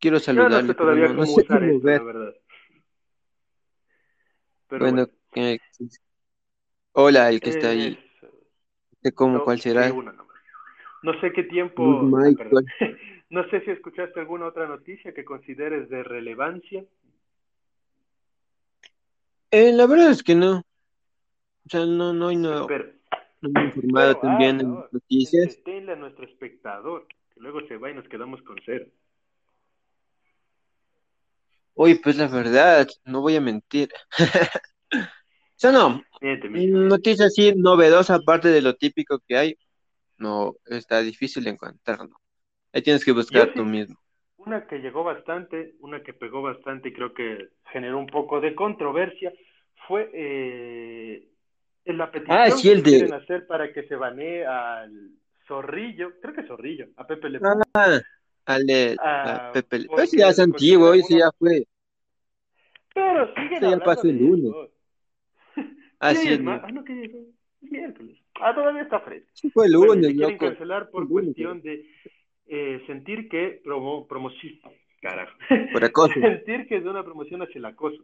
Quiero 0.00 0.18
Yo 0.18 0.48
no 0.48 0.60
sé 0.62 0.74
todavía 0.74 1.08
no, 1.08 1.14
no 1.14 1.22
cómo 1.22 1.36
sé 1.36 1.42
usar 1.42 1.60
cómo 1.60 1.72
esto, 1.72 1.88
la 1.88 2.02
verdad. 2.02 2.34
Pero 4.70 4.84
Bueno, 4.84 5.08
bueno, 5.34 5.48
eh, 5.48 5.58
hola, 6.92 7.28
el 7.28 7.40
que 7.40 7.50
está 7.50 7.70
ahí. 7.70 7.98
sé 9.02 9.12
cómo, 9.12 9.38
No, 9.38 9.44
cuál 9.44 9.60
será. 9.60 9.92
No 11.02 11.20
sé 11.20 11.32
qué 11.32 11.42
tiempo, 11.42 12.02
Good 12.02 12.14
ah, 12.14 12.30
perdón. 12.38 12.66
No 13.30 13.48
sé 13.48 13.60
si 13.60 13.70
escuchaste 13.70 14.18
alguna 14.18 14.46
otra 14.46 14.66
noticia 14.66 15.14
que 15.14 15.24
consideres 15.24 15.88
de 15.88 16.02
relevancia. 16.02 16.84
Eh, 19.52 19.72
la 19.72 19.86
verdad 19.86 20.10
es 20.10 20.24
que 20.24 20.34
no. 20.34 20.58
O 20.58 21.68
sea, 21.68 21.86
no, 21.86 22.12
no, 22.12 22.32
no, 22.32 22.66
Pero, 22.66 22.92
no 23.40 23.50
me 23.50 23.60
he 23.60 23.64
informado 23.66 24.18
pero 24.18 24.20
también 24.20 24.60
en 24.60 24.66
ahora, 24.66 24.88
noticias. 24.90 25.60
a 25.64 25.94
nuestro 25.96 26.24
espectador, 26.24 27.06
que 27.32 27.40
luego 27.40 27.60
se 27.68 27.76
va 27.76 27.90
y 27.90 27.94
nos 27.94 28.08
quedamos 28.08 28.42
con 28.42 28.56
cero. 28.64 28.86
Oye, 31.74 31.96
pues 32.02 32.16
la 32.16 32.28
verdad, 32.28 32.86
no 33.04 33.20
voy 33.22 33.36
a 33.36 33.40
mentir. 33.40 33.90
O 35.56 35.60
sea, 35.60 35.72
no, 35.72 36.02
miente. 36.48 36.48
noticia 36.50 37.26
así 37.26 37.52
novedosa, 37.56 38.16
aparte 38.16 38.48
de 38.48 38.62
lo 38.62 38.74
típico 38.76 39.18
que 39.26 39.36
hay, 39.38 39.58
no, 40.18 40.56
está 40.66 41.00
difícil 41.02 41.46
encontrar, 41.48 42.08
¿no? 42.08 42.16
Ahí 42.72 42.82
tienes 42.82 43.04
que 43.04 43.12
buscar 43.12 43.52
tú 43.54 43.64
sí, 43.64 43.66
mismo. 43.66 43.96
una 44.38 44.66
que 44.66 44.78
llegó 44.78 45.04
bastante, 45.04 45.74
una 45.80 46.02
que 46.02 46.14
pegó 46.14 46.42
bastante 46.42 46.88
y 46.90 46.92
creo 46.92 47.14
que 47.14 47.50
generó 47.72 47.98
un 47.98 48.06
poco 48.06 48.40
de 48.40 48.54
controversia, 48.54 49.32
fue 49.88 50.10
eh, 50.14 51.28
en 51.84 51.98
la 51.98 52.10
Ah, 52.28 52.50
petición 52.50 52.50
sí, 52.50 52.68
que 52.68 52.70
el 52.70 52.82
quieren 52.82 53.12
de... 53.12 53.14
hacer 53.14 53.46
para 53.46 53.72
que 53.72 53.84
se 53.84 53.96
banee 53.96 54.44
al 54.44 55.10
Zorrillo, 55.46 56.12
creo 56.20 56.34
que 56.34 56.44
Zorrillo, 56.46 56.88
a 56.96 57.06
Pepe 57.06 57.30
Le 57.30 57.40
Ah, 57.74 58.00
Ale, 58.54 58.96
ah, 58.98 59.48
a 59.48 59.52
Pepe. 59.52 59.86
Pero 59.88 60.02
ese 60.02 60.16
ya 60.18 60.28
es 60.28 60.38
antiguo, 60.38 60.92
ese 60.92 61.18
ya 61.18 61.30
fue. 61.38 61.66
Pero 62.94 63.34
siguen 63.34 63.70
ya 63.70 63.78
pasó 63.78 64.08
el 64.08 64.18
lunes. 64.18 64.44
eso. 64.44 64.70
Ah, 66.02 66.12
es 66.12 66.40
más, 66.40 66.62
ah, 66.64 66.72
no, 66.72 66.82
que 66.82 67.04
es 67.04 67.10
es 67.62 67.70
miércoles. 67.70 68.16
Ah, 68.40 68.54
todavía 68.54 68.82
está 68.82 69.00
fresco. 69.00 69.28
Sí, 69.34 69.50
fue 69.50 69.66
el 69.66 69.76
Bueno, 69.76 69.94
lunes, 69.94 70.08
le 70.08 70.14
quieren 70.16 70.32
loco. 70.32 70.46
cancelar 70.46 70.90
por 70.90 71.02
lunes, 71.02 71.24
cuestión 71.26 71.60
de 71.60 71.86
eh, 72.46 72.82
sentir 72.86 73.28
que 73.28 73.60
promo, 73.62 74.06
promoción, 74.08 74.58
carajo, 75.02 75.36
por 75.72 75.84
acoso. 75.84 76.14
sentir 76.20 76.66
que 76.66 76.78
es 76.78 76.84
una 76.84 77.04
promoción 77.04 77.42
hacia 77.42 77.58
el 77.58 77.64
acoso. 77.66 78.02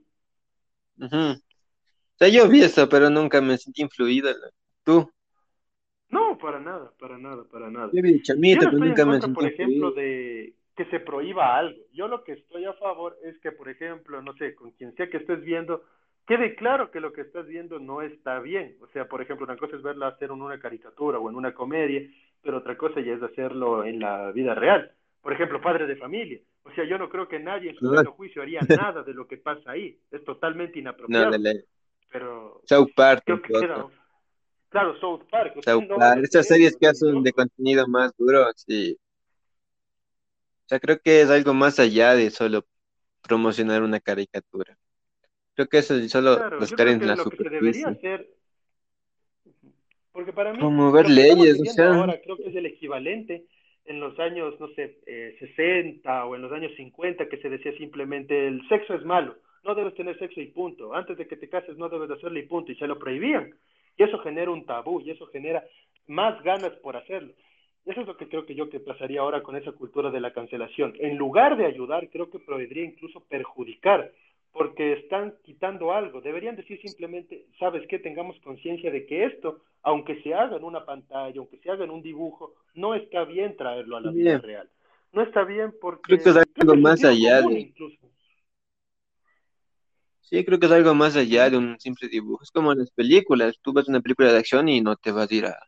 Ujú. 1.01 1.17
O 1.17 2.19
sea, 2.19 2.29
yo 2.29 2.49
vi 2.49 2.63
eso, 2.63 2.89
pero 2.89 3.09
nunca 3.09 3.41
me 3.41 3.57
sentí 3.59 3.83
influido. 3.83 4.31
Tú, 4.85 5.11
No, 6.09 6.39
para 6.39 6.61
nada, 6.61 6.93
para 6.99 7.19
nada, 7.19 7.45
para 7.51 7.71
nada. 7.71 7.91
yo 7.93 8.03
no 8.03 8.09
estoy 8.09 8.37
en 8.53 8.79
nunca 8.79 9.05
me 9.05 9.19
contra, 9.19 9.33
por 9.33 9.47
ejemplo, 9.47 9.91
de 9.93 10.55
que 10.77 10.85
se 10.87 11.01
prohíba 11.01 11.57
algo. 11.57 11.79
Yo 11.93 12.07
lo 12.07 12.23
que 12.23 12.33
estoy 12.33 12.65
a 12.65 12.75
favor 12.75 13.17
es 13.25 13.39
que, 13.41 13.51
por 13.51 13.69
ejemplo, 13.69 14.23
no 14.23 14.35
sé, 14.35 14.55
con 14.55 14.71
quien 14.73 14.95
sea 14.95 15.09
que 15.09 15.17
estés 15.17 15.43
viendo, 15.43 15.83
quede 16.27 16.55
claro 16.55 16.91
que 16.91 17.01
lo 17.01 17.13
que 17.13 17.23
estás 17.23 17.47
viendo 17.47 17.79
no 17.79 18.03
está 18.03 18.39
bien. 18.41 18.77
O 18.83 18.87
sea, 18.89 19.09
por 19.09 19.23
ejemplo, 19.23 19.47
una 19.47 19.57
cosa 19.57 19.77
es 19.77 19.83
verla 19.83 20.09
hacer 20.09 20.31
en 20.31 20.43
una 20.43 20.61
caricatura 20.61 21.19
o 21.19 21.31
en 21.31 21.37
una 21.37 21.55
comedia, 21.55 22.03
pero 22.43 22.59
otra 22.59 22.77
cosa 22.77 23.01
ya 23.01 23.15
es 23.15 23.23
hacerlo 23.23 23.85
en 23.85 24.01
la 24.01 24.31
vida 24.33 24.55
real. 24.55 24.93
Por 25.23 25.33
ejemplo, 25.33 25.61
padre 25.61 25.87
de 25.87 25.97
familia. 25.97 26.39
O 26.63 26.71
sea, 26.73 26.85
yo 26.85 26.99
no 26.99 27.09
creo 27.09 27.27
que 27.27 27.41
nadie 27.41 27.71
en 27.71 27.77
su 27.77 27.85
No, 27.91 28.05
juicio 28.13 28.43
haría 28.43 28.61
nada 28.69 29.03
de 29.03 29.15
lo 29.15 29.27
que 29.27 29.39
pasa 29.39 29.73
ahí. 29.73 29.99
Es 30.11 30.23
totalmente 30.25 30.75
no, 30.75 30.81
inapropiado. 30.83 31.31
dale. 31.33 31.65
Pero 32.13 32.61
South 32.65 32.91
Park 32.95 33.23
creo 33.25 33.43
que 33.43 33.53
queda... 33.53 33.87
Claro, 34.77 35.01
South 35.01 35.23
Park. 35.31 35.55
South 35.65 35.85
Park, 35.89 36.19
es 36.19 36.29
esas 36.29 36.47
serio, 36.47 36.69
series 36.69 36.77
que 36.77 36.87
hacen 36.87 37.23
de 37.23 37.33
contenido 37.33 37.89
más 37.89 38.13
duro, 38.19 38.45
sí. 38.55 38.95
O 40.67 40.69
sea, 40.69 40.79
creo 40.79 40.99
que 40.99 41.23
es 41.23 41.31
algo 41.31 41.55
más 41.55 41.79
allá 41.79 42.15
de 42.15 42.31
solo 42.31 42.67
promocionar 43.23 43.83
una 43.83 44.01
caricatura. 44.01 44.77
Creo 45.55 45.67
que 45.67 45.79
eso 45.79 45.95
es 45.95 46.11
solo 46.11 46.37
Claro, 46.37 46.59
creo 46.59 46.89
en 46.89 46.99
que 46.99 47.07
la 47.07 47.17
lo 47.17 47.25
que 47.25 47.37
se 47.39 47.45
debería 47.45 47.89
superficie. 47.89 47.89
hacer, 47.89 48.29
porque 50.13 50.33
para 50.35 50.53
mí 50.53 50.59
Promover 50.59 51.07
que 51.07 51.13
leyes, 51.13 51.59
o 51.59 51.65
sea, 51.65 51.95
ahora 51.95 52.21
creo 52.23 52.37
que 52.37 52.49
es 52.49 52.57
el 52.57 52.67
equivalente 52.67 53.45
en 53.87 54.01
los 54.01 54.19
años, 54.19 54.59
no 54.61 54.69
sé, 54.75 54.99
eh, 55.07 55.37
60 55.39 56.27
o 56.27 56.35
en 56.37 56.43
los 56.43 56.53
años 56.53 56.73
50 56.77 57.29
que 57.29 57.39
se 57.39 57.49
decía 57.49 57.73
simplemente 57.79 58.49
el 58.49 58.61
sexo 58.69 58.95
es 58.95 59.05
malo, 59.05 59.37
no 59.65 59.75
debes 59.75 59.95
tener 59.95 60.19
sexo 60.19 60.41
y 60.41 60.47
punto, 60.47 60.95
antes 60.95 61.17
de 61.17 61.27
que 61.27 61.37
te 61.37 61.49
cases 61.49 61.77
no 61.79 61.89
debes 61.89 62.11
hacerlo 62.11 62.39
y 62.39 62.47
punto, 62.47 62.73
y 62.73 62.77
se 62.77 62.87
lo 62.87 62.99
prohibían. 62.99 63.55
Y 63.97 64.03
eso 64.03 64.19
genera 64.19 64.51
un 64.51 64.65
tabú 64.67 65.01
y 65.01 65.11
eso 65.11 65.27
genera 65.27 65.65
más 66.07 66.43
ganas 66.43 66.73
por 66.83 66.97
hacerlo. 66.97 67.33
Eso 67.85 68.01
es 68.01 68.07
lo 68.07 68.17
que 68.17 68.29
creo 68.29 68.45
que 68.45 68.55
yo 68.55 68.69
que 68.69 68.81
pasaría 68.81 69.21
ahora 69.21 69.43
con 69.43 69.57
esa 69.57 69.73
cultura 69.73 70.11
de 70.11 70.21
la 70.21 70.33
cancelación. 70.33 70.95
En 70.99 71.17
lugar 71.17 71.57
de 71.57 71.67
ayudar, 71.67 72.09
creo 72.11 72.31
que 72.31 72.41
podría 72.41 72.85
incluso 72.85 73.21
perjudicar, 73.29 74.11
porque 74.53 74.95
están 74.95 75.35
quitando 75.45 75.93
algo. 75.93 76.21
Deberían 76.21 76.57
decir 76.57 76.81
simplemente, 76.81 77.45
¿sabes 77.61 77.87
qué? 77.89 78.01
Tengamos 78.01 78.41
conciencia 78.41 78.91
de 78.91 79.07
que 79.07 79.25
esto, 79.25 79.61
aunque 79.83 80.21
se 80.23 80.35
haga 80.35 80.57
en 80.57 80.65
una 80.65 80.85
pantalla, 80.85 81.39
aunque 81.39 81.59
se 81.59 81.71
haga 81.71 81.85
en 81.85 81.91
un 81.91 82.03
dibujo, 82.03 82.55
no 82.75 82.95
está 82.95 83.25
bien 83.25 83.57
traerlo 83.57 83.97
a 83.97 84.01
la 84.01 84.11
vida 84.11 84.31
bien. 84.31 84.43
real. 84.43 84.69
No 85.13 85.23
está 85.23 85.45
bien 85.45 85.73
porque 85.81 86.03
Creo 86.03 86.25
que 86.25 86.31
es 86.31 86.47
algo 86.61 86.77
más 86.77 87.05
allá 87.05 87.43
de, 87.43 87.61
incluso. 87.61 87.97
Sí, 90.29 90.45
creo 90.45 90.59
que 90.59 90.67
es 90.67 90.73
algo 90.73 90.95
más 90.95 91.17
allá 91.17 91.51
de 91.51 91.57
un 91.59 91.79
simple 91.81 92.09
dibujo. 92.09 92.43
Es 92.43 92.51
como 92.51 92.73
en 92.73 92.81
las 92.81 92.91
películas, 92.91 93.57
tú 93.63 93.73
ves 93.73 93.89
una 93.89 94.01
película 94.01 94.33
de 94.33 94.39
acción 94.39 94.69
y 94.69 94.81
no 94.81 94.97
te 94.97 95.13
vas 95.13 95.31
a 95.31 95.35
ir 95.35 95.47
a, 95.47 95.59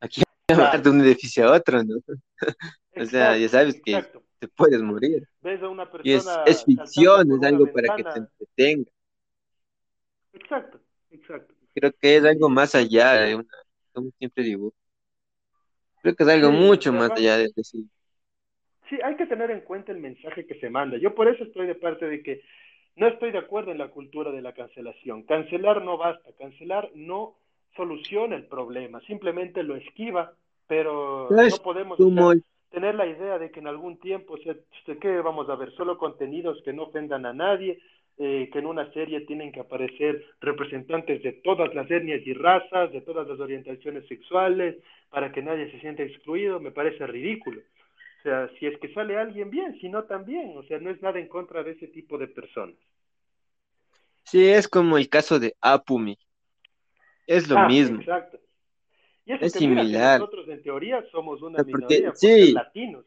aquí 0.00 0.22
a 0.50 0.78
de 0.78 0.90
un 0.90 1.00
edificio 1.02 1.48
a 1.48 1.56
otro, 1.58 1.82
¿no? 1.84 1.96
O 3.00 3.04
sea, 3.06 3.36
ya 3.38 3.48
Exacto, 3.48 3.48
sabes 3.48 3.80
que 3.84 4.06
te 4.40 4.48
puedes 4.48 4.82
morir. 4.82 5.24
Ves 5.42 5.62
a 5.62 5.68
una 5.68 5.90
Y 6.02 6.12
es, 6.12 6.24
persona 6.24 6.34
es 6.44 6.64
saltando 6.64 6.64
ficción, 6.64 7.32
es 7.32 7.42
algo 7.44 7.66
para 7.72 7.90
que 7.90 8.04
te 8.04 8.18
entretenga. 8.20 8.90
Exacto, 10.32 10.80
exacto. 11.10 11.54
Creo 11.74 11.92
que 11.98 12.16
es 12.16 12.24
algo 12.24 12.48
más 12.50 12.74
allá 12.74 13.12
de 13.14 13.34
una, 13.36 13.48
de 13.94 14.00
un 14.00 14.12
simple 14.18 14.42
dibujo. 14.44 14.76
Creo 16.02 16.14
que 16.16 16.24
es 16.24 16.28
algo 16.28 16.50
Sí, 16.50 16.52
mucho 16.52 16.92
más 16.92 17.10
allá 17.14 17.36
de 17.38 17.50
decir. 17.54 17.84
Sí, 18.88 18.98
hay 19.04 19.16
que 19.16 19.26
tener 19.26 19.50
en 19.50 19.60
cuenta 19.60 19.92
el 19.92 19.98
mensaje 19.98 20.46
que 20.46 20.58
se 20.60 20.70
manda. 20.70 20.96
Yo 20.98 21.14
por 21.14 21.28
eso 21.28 21.44
estoy 21.44 21.66
de 21.66 21.74
parte 21.74 22.06
de 22.06 22.22
que 22.22 22.40
no 22.98 23.06
estoy 23.06 23.30
de 23.30 23.38
acuerdo 23.38 23.70
en 23.70 23.78
la 23.78 23.88
cultura 23.88 24.30
de 24.30 24.42
la 24.42 24.52
cancelación. 24.52 25.22
Cancelar 25.22 25.82
no 25.84 25.96
basta, 25.96 26.30
cancelar 26.38 26.90
no 26.94 27.34
soluciona 27.76 28.36
el 28.36 28.46
problema, 28.46 29.00
simplemente 29.02 29.62
lo 29.62 29.76
esquiva, 29.76 30.32
pero 30.66 31.28
¿Sabes 31.28 31.58
no 31.58 31.62
podemos 31.62 31.98
tener 32.70 32.94
la 32.96 33.06
idea 33.06 33.38
de 33.38 33.50
que 33.50 33.60
en 33.60 33.68
algún 33.68 33.98
tiempo, 33.98 34.34
o 34.34 34.38
sea, 34.38 34.54
¿qué 35.00 35.20
vamos 35.20 35.48
a 35.48 35.54
ver? 35.54 35.72
Solo 35.72 35.96
contenidos 35.96 36.60
que 36.64 36.72
no 36.72 36.84
ofendan 36.84 37.24
a 37.24 37.32
nadie, 37.32 37.78
eh, 38.18 38.50
que 38.52 38.58
en 38.58 38.66
una 38.66 38.92
serie 38.92 39.20
tienen 39.22 39.52
que 39.52 39.60
aparecer 39.60 40.24
representantes 40.40 41.22
de 41.22 41.32
todas 41.32 41.72
las 41.74 41.88
etnias 41.88 42.26
y 42.26 42.34
razas, 42.34 42.92
de 42.92 43.00
todas 43.00 43.28
las 43.28 43.38
orientaciones 43.38 44.06
sexuales, 44.08 44.76
para 45.08 45.30
que 45.30 45.40
nadie 45.40 45.70
se 45.70 45.80
sienta 45.80 46.02
excluido, 46.02 46.58
me 46.58 46.72
parece 46.72 47.06
ridículo. 47.06 47.60
O 48.18 48.22
sea, 48.22 48.48
si 48.58 48.66
es 48.66 48.78
que 48.80 48.92
sale 48.92 49.16
alguien 49.16 49.48
bien, 49.50 49.78
si 49.80 49.88
no 49.88 50.04
también, 50.04 50.56
o 50.56 50.62
sea, 50.64 50.78
no 50.80 50.90
es 50.90 51.00
nada 51.00 51.18
en 51.20 51.28
contra 51.28 51.62
de 51.62 51.72
ese 51.72 51.86
tipo 51.88 52.18
de 52.18 52.26
personas. 52.28 52.76
Sí, 54.24 54.44
es 54.48 54.68
como 54.68 54.98
el 54.98 55.08
caso 55.08 55.38
de 55.38 55.56
Apumi. 55.60 56.18
Es 57.26 57.48
lo 57.48 57.58
Ah, 57.58 57.68
mismo. 57.68 58.00
Exacto. 58.00 58.38
Y 59.24 59.32
Es 59.32 59.52
que 59.52 59.58
similar. 59.60 60.20
nosotros 60.20 60.48
en 60.48 60.62
teoría 60.62 61.04
somos 61.10 61.40
una 61.42 61.56
sea, 61.62 61.64
porque- 61.70 61.86
minoría, 61.86 62.08
por 62.08 62.16
sí. 62.18 62.46
ser 62.46 62.54
latinos. 62.54 63.04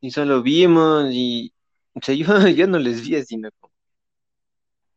Y 0.00 0.10
solo 0.10 0.42
vimos 0.42 1.08
y, 1.12 1.52
o 1.94 2.00
sea, 2.02 2.14
yo, 2.46 2.48
yo 2.48 2.66
no 2.66 2.78
les 2.78 3.00
vi 3.08 3.22
sino 3.22 3.48
a 3.48 3.50
Claro, 3.50 3.66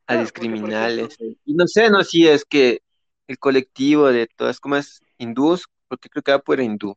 porque, 0.06 0.10
por 0.10 0.20
discriminales. 0.20 1.18
Y 1.46 1.54
no 1.54 1.68
sé, 1.68 1.90
no 1.90 2.04
si 2.04 2.28
es 2.28 2.44
que 2.46 2.82
el 3.28 3.40
colectivo 3.40 4.12
de 4.12 4.28
todas, 4.28 4.60
como 4.60 4.76
es 4.76 5.02
hindús, 5.18 5.66
porque 5.88 6.10
creo 6.10 6.24
que 6.24 6.32
Apu 6.32 6.54
era 6.54 6.64
hindú, 6.64 6.96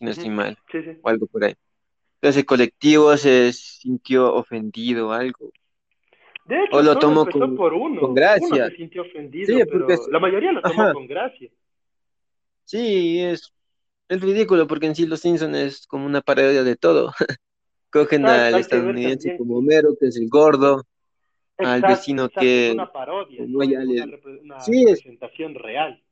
si 0.00 0.04
no 0.06 0.10
estoy 0.10 0.30
mal, 0.30 0.58
Sí, 0.72 0.82
sí. 0.82 0.98
o 1.02 1.08
algo 1.10 1.26
por 1.26 1.44
ahí. 1.44 1.54
Entonces 2.16 2.40
el 2.40 2.46
colectivo 2.46 3.16
se 3.18 3.52
sintió 3.52 4.34
ofendido 4.34 5.08
o 5.08 5.12
algo. 5.12 5.52
De 6.46 6.64
hecho, 6.64 6.76
O 6.76 6.82
lo 6.82 6.92
empezó 6.92 7.38
con- 7.38 7.54
por 7.54 7.74
uno. 7.74 8.00
con 8.00 8.14
gracia. 8.14 8.46
Uno 8.46 8.68
se 8.70 8.76
sintió 8.76 9.02
ofendido, 9.02 9.46
Sí, 9.46 9.62
pero 9.70 9.88
es- 9.90 10.08
la 10.10 10.18
mayoría 10.18 10.52
lo 10.52 10.62
tomó 10.62 10.82
Ajá. 10.82 10.92
con 10.94 11.06
gracia. 11.06 11.50
Sí, 12.64 13.20
es, 13.20 13.52
es 14.08 14.20
ridículo 14.20 14.66
porque 14.66 14.86
en 14.86 14.94
sí 14.94 15.06
Los 15.06 15.20
Simpsons 15.20 15.56
es 15.56 15.86
como 15.86 16.06
una 16.06 16.22
parodia 16.22 16.64
de 16.64 16.76
todo. 16.76 17.12
Cogen 17.92 18.24
al 18.26 18.54
estadounidense 18.54 19.36
como 19.36 19.56
Homero, 19.58 19.96
que 20.00 20.06
es 20.06 20.16
el 20.16 20.28
gordo, 20.28 20.84
al 21.58 21.82
vecino 21.82 22.24
exacto, 22.24 22.40
que 22.40 22.68
es 22.68 22.74
una 22.74 22.90
parodia, 22.92 23.44
no 23.46 23.58
una, 23.58 23.80
una 23.80 24.60
Sí, 24.60 24.82
es- 24.84 24.98
representación 25.02 25.54
real. 25.54 26.02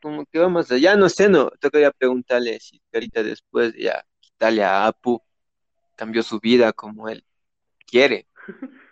Como 0.00 0.26
que 0.26 0.38
vamos 0.38 0.70
allá, 0.70 0.96
no 0.96 1.08
sé, 1.08 1.28
no, 1.28 1.50
tocaría 1.60 1.90
preguntarle 1.90 2.58
si 2.60 2.82
ahorita 2.92 3.22
después 3.22 3.72
de 3.72 3.84
ya 3.84 4.04
quitarle 4.20 4.64
a 4.64 4.86
Apu, 4.86 5.22
cambió 5.96 6.22
su 6.22 6.38
vida 6.40 6.72
como 6.72 7.08
él 7.08 7.24
quiere. 7.86 8.26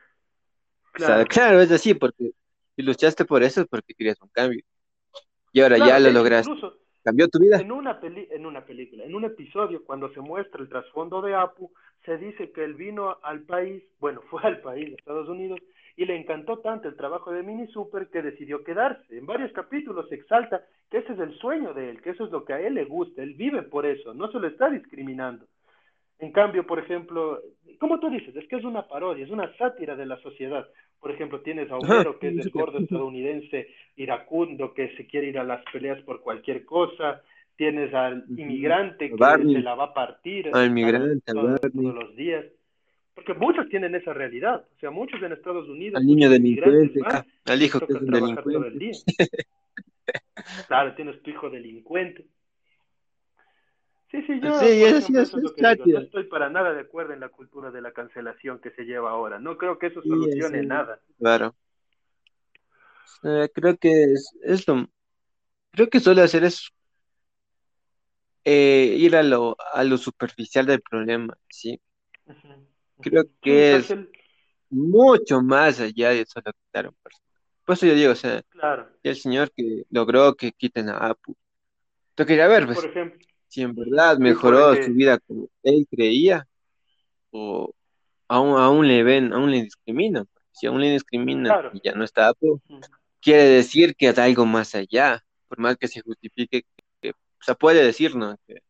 O 0.94 1.00
sea, 1.00 1.08
Claro. 1.08 1.28
claro, 1.28 1.60
es 1.60 1.70
así, 1.70 1.94
porque 1.94 2.32
si 2.74 2.82
luchaste 2.82 3.24
por 3.24 3.44
eso 3.44 3.60
es 3.60 3.68
porque 3.68 3.94
querías 3.94 4.20
un 4.20 4.30
cambio. 4.30 4.64
Y 5.52 5.60
ahora 5.60 5.76
Claro, 5.76 5.90
ya 5.92 6.00
lo 6.00 6.08
hecho, 6.08 6.18
lograste. 6.18 6.50
Incluso 6.50 6.78
¿Cambió 7.04 7.28
tu 7.28 7.38
vida? 7.38 7.60
en 7.60 7.72
una, 7.72 8.00
peli 8.00 8.28
en 8.30 8.44
una 8.44 8.64
película, 8.64 9.04
en 9.04 9.14
un 9.14 9.24
episodio, 9.24 9.84
cuando 9.84 10.12
se 10.12 10.20
muestra 10.20 10.60
el 10.60 10.68
trasfondo 10.68 11.22
de 11.22 11.34
Apu, 11.34 11.72
se 12.04 12.18
dice 12.18 12.50
que 12.52 12.64
él 12.64 12.74
vino 12.74 13.16
al 13.22 13.42
país, 13.42 13.82
bueno, 14.00 14.22
fue 14.30 14.42
al 14.42 14.60
país, 14.60 14.94
Estados 14.98 15.28
Unidos, 15.28 15.60
y 15.98 16.06
le 16.06 16.16
encantó 16.16 16.60
tanto 16.60 16.86
el 16.86 16.96
trabajo 16.96 17.32
de 17.32 17.42
Mini 17.42 17.66
Super 17.66 18.06
que 18.06 18.22
decidió 18.22 18.62
quedarse. 18.62 19.18
En 19.18 19.26
varios 19.26 19.50
capítulos 19.50 20.08
se 20.08 20.14
exalta 20.14 20.62
que 20.88 20.98
ese 20.98 21.12
es 21.12 21.18
el 21.18 21.36
sueño 21.38 21.74
de 21.74 21.90
él, 21.90 22.00
que 22.00 22.10
eso 22.10 22.24
es 22.24 22.30
lo 22.30 22.44
que 22.44 22.52
a 22.52 22.60
él 22.60 22.74
le 22.74 22.84
gusta, 22.84 23.20
él 23.20 23.34
vive 23.34 23.62
por 23.62 23.84
eso, 23.84 24.14
no 24.14 24.30
se 24.30 24.38
lo 24.38 24.46
está 24.46 24.70
discriminando. 24.70 25.44
En 26.20 26.30
cambio, 26.30 26.64
por 26.64 26.78
ejemplo, 26.78 27.40
como 27.80 27.98
tú 27.98 28.10
dices, 28.10 28.34
es 28.36 28.46
que 28.46 28.56
es 28.56 28.64
una 28.64 28.86
parodia, 28.86 29.24
es 29.24 29.30
una 29.32 29.52
sátira 29.56 29.96
de 29.96 30.06
la 30.06 30.16
sociedad. 30.20 30.68
Por 31.00 31.10
ejemplo, 31.10 31.40
tienes 31.40 31.68
a 31.68 31.76
Homero, 31.76 32.20
que 32.20 32.28
es 32.28 32.46
el 32.46 32.50
gordo 32.50 32.78
estadounidense 32.78 33.66
iracundo 33.96 34.74
que 34.74 34.96
se 34.96 35.04
quiere 35.08 35.26
ir 35.26 35.38
a 35.40 35.44
las 35.44 35.64
peleas 35.72 36.00
por 36.02 36.20
cualquier 36.20 36.64
cosa. 36.64 37.22
Tienes 37.56 37.92
al 37.92 38.24
inmigrante 38.36 39.08
que 39.08 39.16
Barney. 39.16 39.56
se 39.56 39.62
la 39.62 39.74
va 39.74 39.86
a 39.86 39.94
partir 39.94 40.48
Al 40.52 40.66
inmigrante, 40.66 41.32
todos, 41.32 41.60
los 41.74 42.14
días. 42.14 42.44
Porque 43.18 43.34
muchos 43.34 43.68
tienen 43.68 43.96
esa 43.96 44.12
realidad. 44.12 44.64
O 44.76 44.78
sea, 44.78 44.92
muchos 44.92 45.20
en 45.20 45.32
Estados 45.32 45.68
Unidos, 45.68 45.98
Al 46.00 46.06
niño 46.06 46.30
delincuente, 46.30 47.00
ah, 47.04 47.24
al 47.46 47.62
hijo 47.62 47.80
que 47.80 47.92
es 47.92 48.00
un 48.00 48.06
trabajar 48.06 48.44
todo 48.44 48.64
el 48.64 48.78
delincuente. 48.78 48.78
día. 48.78 48.92
Claro, 50.68 50.94
tienes 50.94 51.20
tu 51.22 51.30
hijo 51.30 51.50
delincuente. 51.50 52.24
Sí, 54.10 54.22
sí, 54.22 54.40
yo, 54.40 54.50
Sí, 54.60 54.66
eso 54.84 54.98
ejemplo, 54.98 54.98
es- 54.98 55.10
eso 55.10 55.20
es 55.20 55.34
es 55.34 55.42
lo 55.42 55.54
que 55.54 55.62
digo. 55.62 55.84
sátira. 55.84 55.98
No 55.98 56.04
estoy 56.06 56.24
para 56.24 56.48
nada 56.48 56.72
de 56.74 56.80
acuerdo 56.80 57.12
en 57.12 57.20
la 57.20 57.28
cultura 57.28 57.70
de 57.72 57.80
la 57.82 57.92
cancelación 57.92 58.60
que 58.60 58.70
se 58.70 58.84
lleva 58.84 59.10
ahora. 59.10 59.40
No 59.40 59.58
creo 59.58 59.78
que 59.80 59.88
eso 59.88 60.00
solucione 60.02 60.60
sí. 60.60 60.66
nada. 60.66 61.00
Claro. 61.18 61.56
Eh, 63.24 63.48
creo 63.52 63.76
que 63.76 64.04
es, 64.04 64.32
es 64.42 64.68
lo, 64.68 64.86
creo 65.72 65.88
que 65.90 65.98
suele 66.00 66.22
hacer 66.22 66.44
es 66.44 66.70
eh, 68.44 68.94
ir 68.98 69.16
a 69.16 69.22
lo, 69.22 69.56
a 69.74 69.84
lo 69.84 69.96
superficial 69.98 70.66
del 70.66 70.80
problema, 70.82 71.36
¿sí? 71.48 71.80
Ujú. 72.26 72.66
Creo 73.00 73.24
que 73.40 73.76
es 73.76 73.90
cancel- 73.90 74.10
mucho 74.70 75.40
más 75.42 75.80
allá 75.80 76.10
de 76.10 76.26
solo 76.26 76.52
quitar 76.52 76.86
a 76.86 76.88
un 76.90 76.94
personaje. 77.02 77.24
Por 77.64 77.74
eso 77.74 77.86
yo 77.86 77.94
digo, 77.94 78.12
o 78.12 78.16
sea, 78.16 78.42
Claro. 78.48 78.88
el 79.02 79.16
señor 79.16 79.50
que 79.52 79.84
logró 79.90 80.34
que 80.34 80.52
quiten 80.52 80.88
a 80.88 80.96
Apu. 80.98 81.34
Yo 82.16 82.26
quería 82.26 82.48
ver, 82.48 82.66
pues, 82.66 82.80
Por 82.80 82.90
ejemplo, 82.90 83.18
si 83.46 83.62
en 83.62 83.74
verdad 83.74 84.18
mejoró 84.18 84.68
porque- 84.70 84.84
su 84.84 84.92
vida 84.94 85.18
como 85.18 85.48
él 85.62 85.86
creía, 85.90 86.46
o 87.30 87.72
aún, 88.26 88.58
aún 88.58 88.88
le 88.88 89.02
ven, 89.02 89.32
aún 89.32 89.50
le 89.50 89.62
discriminan. 89.64 90.26
Si 90.50 90.66
aún 90.66 90.80
le 90.80 90.90
discriminan 90.90 91.44
Claro. 91.44 91.70
y 91.74 91.80
ya 91.82 91.92
no 91.94 92.04
está 92.04 92.28
Apu, 92.28 92.60
ujú, 92.68 92.80
quiere 93.20 93.44
decir 93.44 93.94
que 93.94 94.08
hay 94.08 94.14
algo 94.30 94.44
más 94.46 94.74
allá, 94.74 95.24
por 95.46 95.58
más 95.58 95.76
que 95.76 95.88
se 95.88 96.00
justifique, 96.00 96.64
que, 97.00 97.10
o 97.10 97.14
sea, 97.42 97.54
puede 97.54 97.84
decir, 97.84 98.16
¿no? 98.16 98.36
Que- 98.46 98.62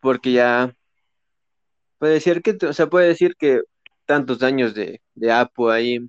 porque 0.00 0.32
ya 0.32 0.74
puede 2.00 2.14
decir 2.14 2.40
que, 2.42 2.56
o 2.66 2.72
sea, 2.72 2.86
puede 2.86 3.08
decir 3.08 3.36
que 3.36 3.60
tantos 4.06 4.42
años 4.42 4.74
de, 4.74 5.00
de 5.14 5.30
Apu 5.30 5.68
ahí 5.68 6.00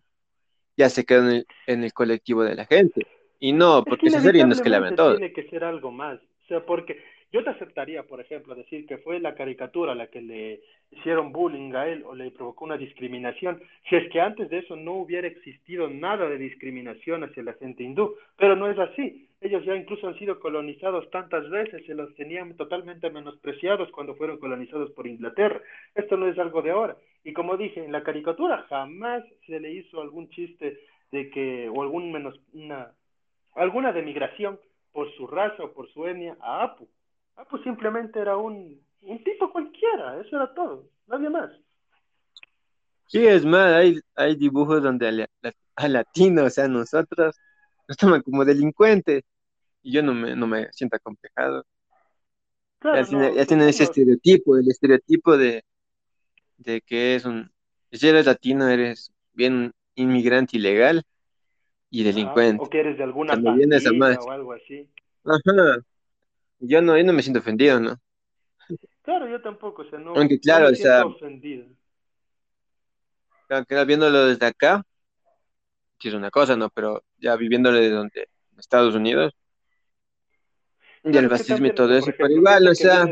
ya 0.78 0.90
se 0.90 1.06
quedó 1.06 1.30
en 1.30 1.36
el, 1.36 1.46
en 1.68 1.84
el 1.84 1.94
colectivo 1.94 2.44
de 2.44 2.56
la 2.56 2.66
gente. 2.66 3.06
Y 3.40 3.52
no, 3.52 3.80
Es 3.80 3.86
porque 3.86 4.04
que 4.04 4.08
esa 4.08 4.22
serie 4.22 4.46
no 4.46 4.54
es 4.54 4.62
que 4.62 4.70
la 4.70 4.96
todos. 4.96 5.18
tiene 5.18 5.34
que 5.34 5.50
ser 5.50 5.66
algo 5.66 5.92
más. 5.92 6.18
O 6.18 6.48
sea, 6.48 6.66
porque 6.66 7.04
yo 7.34 7.44
te 7.44 7.50
aceptaría, 7.50 8.04
por 8.04 8.22
ejemplo, 8.22 8.56
decir 8.56 8.86
que 8.88 9.00
fue 9.00 9.20
la 9.20 9.36
caricatura 9.36 9.94
la 9.94 10.08
que 10.08 10.22
le 10.22 10.62
hicieron 10.92 11.34
bullying 11.34 11.74
a 11.74 11.88
él 11.88 12.04
o 12.06 12.16
le 12.16 12.32
provocó 12.32 12.64
una 12.66 12.78
discriminación, 12.78 13.62
si 13.90 13.98
es 13.98 14.10
que 14.12 14.22
antes 14.22 14.50
de 14.50 14.60
eso 14.60 14.78
no 14.78 14.94
hubiera 14.94 15.28
existido 15.28 15.90
nada 15.90 16.30
de 16.30 16.38
discriminación 16.38 17.26
hacia 17.26 17.44
la 17.44 17.54
gente 17.54 17.84
hindú. 17.84 18.16
Pero 18.38 18.56
no 18.56 18.72
es 18.72 18.80
así. 18.80 19.28
Ellos 19.42 19.66
ya 19.66 19.76
incluso 19.76 20.08
han 20.08 20.18
sido 20.20 20.40
colonizados 20.40 21.10
tantas 21.10 21.50
veces, 21.50 21.84
se 21.88 21.96
los 21.96 22.14
tenían 22.16 22.56
totalmente 22.56 23.10
menospreciados 23.10 23.90
cuando 23.92 24.16
fueron 24.16 24.38
colonizados 24.38 24.92
por 24.92 25.08
Inglaterra. 25.08 25.60
Esto 25.96 26.16
no 26.16 26.28
es 26.28 26.38
algo 26.38 26.62
de 26.62 26.70
ahora. 26.70 26.96
Y 27.24 27.34
como 27.34 27.58
dije, 27.58 27.84
en 27.84 27.92
la 27.92 28.04
caricatura 28.04 28.66
jamás 28.70 29.24
se 29.48 29.60
le 29.60 29.72
hizo 29.74 30.00
algún 30.00 30.30
chiste 30.30 30.80
de 31.12 31.32
que, 31.32 31.70
o 31.70 31.82
algún 31.82 32.12
menos, 32.12 32.40
una, 32.54 32.92
alguna 33.56 33.92
demigración 33.92 34.60
por 34.94 35.12
su 35.16 35.26
raza 35.26 35.64
o 35.64 35.72
por 35.74 35.90
su 35.92 36.06
etnia 36.08 36.38
a 36.40 36.64
Apu. 36.64 36.88
Apu 37.36 37.58
simplemente 37.60 38.20
era 38.20 38.38
un, 38.38 38.80
un 39.02 39.24
tipo 39.24 39.52
cualquiera, 39.52 40.22
eso 40.22 40.36
era 40.36 40.54
todo, 40.54 40.86
nadie 41.08 41.30
más. 41.30 41.52
Sí, 43.08 43.26
es 43.26 43.44
más, 43.44 43.74
hay, 43.74 44.00
hay 44.16 44.36
dibujos 44.36 44.84
donde 44.84 45.08
a, 45.08 45.12
la- 45.12 45.30
a 45.76 45.88
latino, 45.88 46.46
o 46.46 46.50
sea, 46.50 46.68
nosotros 46.68 47.40
nos 47.88 47.98
toman 47.98 48.22
como 48.22 48.46
delincuentes 48.46 49.24
y 49.84 49.92
yo 49.94 50.04
no 50.04 50.14
me, 50.14 50.36
no 50.36 50.48
me 50.48 50.72
siento 50.74 50.96
acomplejado. 50.96 51.66
Claro, 52.80 53.02
ya 53.02 53.08
tiene- 53.08 53.30
no, 53.30 53.36
ya 53.36 53.46
tienen 53.46 53.70
ese 53.70 53.84
estereotipo, 53.84 54.58
el 54.58 54.68
estereotipo 54.70 55.38
de, 55.38 55.64
de 56.58 56.82
que 56.82 57.16
es 57.16 57.26
un, 57.26 57.52
si 57.92 58.08
eres 58.08 58.26
latino, 58.26 58.68
eres 58.68 59.12
bien 59.34 59.72
inmigrante 59.96 60.58
ilegal 60.58 61.04
y 61.90 62.04
delincuente. 62.04 62.64
o 62.64 62.70
que 62.70 62.80
eres 62.80 62.98
de 62.98 63.04
alguna 63.04 63.34
pandilla 63.34 63.92
más. 63.94 64.18
o 64.26 64.32
algo 64.32 64.54
así. 64.54 64.90
Ajá. 65.24 65.84
Yo 66.60 66.82
no, 66.82 66.98
yo 66.98 67.04
no 67.04 67.14
me 67.14 67.22
siento 67.24 67.40
ofendido, 67.40 67.80
¿no? 67.80 68.00
Claro, 69.02 69.28
yo 69.28 69.42
tampoco, 69.42 69.82
o 69.82 69.86
sea, 69.86 70.00
no, 70.00 70.14
Aunque 70.16 70.36
no 70.36 70.42
claro, 70.42 70.68
o 70.70 70.76
sea- 70.76 71.06
ofendido. 71.06 71.66
Claro 73.48 73.66
que 73.66 73.86
viéndolo 73.86 74.28
desde 74.28 74.46
acá, 74.46 74.86
sí 76.00 76.08
es 76.08 76.14
una 76.14 76.32
cosa, 76.32 76.56
¿no? 76.56 76.70
Pero 76.70 77.04
ya 77.18 77.36
viviéndolo 77.36 77.78
de 77.78 77.90
donde, 77.90 78.30
Estados 78.58 78.96
Unidos, 78.96 79.34
y 81.04 81.18
el 81.18 81.30
racismo 81.30 81.66
y 81.66 81.76
todo 81.76 81.96
eso, 81.96 82.12
pero 82.18 82.30
igual, 82.30 82.68
o 82.68 82.76
sea, 82.76 83.06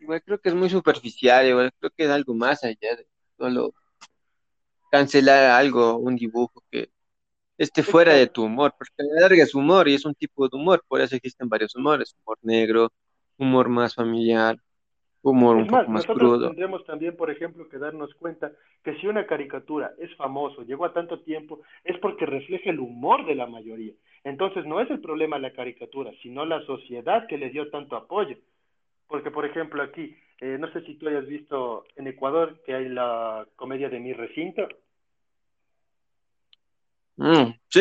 igual 0.00 0.22
creo 0.22 0.40
que 0.40 0.48
es 0.48 0.54
muy 0.54 0.70
superficial, 0.70 1.46
igual 1.46 1.72
creo 1.78 1.90
que 1.96 2.04
es 2.04 2.10
algo 2.10 2.34
más 2.34 2.64
allá 2.64 2.96
de 2.96 3.06
solo 3.36 3.74
cancelar 4.90 5.50
algo, 5.50 5.96
un 5.98 6.16
dibujo 6.16 6.64
que 6.70 6.90
esté 7.58 7.82
fuera 7.82 8.14
de 8.14 8.26
tu 8.26 8.44
humor, 8.44 8.74
porque 8.78 8.94
la 9.02 9.20
larga 9.20 9.42
es 9.42 9.54
humor 9.54 9.88
y 9.88 9.94
es 9.94 10.04
un 10.04 10.14
tipo 10.14 10.48
de 10.48 10.56
humor, 10.56 10.84
por 10.88 11.00
eso 11.00 11.16
existen 11.16 11.48
varios 11.48 11.74
humores, 11.74 12.14
humor 12.24 12.38
negro, 12.42 12.92
humor 13.36 13.68
más 13.68 13.94
familiar, 13.94 14.58
humor 15.22 15.56
un 15.56 15.66
más, 15.66 15.80
poco 15.82 15.92
más 15.92 16.06
nosotros 16.06 16.30
crudo. 16.32 16.48
tendremos 16.48 16.84
también, 16.84 17.16
por 17.16 17.30
ejemplo, 17.30 17.68
que 17.68 17.78
darnos 17.78 18.14
cuenta 18.14 18.52
que 18.84 18.96
si 18.96 19.06
una 19.06 19.26
caricatura 19.26 19.92
es 19.98 20.14
famoso, 20.16 20.62
llegó 20.62 20.84
a 20.84 20.92
tanto 20.92 21.20
tiempo, 21.20 21.60
es 21.84 21.98
porque 21.98 22.26
refleja 22.26 22.70
el 22.70 22.80
humor 22.80 23.26
de 23.26 23.34
la 23.34 23.46
mayoría. 23.46 23.92
Entonces 24.24 24.64
no 24.66 24.80
es 24.80 24.90
el 24.90 25.00
problema 25.00 25.38
la 25.38 25.52
caricatura, 25.52 26.12
sino 26.22 26.44
la 26.44 26.60
sociedad 26.66 27.26
que 27.26 27.38
le 27.38 27.50
dio 27.50 27.70
tanto 27.70 27.96
apoyo. 27.96 28.36
Porque, 29.08 29.30
por 29.30 29.46
ejemplo, 29.46 29.82
aquí, 29.82 30.14
eh, 30.40 30.56
no 30.58 30.70
sé 30.72 30.82
si 30.82 30.94
tú 30.94 31.08
hayas 31.08 31.26
visto 31.26 31.84
en 31.96 32.08
Ecuador 32.08 32.60
que 32.64 32.74
hay 32.74 32.88
la 32.88 33.46
comedia 33.56 33.88
de 33.88 34.00
Mi 34.00 34.12
Recinto. 34.12 34.68
Mm, 37.16 37.52
sí, 37.68 37.80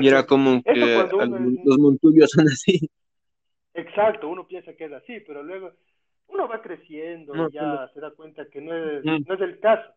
y 0.00 0.08
era 0.08 0.24
como 0.24 0.62
que 0.62 0.72
es- 0.72 1.64
los 1.64 1.78
montuyos 1.78 2.30
son 2.30 2.46
así. 2.48 2.88
Exacto, 3.74 4.28
uno 4.28 4.46
piensa 4.46 4.72
que 4.74 4.86
es 4.86 4.92
así, 4.92 5.20
pero 5.26 5.42
luego 5.42 5.72
uno 6.28 6.48
va 6.48 6.62
creciendo 6.62 7.36
No, 7.36 7.48
y 7.48 7.52
ya 7.52 7.90
se 7.94 8.00
da 8.00 8.10
cuenta 8.12 8.46
que 8.48 8.60
no 8.60 8.74
es, 8.74 9.04
no 9.26 9.34
es 9.34 9.40
el 9.40 9.60
caso. 9.60 9.92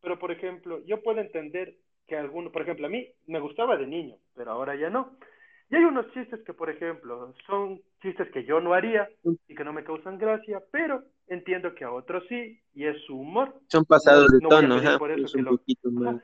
Pero, 0.00 0.18
por 0.18 0.30
ejemplo, 0.32 0.84
yo 0.86 1.02
puedo 1.02 1.20
entender 1.20 1.74
que 2.06 2.16
alguno, 2.16 2.50
por 2.52 2.62
ejemplo, 2.62 2.86
a 2.86 2.90
mí 2.90 3.06
me 3.26 3.40
gustaba 3.40 3.76
de 3.76 3.86
niño, 3.86 4.16
pero 4.34 4.52
ahora 4.52 4.74
ya 4.76 4.90
no. 4.90 5.16
Y 5.70 5.76
hay 5.76 5.84
unos 5.84 6.10
chistes 6.12 6.40
que, 6.44 6.54
por 6.54 6.70
ejemplo, 6.70 7.34
son 7.46 7.80
chistes 8.00 8.30
que 8.30 8.44
yo 8.44 8.60
no 8.60 8.72
haría 8.74 9.08
y 9.48 9.54
que 9.54 9.64
no 9.64 9.72
me 9.72 9.84
causan 9.84 10.18
gracia, 10.18 10.62
pero 10.70 11.02
entiendo 11.26 11.74
que 11.74 11.84
a 11.84 11.92
otros 11.92 12.24
sí, 12.28 12.60
y 12.74 12.86
es 12.86 12.96
su 13.06 13.18
humor. 13.18 13.54
Son 13.68 13.84
pasados 13.84 14.28
de 14.30 14.40
tono, 14.40 14.76
pedir 14.76 14.88
ajá, 14.88 14.98
por 14.98 15.10
eso 15.10 15.26
es 15.26 15.34
un 15.34 15.44
lo- 15.44 15.50
poquito 15.56 15.90
Ajá, 15.90 16.12
más. 16.12 16.22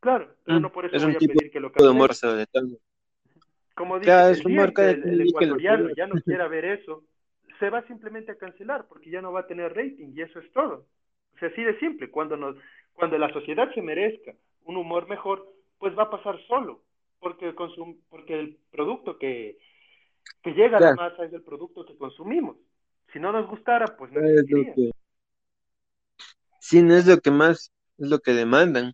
claro, 0.00 0.34
pero 0.44 0.58
Mm, 0.58 0.62
no 0.62 0.72
por 0.72 0.84
eso 0.86 0.96
es 0.96 1.04
voy 1.04 1.12
un 1.12 1.16
a 1.16 1.20
pedir 1.20 1.50
que 1.50 1.60
lo 1.60 1.72
humor 1.90 2.10
tono. 2.52 2.76
Como 3.74 3.98
dice, 3.98 4.12
Claro, 4.12 4.34
el 4.34 4.46
humor 4.46 4.72
el, 4.78 5.18
lo 5.18 5.24
ecuatoriano 5.24 5.90
ya 5.90 6.06
no 6.06 6.14
quiera 6.20 6.48
ver 6.48 6.64
eso, 6.64 7.02
se 7.58 7.70
va 7.70 7.82
simplemente 7.86 8.32
a 8.32 8.38
cancelar 8.38 8.86
porque 8.88 9.10
ya 9.10 9.20
no 9.22 9.32
va 9.32 9.40
a 9.40 9.46
tener 9.46 9.74
rating 9.74 10.12
y 10.14 10.22
eso 10.22 10.38
es 10.40 10.50
todo. 10.52 10.86
O 11.34 11.38
sea, 11.38 11.48
así 11.48 11.62
de 11.62 11.78
simple. 11.78 12.10
Cuando, 12.10 12.36
nos, 12.36 12.56
cuando 12.94 13.18
la 13.18 13.32
sociedad 13.32 13.72
se 13.74 13.82
merezca 13.82 14.34
un 14.64 14.76
humor 14.76 15.08
mejor, 15.08 15.46
pues 15.78 15.96
va 15.98 16.04
a 16.04 16.10
pasar 16.10 16.38
solo, 16.46 16.82
porque, 17.20 17.54
consum 17.54 17.96
porque 18.08 18.38
el 18.38 18.58
producto 18.70 19.18
que, 19.18 19.58
que 20.42 20.52
llega 20.54 20.78
a 20.78 20.80
la 20.80 20.92
masa 20.92 21.24
es 21.24 21.32
el 21.32 21.42
producto 21.42 21.84
que 21.86 21.96
consumimos. 21.96 22.56
Si 23.12 23.20
no 23.20 23.32
nos 23.32 23.48
gustara, 23.48 23.96
pues 23.96 24.12
no 24.12 24.20
Es 24.20 24.50
lo 24.50 24.64
que, 24.64 24.90
sí, 26.60 26.82
no 26.82 26.94
es 26.96 27.06
lo 27.06 27.18
que 27.18 27.30
más, 27.30 27.72
es 27.98 28.08
lo 28.08 28.18
que 28.20 28.32
demandan, 28.32 28.92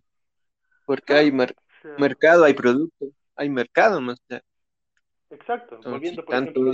porque 0.85 1.13
hay 1.13 1.31
mer- 1.31 1.55
o 1.57 1.81
sea, 1.81 1.97
mercado, 1.97 2.43
hay 2.45 2.53
producto, 2.53 3.07
hay 3.35 3.49
mercado 3.49 4.01
más. 4.01 4.19
exacto. 5.29 5.75
entonces, 5.77 5.91
Volviendo, 5.93 6.25
por 6.25 6.35
tanto 6.35 6.51
ejemplo, 6.61 6.71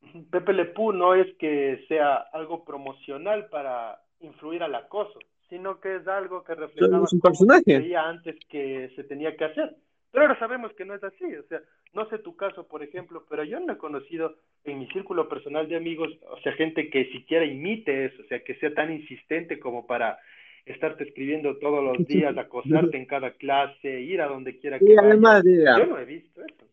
Pepe 0.00 0.08
eso, 0.08 0.22
Le 0.22 0.26
Pew. 0.30 0.30
ya. 0.30 0.30
Pepe 0.30 0.52
Le 0.52 0.64
Pew 0.66 0.92
no 0.92 1.14
es 1.14 1.26
que 1.36 1.84
sea 1.88 2.16
algo 2.32 2.64
promocional 2.64 3.46
para 3.48 4.00
influir 4.20 4.62
al 4.62 4.74
acoso, 4.74 5.18
sino 5.48 5.80
que 5.80 5.96
es 5.96 6.08
algo 6.08 6.44
que 6.44 6.54
reflejaba 6.54 7.06
un 7.10 7.20
personaje. 7.20 7.94
antes 7.96 8.36
que 8.48 8.90
se 8.96 9.04
tenía 9.04 9.36
que 9.36 9.44
hacer. 9.44 9.76
Pero 10.12 10.24
ahora 10.24 10.38
sabemos 10.38 10.72
que 10.74 10.84
no 10.84 10.94
es 10.94 11.04
así, 11.04 11.24
o 11.36 11.42
sea, 11.44 11.60
no 11.92 12.08
sé 12.08 12.18
tu 12.18 12.34
caso, 12.36 12.66
por 12.66 12.82
ejemplo, 12.82 13.24
pero 13.28 13.44
yo 13.44 13.60
no 13.60 13.72
he 13.72 13.78
conocido 13.78 14.36
en 14.64 14.80
mi 14.80 14.88
círculo 14.88 15.28
personal 15.28 15.68
de 15.68 15.76
amigos, 15.76 16.10
o 16.30 16.40
sea, 16.40 16.52
gente 16.54 16.90
que 16.90 17.06
siquiera 17.12 17.44
imite 17.44 18.06
eso, 18.06 18.22
o 18.22 18.26
sea, 18.26 18.42
que 18.42 18.56
sea 18.56 18.74
tan 18.74 18.92
insistente 18.92 19.60
como 19.60 19.86
para 19.86 20.18
estarte 20.66 21.04
escribiendo 21.04 21.58
todos 21.58 21.82
los 21.82 22.06
días, 22.06 22.36
acosarte 22.36 22.96
en 22.96 23.06
cada 23.06 23.32
clase, 23.32 24.00
ir 24.00 24.20
a 24.20 24.26
donde 24.26 24.58
quiera 24.58 24.78
que 24.78 24.94
vaya. 24.96 25.08
además 25.10 25.44
era, 25.46 25.78
Yo 25.78 25.86
no 25.86 25.98
he 25.98 26.04
visto 26.04 26.40
eso. 26.44 26.66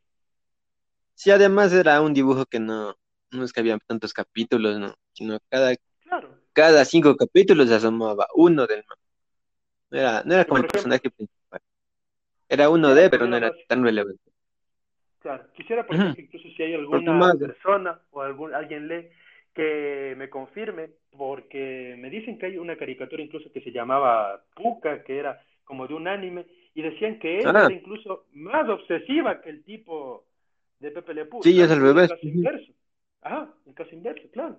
sí, 1.13 1.31
además 1.31 1.73
era 1.73 2.01
un 2.01 2.13
dibujo 2.13 2.45
que 2.45 2.59
no, 2.59 2.95
no 3.31 3.43
es 3.43 3.53
que 3.53 3.59
había 3.61 3.77
tantos 3.87 4.13
capítulos, 4.13 4.79
¿no? 4.79 4.93
Sino 5.13 5.39
cada, 5.49 5.75
Claro. 6.03 6.29
cada 6.53 6.85
cinco 6.85 7.15
capítulos 7.15 7.67
se 7.69 7.75
asomaba 7.75 8.27
uno 8.35 8.67
del 8.67 8.83
man. 8.87 8.97
No 9.91 9.99
era, 9.99 10.23
no 10.23 10.33
era 10.33 10.45
como 10.45 10.57
el 10.57 10.61
ejemplo, 10.63 10.71
personaje 10.71 11.09
principal. 11.09 11.61
Era 12.49 12.69
uno 12.69 12.93
de, 12.93 13.09
pero 13.09 13.27
no 13.27 13.37
era 13.37 13.51
tan 13.67 13.83
relevante. 13.83 14.21
claro, 15.19 15.43
quisiera, 15.53 15.85
por 15.85 15.95
ejemplo, 15.95 16.23
incluso 16.23 16.47
si 16.55 16.63
hay 16.63 16.73
alguna 16.73 17.33
persona 17.39 17.99
o 18.11 18.21
algún 18.21 18.53
alguien 18.53 18.87
lee 18.87 19.09
que 19.53 20.13
me 20.17 20.29
confirme, 20.29 20.89
porque 21.17 21.95
me 21.97 22.09
dicen 22.09 22.37
que 22.37 22.45
hay 22.45 22.57
una 22.57 22.77
caricatura 22.77 23.23
incluso 23.23 23.51
que 23.51 23.61
se 23.61 23.71
llamaba 23.71 24.43
Puka, 24.55 25.03
que 25.03 25.17
era 25.17 25.41
como 25.65 25.87
de 25.87 25.95
un 25.95 26.07
anime, 26.07 26.45
y 26.75 26.81
decían 26.83 27.17
que 27.19 27.39
ah, 27.39 27.49
era 27.49 27.73
incluso 27.73 28.25
más 28.33 28.69
obsesiva 28.69 29.41
que 29.41 29.49
el 29.49 29.63
tipo 29.63 30.25
de 30.79 30.91
Pepe 30.91 31.13
Le 31.15 31.25
Pew, 31.25 31.41
sí, 31.41 31.59
es 31.59 31.71
al 31.71 31.81
revés. 31.81 32.11
caso 32.11 32.21
Ujú, 32.23 32.43
Ajá, 33.27 33.53
el 33.67 33.73
caso 33.75 33.93
inverso, 33.93 34.27
claro. 34.31 34.57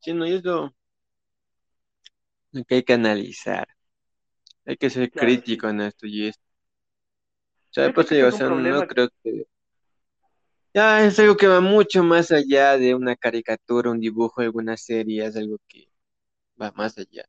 Sí, 0.00 0.12
no, 0.14 0.26
y 0.26 0.34
es 0.34 0.44
lo, 0.44 0.74
lo 2.52 2.64
que 2.64 2.76
hay 2.76 2.82
que 2.84 2.92
analizar. 2.94 3.66
Hay 4.66 4.76
que 4.78 4.90
ser 4.90 5.12
Claro, 5.12 5.42
sí. 5.46 5.56
crítico 5.56 5.68
en 5.68 5.82
esto 5.82 6.06
y 6.06 6.28
esto. 6.28 6.42
Creo 7.74 7.92
pues 7.92 8.08
digo, 8.10 8.28
o 8.28 8.32
sea, 8.32 8.48
no 8.50 8.84
creo 8.84 9.08
que... 9.24 9.44
Ya, 10.74 11.04
es 11.06 11.18
algo 11.20 11.36
que 11.36 11.46
va 11.48 11.60
mucho 11.60 12.02
más 12.04 12.30
allá 12.32 12.76
de 12.76 12.94
una 12.94 13.14
caricatura, 13.16 13.90
un 13.90 14.00
dibujo, 14.00 14.40
alguna 14.40 14.76
serie, 14.76 15.24
es 15.26 15.36
algo 15.36 15.58
que 15.68 15.88
va 16.60 16.72
más 16.72 16.98
allá. 16.98 17.24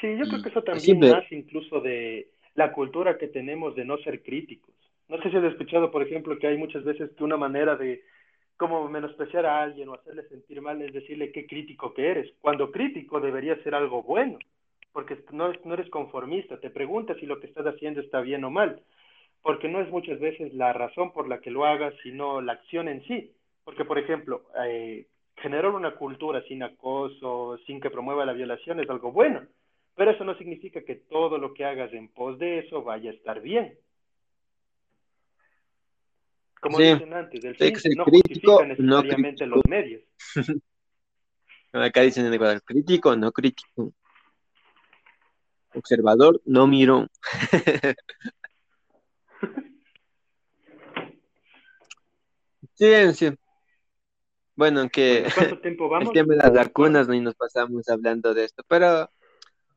sí, 0.00 0.16
yo 0.18 0.28
creo 0.28 0.42
que 0.42 0.48
eso 0.48 0.62
también 0.62 1.06
nace 1.06 1.34
incluso 1.34 1.80
de 1.80 2.30
la 2.54 2.72
cultura 2.72 3.18
que 3.18 3.28
tenemos 3.28 3.74
de 3.76 3.84
no 3.84 3.98
ser 3.98 4.22
críticos. 4.22 4.74
No 5.12 5.22
sé 5.22 5.30
si 5.30 5.36
has 5.36 5.44
escuchado, 5.44 5.90
por 5.90 6.02
ejemplo, 6.02 6.38
que 6.38 6.46
hay 6.46 6.56
muchas 6.56 6.84
veces 6.84 7.10
que 7.10 7.22
una 7.22 7.36
manera 7.36 7.76
de 7.76 8.02
como 8.56 8.88
menospreciar 8.88 9.44
a 9.44 9.62
alguien 9.62 9.90
o 9.90 9.94
hacerle 9.94 10.22
sentir 10.28 10.62
mal 10.62 10.80
es 10.80 10.90
decirle 10.94 11.32
qué 11.32 11.46
crítico 11.46 11.92
que 11.92 12.08
eres, 12.08 12.32
cuando 12.40 12.70
crítico 12.70 13.20
debería 13.20 13.62
ser 13.62 13.74
algo 13.74 14.02
bueno, 14.02 14.38
porque 14.90 15.18
no, 15.30 15.52
no 15.64 15.74
eres 15.74 15.90
conformista, 15.90 16.58
te 16.60 16.70
preguntas 16.70 17.18
si 17.20 17.26
lo 17.26 17.40
que 17.40 17.46
estás 17.46 17.66
haciendo 17.66 18.00
está 18.00 18.22
bien 18.22 18.42
o 18.44 18.50
mal, 18.50 18.80
porque 19.42 19.68
no 19.68 19.82
es 19.82 19.90
muchas 19.90 20.18
veces 20.18 20.54
la 20.54 20.72
razón 20.72 21.12
por 21.12 21.28
la 21.28 21.42
que 21.42 21.50
lo 21.50 21.66
hagas, 21.66 21.92
sino 22.02 22.40
la 22.40 22.52
acción 22.54 22.88
en 22.88 23.04
sí. 23.04 23.32
Porque, 23.64 23.84
por 23.84 23.98
ejemplo, 23.98 24.44
eh, 24.64 25.08
generar 25.36 25.72
una 25.72 25.90
cultura 25.96 26.42
sin 26.44 26.62
acoso, 26.62 27.58
sin 27.66 27.82
que 27.82 27.90
promueva 27.90 28.24
la 28.24 28.32
violación 28.32 28.80
es 28.80 28.88
algo 28.88 29.12
bueno, 29.12 29.42
pero 29.94 30.12
eso 30.12 30.24
no 30.24 30.38
significa 30.38 30.82
que 30.82 30.94
todo 30.94 31.36
lo 31.36 31.52
que 31.52 31.66
hagas 31.66 31.92
en 31.92 32.08
pos 32.08 32.38
de 32.38 32.60
eso 32.60 32.82
vaya 32.82 33.10
a 33.10 33.14
estar 33.14 33.42
bien. 33.42 33.76
Como 36.62 36.78
sí, 36.78 36.84
dicen 36.84 37.12
antes, 37.12 37.44
el 37.44 37.56
que 37.56 37.74
fin 37.74 37.92
no 37.96 38.04
crítico, 38.04 38.64
necesariamente 38.64 39.46
los 39.46 39.62
medios. 39.68 40.02
Acá 41.72 42.02
dicen 42.02 42.26
en 42.26 42.34
Ecuador, 42.34 42.62
crítico, 42.62 43.16
no 43.16 43.32
crítico. 43.32 43.92
Observador, 45.74 46.40
no 46.44 46.66
miro. 46.68 47.08
Sí, 52.74 53.14
sí. 53.14 53.30
Bueno, 54.54 54.80
aunque 54.80 55.22
Bueno, 55.22 55.34
¿cuánto 55.34 55.60
tiempo 55.60 55.84
el 55.86 55.90
vamos? 55.90 56.12
tema 56.12 56.34
de 56.34 56.40
las 56.42 56.52
vacunas, 56.52 57.08
¿no? 57.08 57.14
Y 57.14 57.20
nos 57.20 57.34
pasamos 57.34 57.88
hablando 57.88 58.34
de 58.34 58.44
esto, 58.44 58.62
pero 58.68 59.10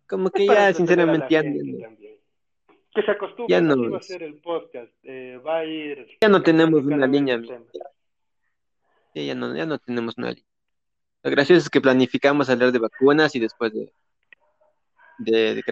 como 0.07 0.29
que 0.29 0.45
ya, 0.45 0.73
sinceramente, 0.73 1.27
ya. 1.29 1.43
Que 2.95 3.01
se 3.03 3.13
va 3.89 3.97
a 3.97 4.01
ser 4.01 4.23
el 4.23 4.35
podcast. 4.35 4.91
eh, 5.03 5.37
va 5.45 5.57
a 5.57 5.65
ir 5.65 6.07
ya 6.21 6.29
no 6.29 6.41
tenemos 6.41 6.83
una 6.83 7.05
línea, 7.07 7.39
sí, 9.13 9.25
ya 9.25 9.35
no, 9.35 9.55
ya 9.55 9.65
no 9.65 9.77
tenemos 9.79 10.17
una 10.17 10.29
línea. 10.31 10.45
Lo 11.23 11.31
gracioso 11.31 11.59
es 11.61 11.69
que 11.69 11.81
planificamos 11.81 12.49
hablar 12.49 12.71
de 12.71 12.79
vacunas 12.79 13.35
y 13.35 13.39
después 13.39 13.73
de, 13.73 13.91
de, 15.17 15.55
de. 15.55 15.59
Eh, 15.59 15.63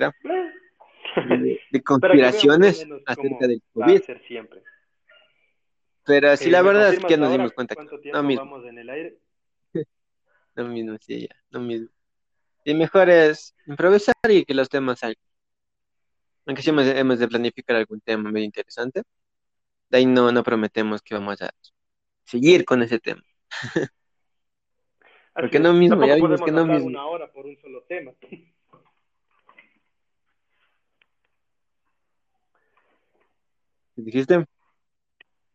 de, 1.37 1.61
de 1.71 1.83
conspiraciones 1.83 2.85
acerca 3.05 3.47
del 3.47 3.61
va 3.79 3.85
a 3.85 3.87
COVID. 3.87 4.01
ser 4.01 4.21
siempre. 4.27 4.61
Pero 6.05 6.35
sí, 6.35 6.49
Eh, 6.49 6.51
la 6.51 6.61
¿me 6.61 6.67
verdad 6.67 6.93
es 6.93 6.99
que 7.05 7.17
nos 7.17 7.31
dimos 7.31 7.53
cuenta 7.53 7.75
que 7.75 7.77
cuánto 7.77 7.95
no, 7.95 8.01
tiempo 8.01 8.17
no 8.17 8.23
mismo, 8.27 8.45
vamos 8.45 8.65
en 8.65 8.77
el 8.79 8.89
aire? 8.89 9.17
no 10.55 10.67
mismo, 10.67 10.97
sí, 10.99 11.21
ya, 11.27 11.35
no 11.51 11.59
mismo. 11.61 11.87
Y 12.65 12.73
mejor 12.73 13.09
es 13.09 13.55
improvisar 13.67 14.15
y 14.29 14.43
que 14.45 14.53
los 14.53 14.69
temas 14.69 14.99
salgan. 14.99 15.21
Aunque 16.45 16.61
sí 16.61 16.69
hemos, 16.69 16.85
hemos 16.85 17.19
de 17.19 17.27
planificar 17.27 17.75
algún 17.75 18.01
tema 18.01 18.31
medio 18.31 18.45
interesante, 18.45 19.03
de 19.89 19.97
ahí 19.97 20.05
no, 20.05 20.31
no 20.31 20.43
prometemos 20.43 21.01
que 21.01 21.15
vamos 21.15 21.41
a 21.41 21.51
seguir 22.23 22.65
con 22.65 22.81
ese 22.81 22.99
tema. 22.99 23.23
Porque 25.33 25.59
no 25.59 25.73
mismo, 25.73 26.05
ya 26.05 26.15
vimos 26.15 26.41
que 26.41 26.51
no 26.51 26.65
mismo. 26.65 26.87
una 26.87 27.05
hora 27.07 27.31
por 27.31 27.45
un 27.45 27.57
solo 27.59 27.83
tema. 27.83 28.11
¿Dijiste? 33.95 34.45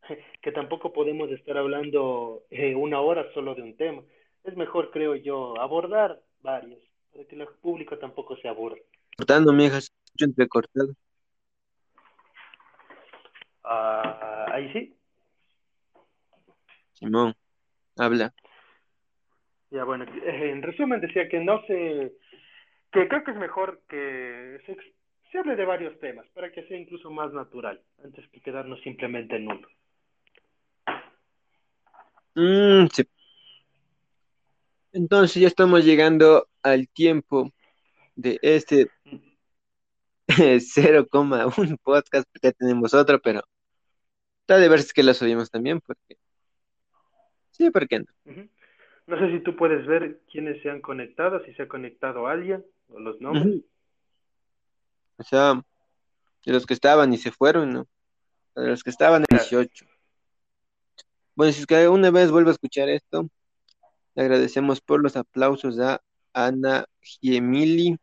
que 0.42 0.52
tampoco 0.52 0.52
tampoco 0.52 0.92
podemos 0.92 1.30
estar 1.30 1.56
hablando 1.56 2.44
eh, 2.50 2.74
una 2.74 3.00
hora 3.00 3.32
solo 3.34 3.54
de 3.54 3.62
un 3.62 3.76
tema. 3.76 4.02
Es 4.44 4.56
mejor, 4.56 4.90
creo 4.90 5.14
yo, 5.14 5.58
abordar 5.60 6.20
varios, 6.40 6.80
para 7.12 7.24
que 7.24 7.36
el 7.36 7.46
público 7.60 7.98
tampoco 7.98 8.36
se 8.36 8.48
aburra. 8.48 8.76
Cortando, 9.16 9.52
mijas, 9.52 9.92
entrecortado. 10.24 10.94
Ah, 13.64 14.46
ahí 14.52 14.72
sí. 14.72 14.96
Simón, 16.92 17.34
habla. 17.96 18.32
Ya, 19.70 19.84
bueno, 19.84 20.04
eh, 20.04 20.50
en 20.50 20.62
resumen 20.62 21.00
decía 21.00 21.28
que 21.28 21.40
no 21.40 21.62
se, 21.66 22.14
que 22.90 23.08
creo 23.08 23.22
que 23.22 23.32
es 23.32 23.36
mejor 23.36 23.82
que 23.88 24.60
se, 24.64 24.76
se 25.30 25.38
hable 25.38 25.56
de 25.56 25.64
varios 25.64 25.98
temas 26.00 26.26
para 26.34 26.50
que 26.50 26.66
sea 26.66 26.78
incluso 26.78 27.10
más 27.10 27.32
natural, 27.32 27.82
antes 28.02 28.26
que 28.30 28.40
quedarnos 28.40 28.80
simplemente 28.80 29.36
en 29.36 29.48
uno. 29.48 29.68
Mm, 32.34 32.86
sí. 32.92 33.04
Entonces 34.92 35.42
ya 35.42 35.48
estamos 35.48 35.84
llegando 35.84 36.48
al 36.62 36.88
tiempo 36.88 37.52
de 38.16 38.38
este 38.42 38.88
0,1 40.60 41.78
podcast, 41.82 42.28
porque 42.30 42.48
ya 42.48 42.52
tenemos 42.52 42.94
otro, 42.94 43.20
pero 43.20 43.42
está 44.40 44.58
de 44.58 44.68
ver 44.68 44.82
si 44.82 44.92
que 44.92 45.02
lo 45.02 45.14
subimos 45.14 45.50
también, 45.50 45.80
porque 45.80 46.16
sí, 47.50 47.70
¿por 47.70 47.88
qué 47.88 48.00
no? 48.00 48.06
No 49.06 49.18
sé 49.18 49.30
si 49.32 49.40
tú 49.42 49.56
puedes 49.56 49.86
ver 49.86 50.20
quiénes 50.30 50.62
se 50.62 50.70
han 50.70 50.82
conectado, 50.82 51.42
si 51.44 51.54
se 51.54 51.62
ha 51.62 51.68
conectado 51.68 52.26
alguien, 52.26 52.64
o 52.88 53.00
los 53.00 53.20
nombres. 53.22 53.62
O 55.16 55.22
sea, 55.22 55.54
de 56.44 56.52
los 56.52 56.66
que 56.66 56.74
estaban 56.74 57.12
y 57.12 57.18
se 57.18 57.32
fueron, 57.32 57.72
¿no? 57.72 57.88
De 58.54 58.68
los 58.68 58.84
que 58.84 58.90
estaban, 58.90 59.24
Claro. 59.24 59.42
18. 59.42 59.86
Bueno, 61.34 61.52
si 61.52 61.60
es 61.60 61.66
que 61.66 61.88
una 61.88 62.10
vez 62.10 62.30
vuelvo 62.30 62.50
a 62.50 62.52
escuchar 62.52 62.88
esto, 62.90 63.28
le 64.14 64.22
agradecemos 64.22 64.80
por 64.80 65.02
los 65.02 65.16
aplausos 65.16 65.78
a 65.78 66.00
Ana 66.32 66.84
Giemili, 67.00 67.96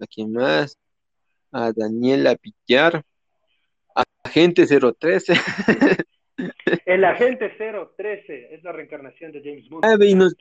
a 0.00 0.06
quien 0.06 0.32
más, 0.32 0.78
a 1.56 1.72
Daniela 1.72 2.36
Villar, 2.42 3.02
a 3.94 4.04
Agente 4.22 4.66
013, 4.66 5.32
El 6.84 7.02
agente 7.04 7.48
013 7.48 8.54
es 8.54 8.62
la 8.62 8.72
reencarnación 8.72 9.32
de 9.32 9.40
James 9.42 9.66
Bond. 9.70 9.84
Ah, 9.86 9.96
nos- 9.96 10.36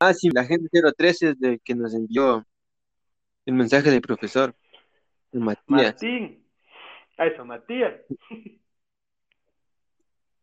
ah, 0.00 0.12
sí, 0.12 0.28
la 0.34 0.40
Agente 0.40 0.68
013 0.96 1.28
es 1.30 1.38
del 1.38 1.60
que 1.60 1.76
nos 1.76 1.94
envió 1.94 2.44
el 3.46 3.54
mensaje 3.54 3.90
del 3.92 4.00
profesor, 4.00 4.56
Matías, 5.30 5.62
Martín. 5.68 6.44
A 7.16 7.26
eso, 7.26 7.44
Matías. 7.44 7.94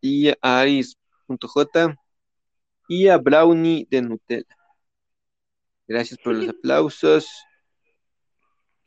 y 0.01 0.29
a 0.29 0.37
Aris.j, 0.41 1.97
y 2.87 3.07
a 3.09 3.17
Brownie 3.17 3.85
de 3.89 4.01
Nutella. 4.03 4.55
Gracias 5.85 6.17
por 6.19 6.33
los 6.33 6.47
aplausos. 6.47 7.27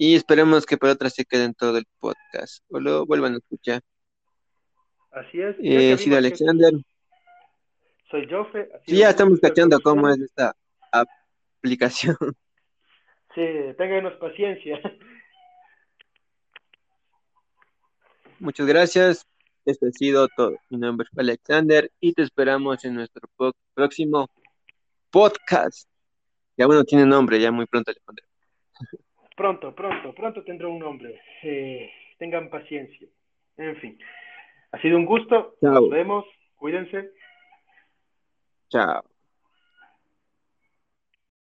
Y 0.03 0.17
esperemos 0.17 0.65
que 0.65 0.79
para 0.79 0.95
otra 0.95 1.11
se 1.11 1.27
queden 1.27 1.53
todo 1.53 1.77
el 1.77 1.85
podcast 1.99 2.65
o 2.71 2.81
lo 2.81 3.05
vuelvan 3.05 3.35
a 3.35 3.37
escuchar. 3.37 3.83
Así 5.11 5.43
es. 5.43 5.57
Eh, 5.63 5.95
que 6.03 6.17
Alexander. 6.17 6.73
Soy 8.11 8.27
Jofe. 8.27 8.71
Sí, 8.87 8.97
ya 8.97 9.11
estamos 9.11 9.39
cachando 9.41 9.79
cómo 9.81 10.09
es 10.09 10.19
esta 10.21 10.57
aplicación. 10.91 12.17
Sí, 13.33 13.43
ténganos 13.79 14.15
paciencia. 14.15 14.81
Muchas 18.41 18.67
gracias. 18.67 19.25
Esto 19.65 19.87
ha 19.87 19.93
sido 19.93 20.27
todo. 20.35 20.57
Mi 20.69 20.79
nombre 20.79 21.07
es 21.13 21.17
Alexander 21.17 21.93
y 22.01 22.13
te 22.13 22.23
esperamos 22.23 22.85
en 22.85 22.95
nuestro 22.95 23.29
po- 23.37 23.53
próximo 23.73 24.29
podcast. 25.11 25.89
Ya 26.57 26.67
bueno, 26.67 26.83
tiene 26.83 27.07
nombre, 27.07 27.41
ya 27.41 27.53
muy 27.53 27.67
pronto 27.67 27.93
le 27.93 28.01
pondré. 28.01 28.25
Pronto, 29.41 29.75
pronto, 29.75 30.13
pronto 30.13 30.45
tendrá 30.45 30.69
un 30.69 30.79
nombre. 30.79 31.19
Eh, 31.43 31.91
tengan 32.19 32.51
paciencia. 32.51 33.09
En 33.57 33.75
fin. 33.77 33.99
Ha 34.71 34.79
sido 34.83 34.99
un 34.99 35.07
gusto. 35.07 35.57
Chao. 35.63 35.73
Nos 35.73 35.89
vemos. 35.89 36.27
Cuídense. 36.57 37.13
Chao. 38.69 39.03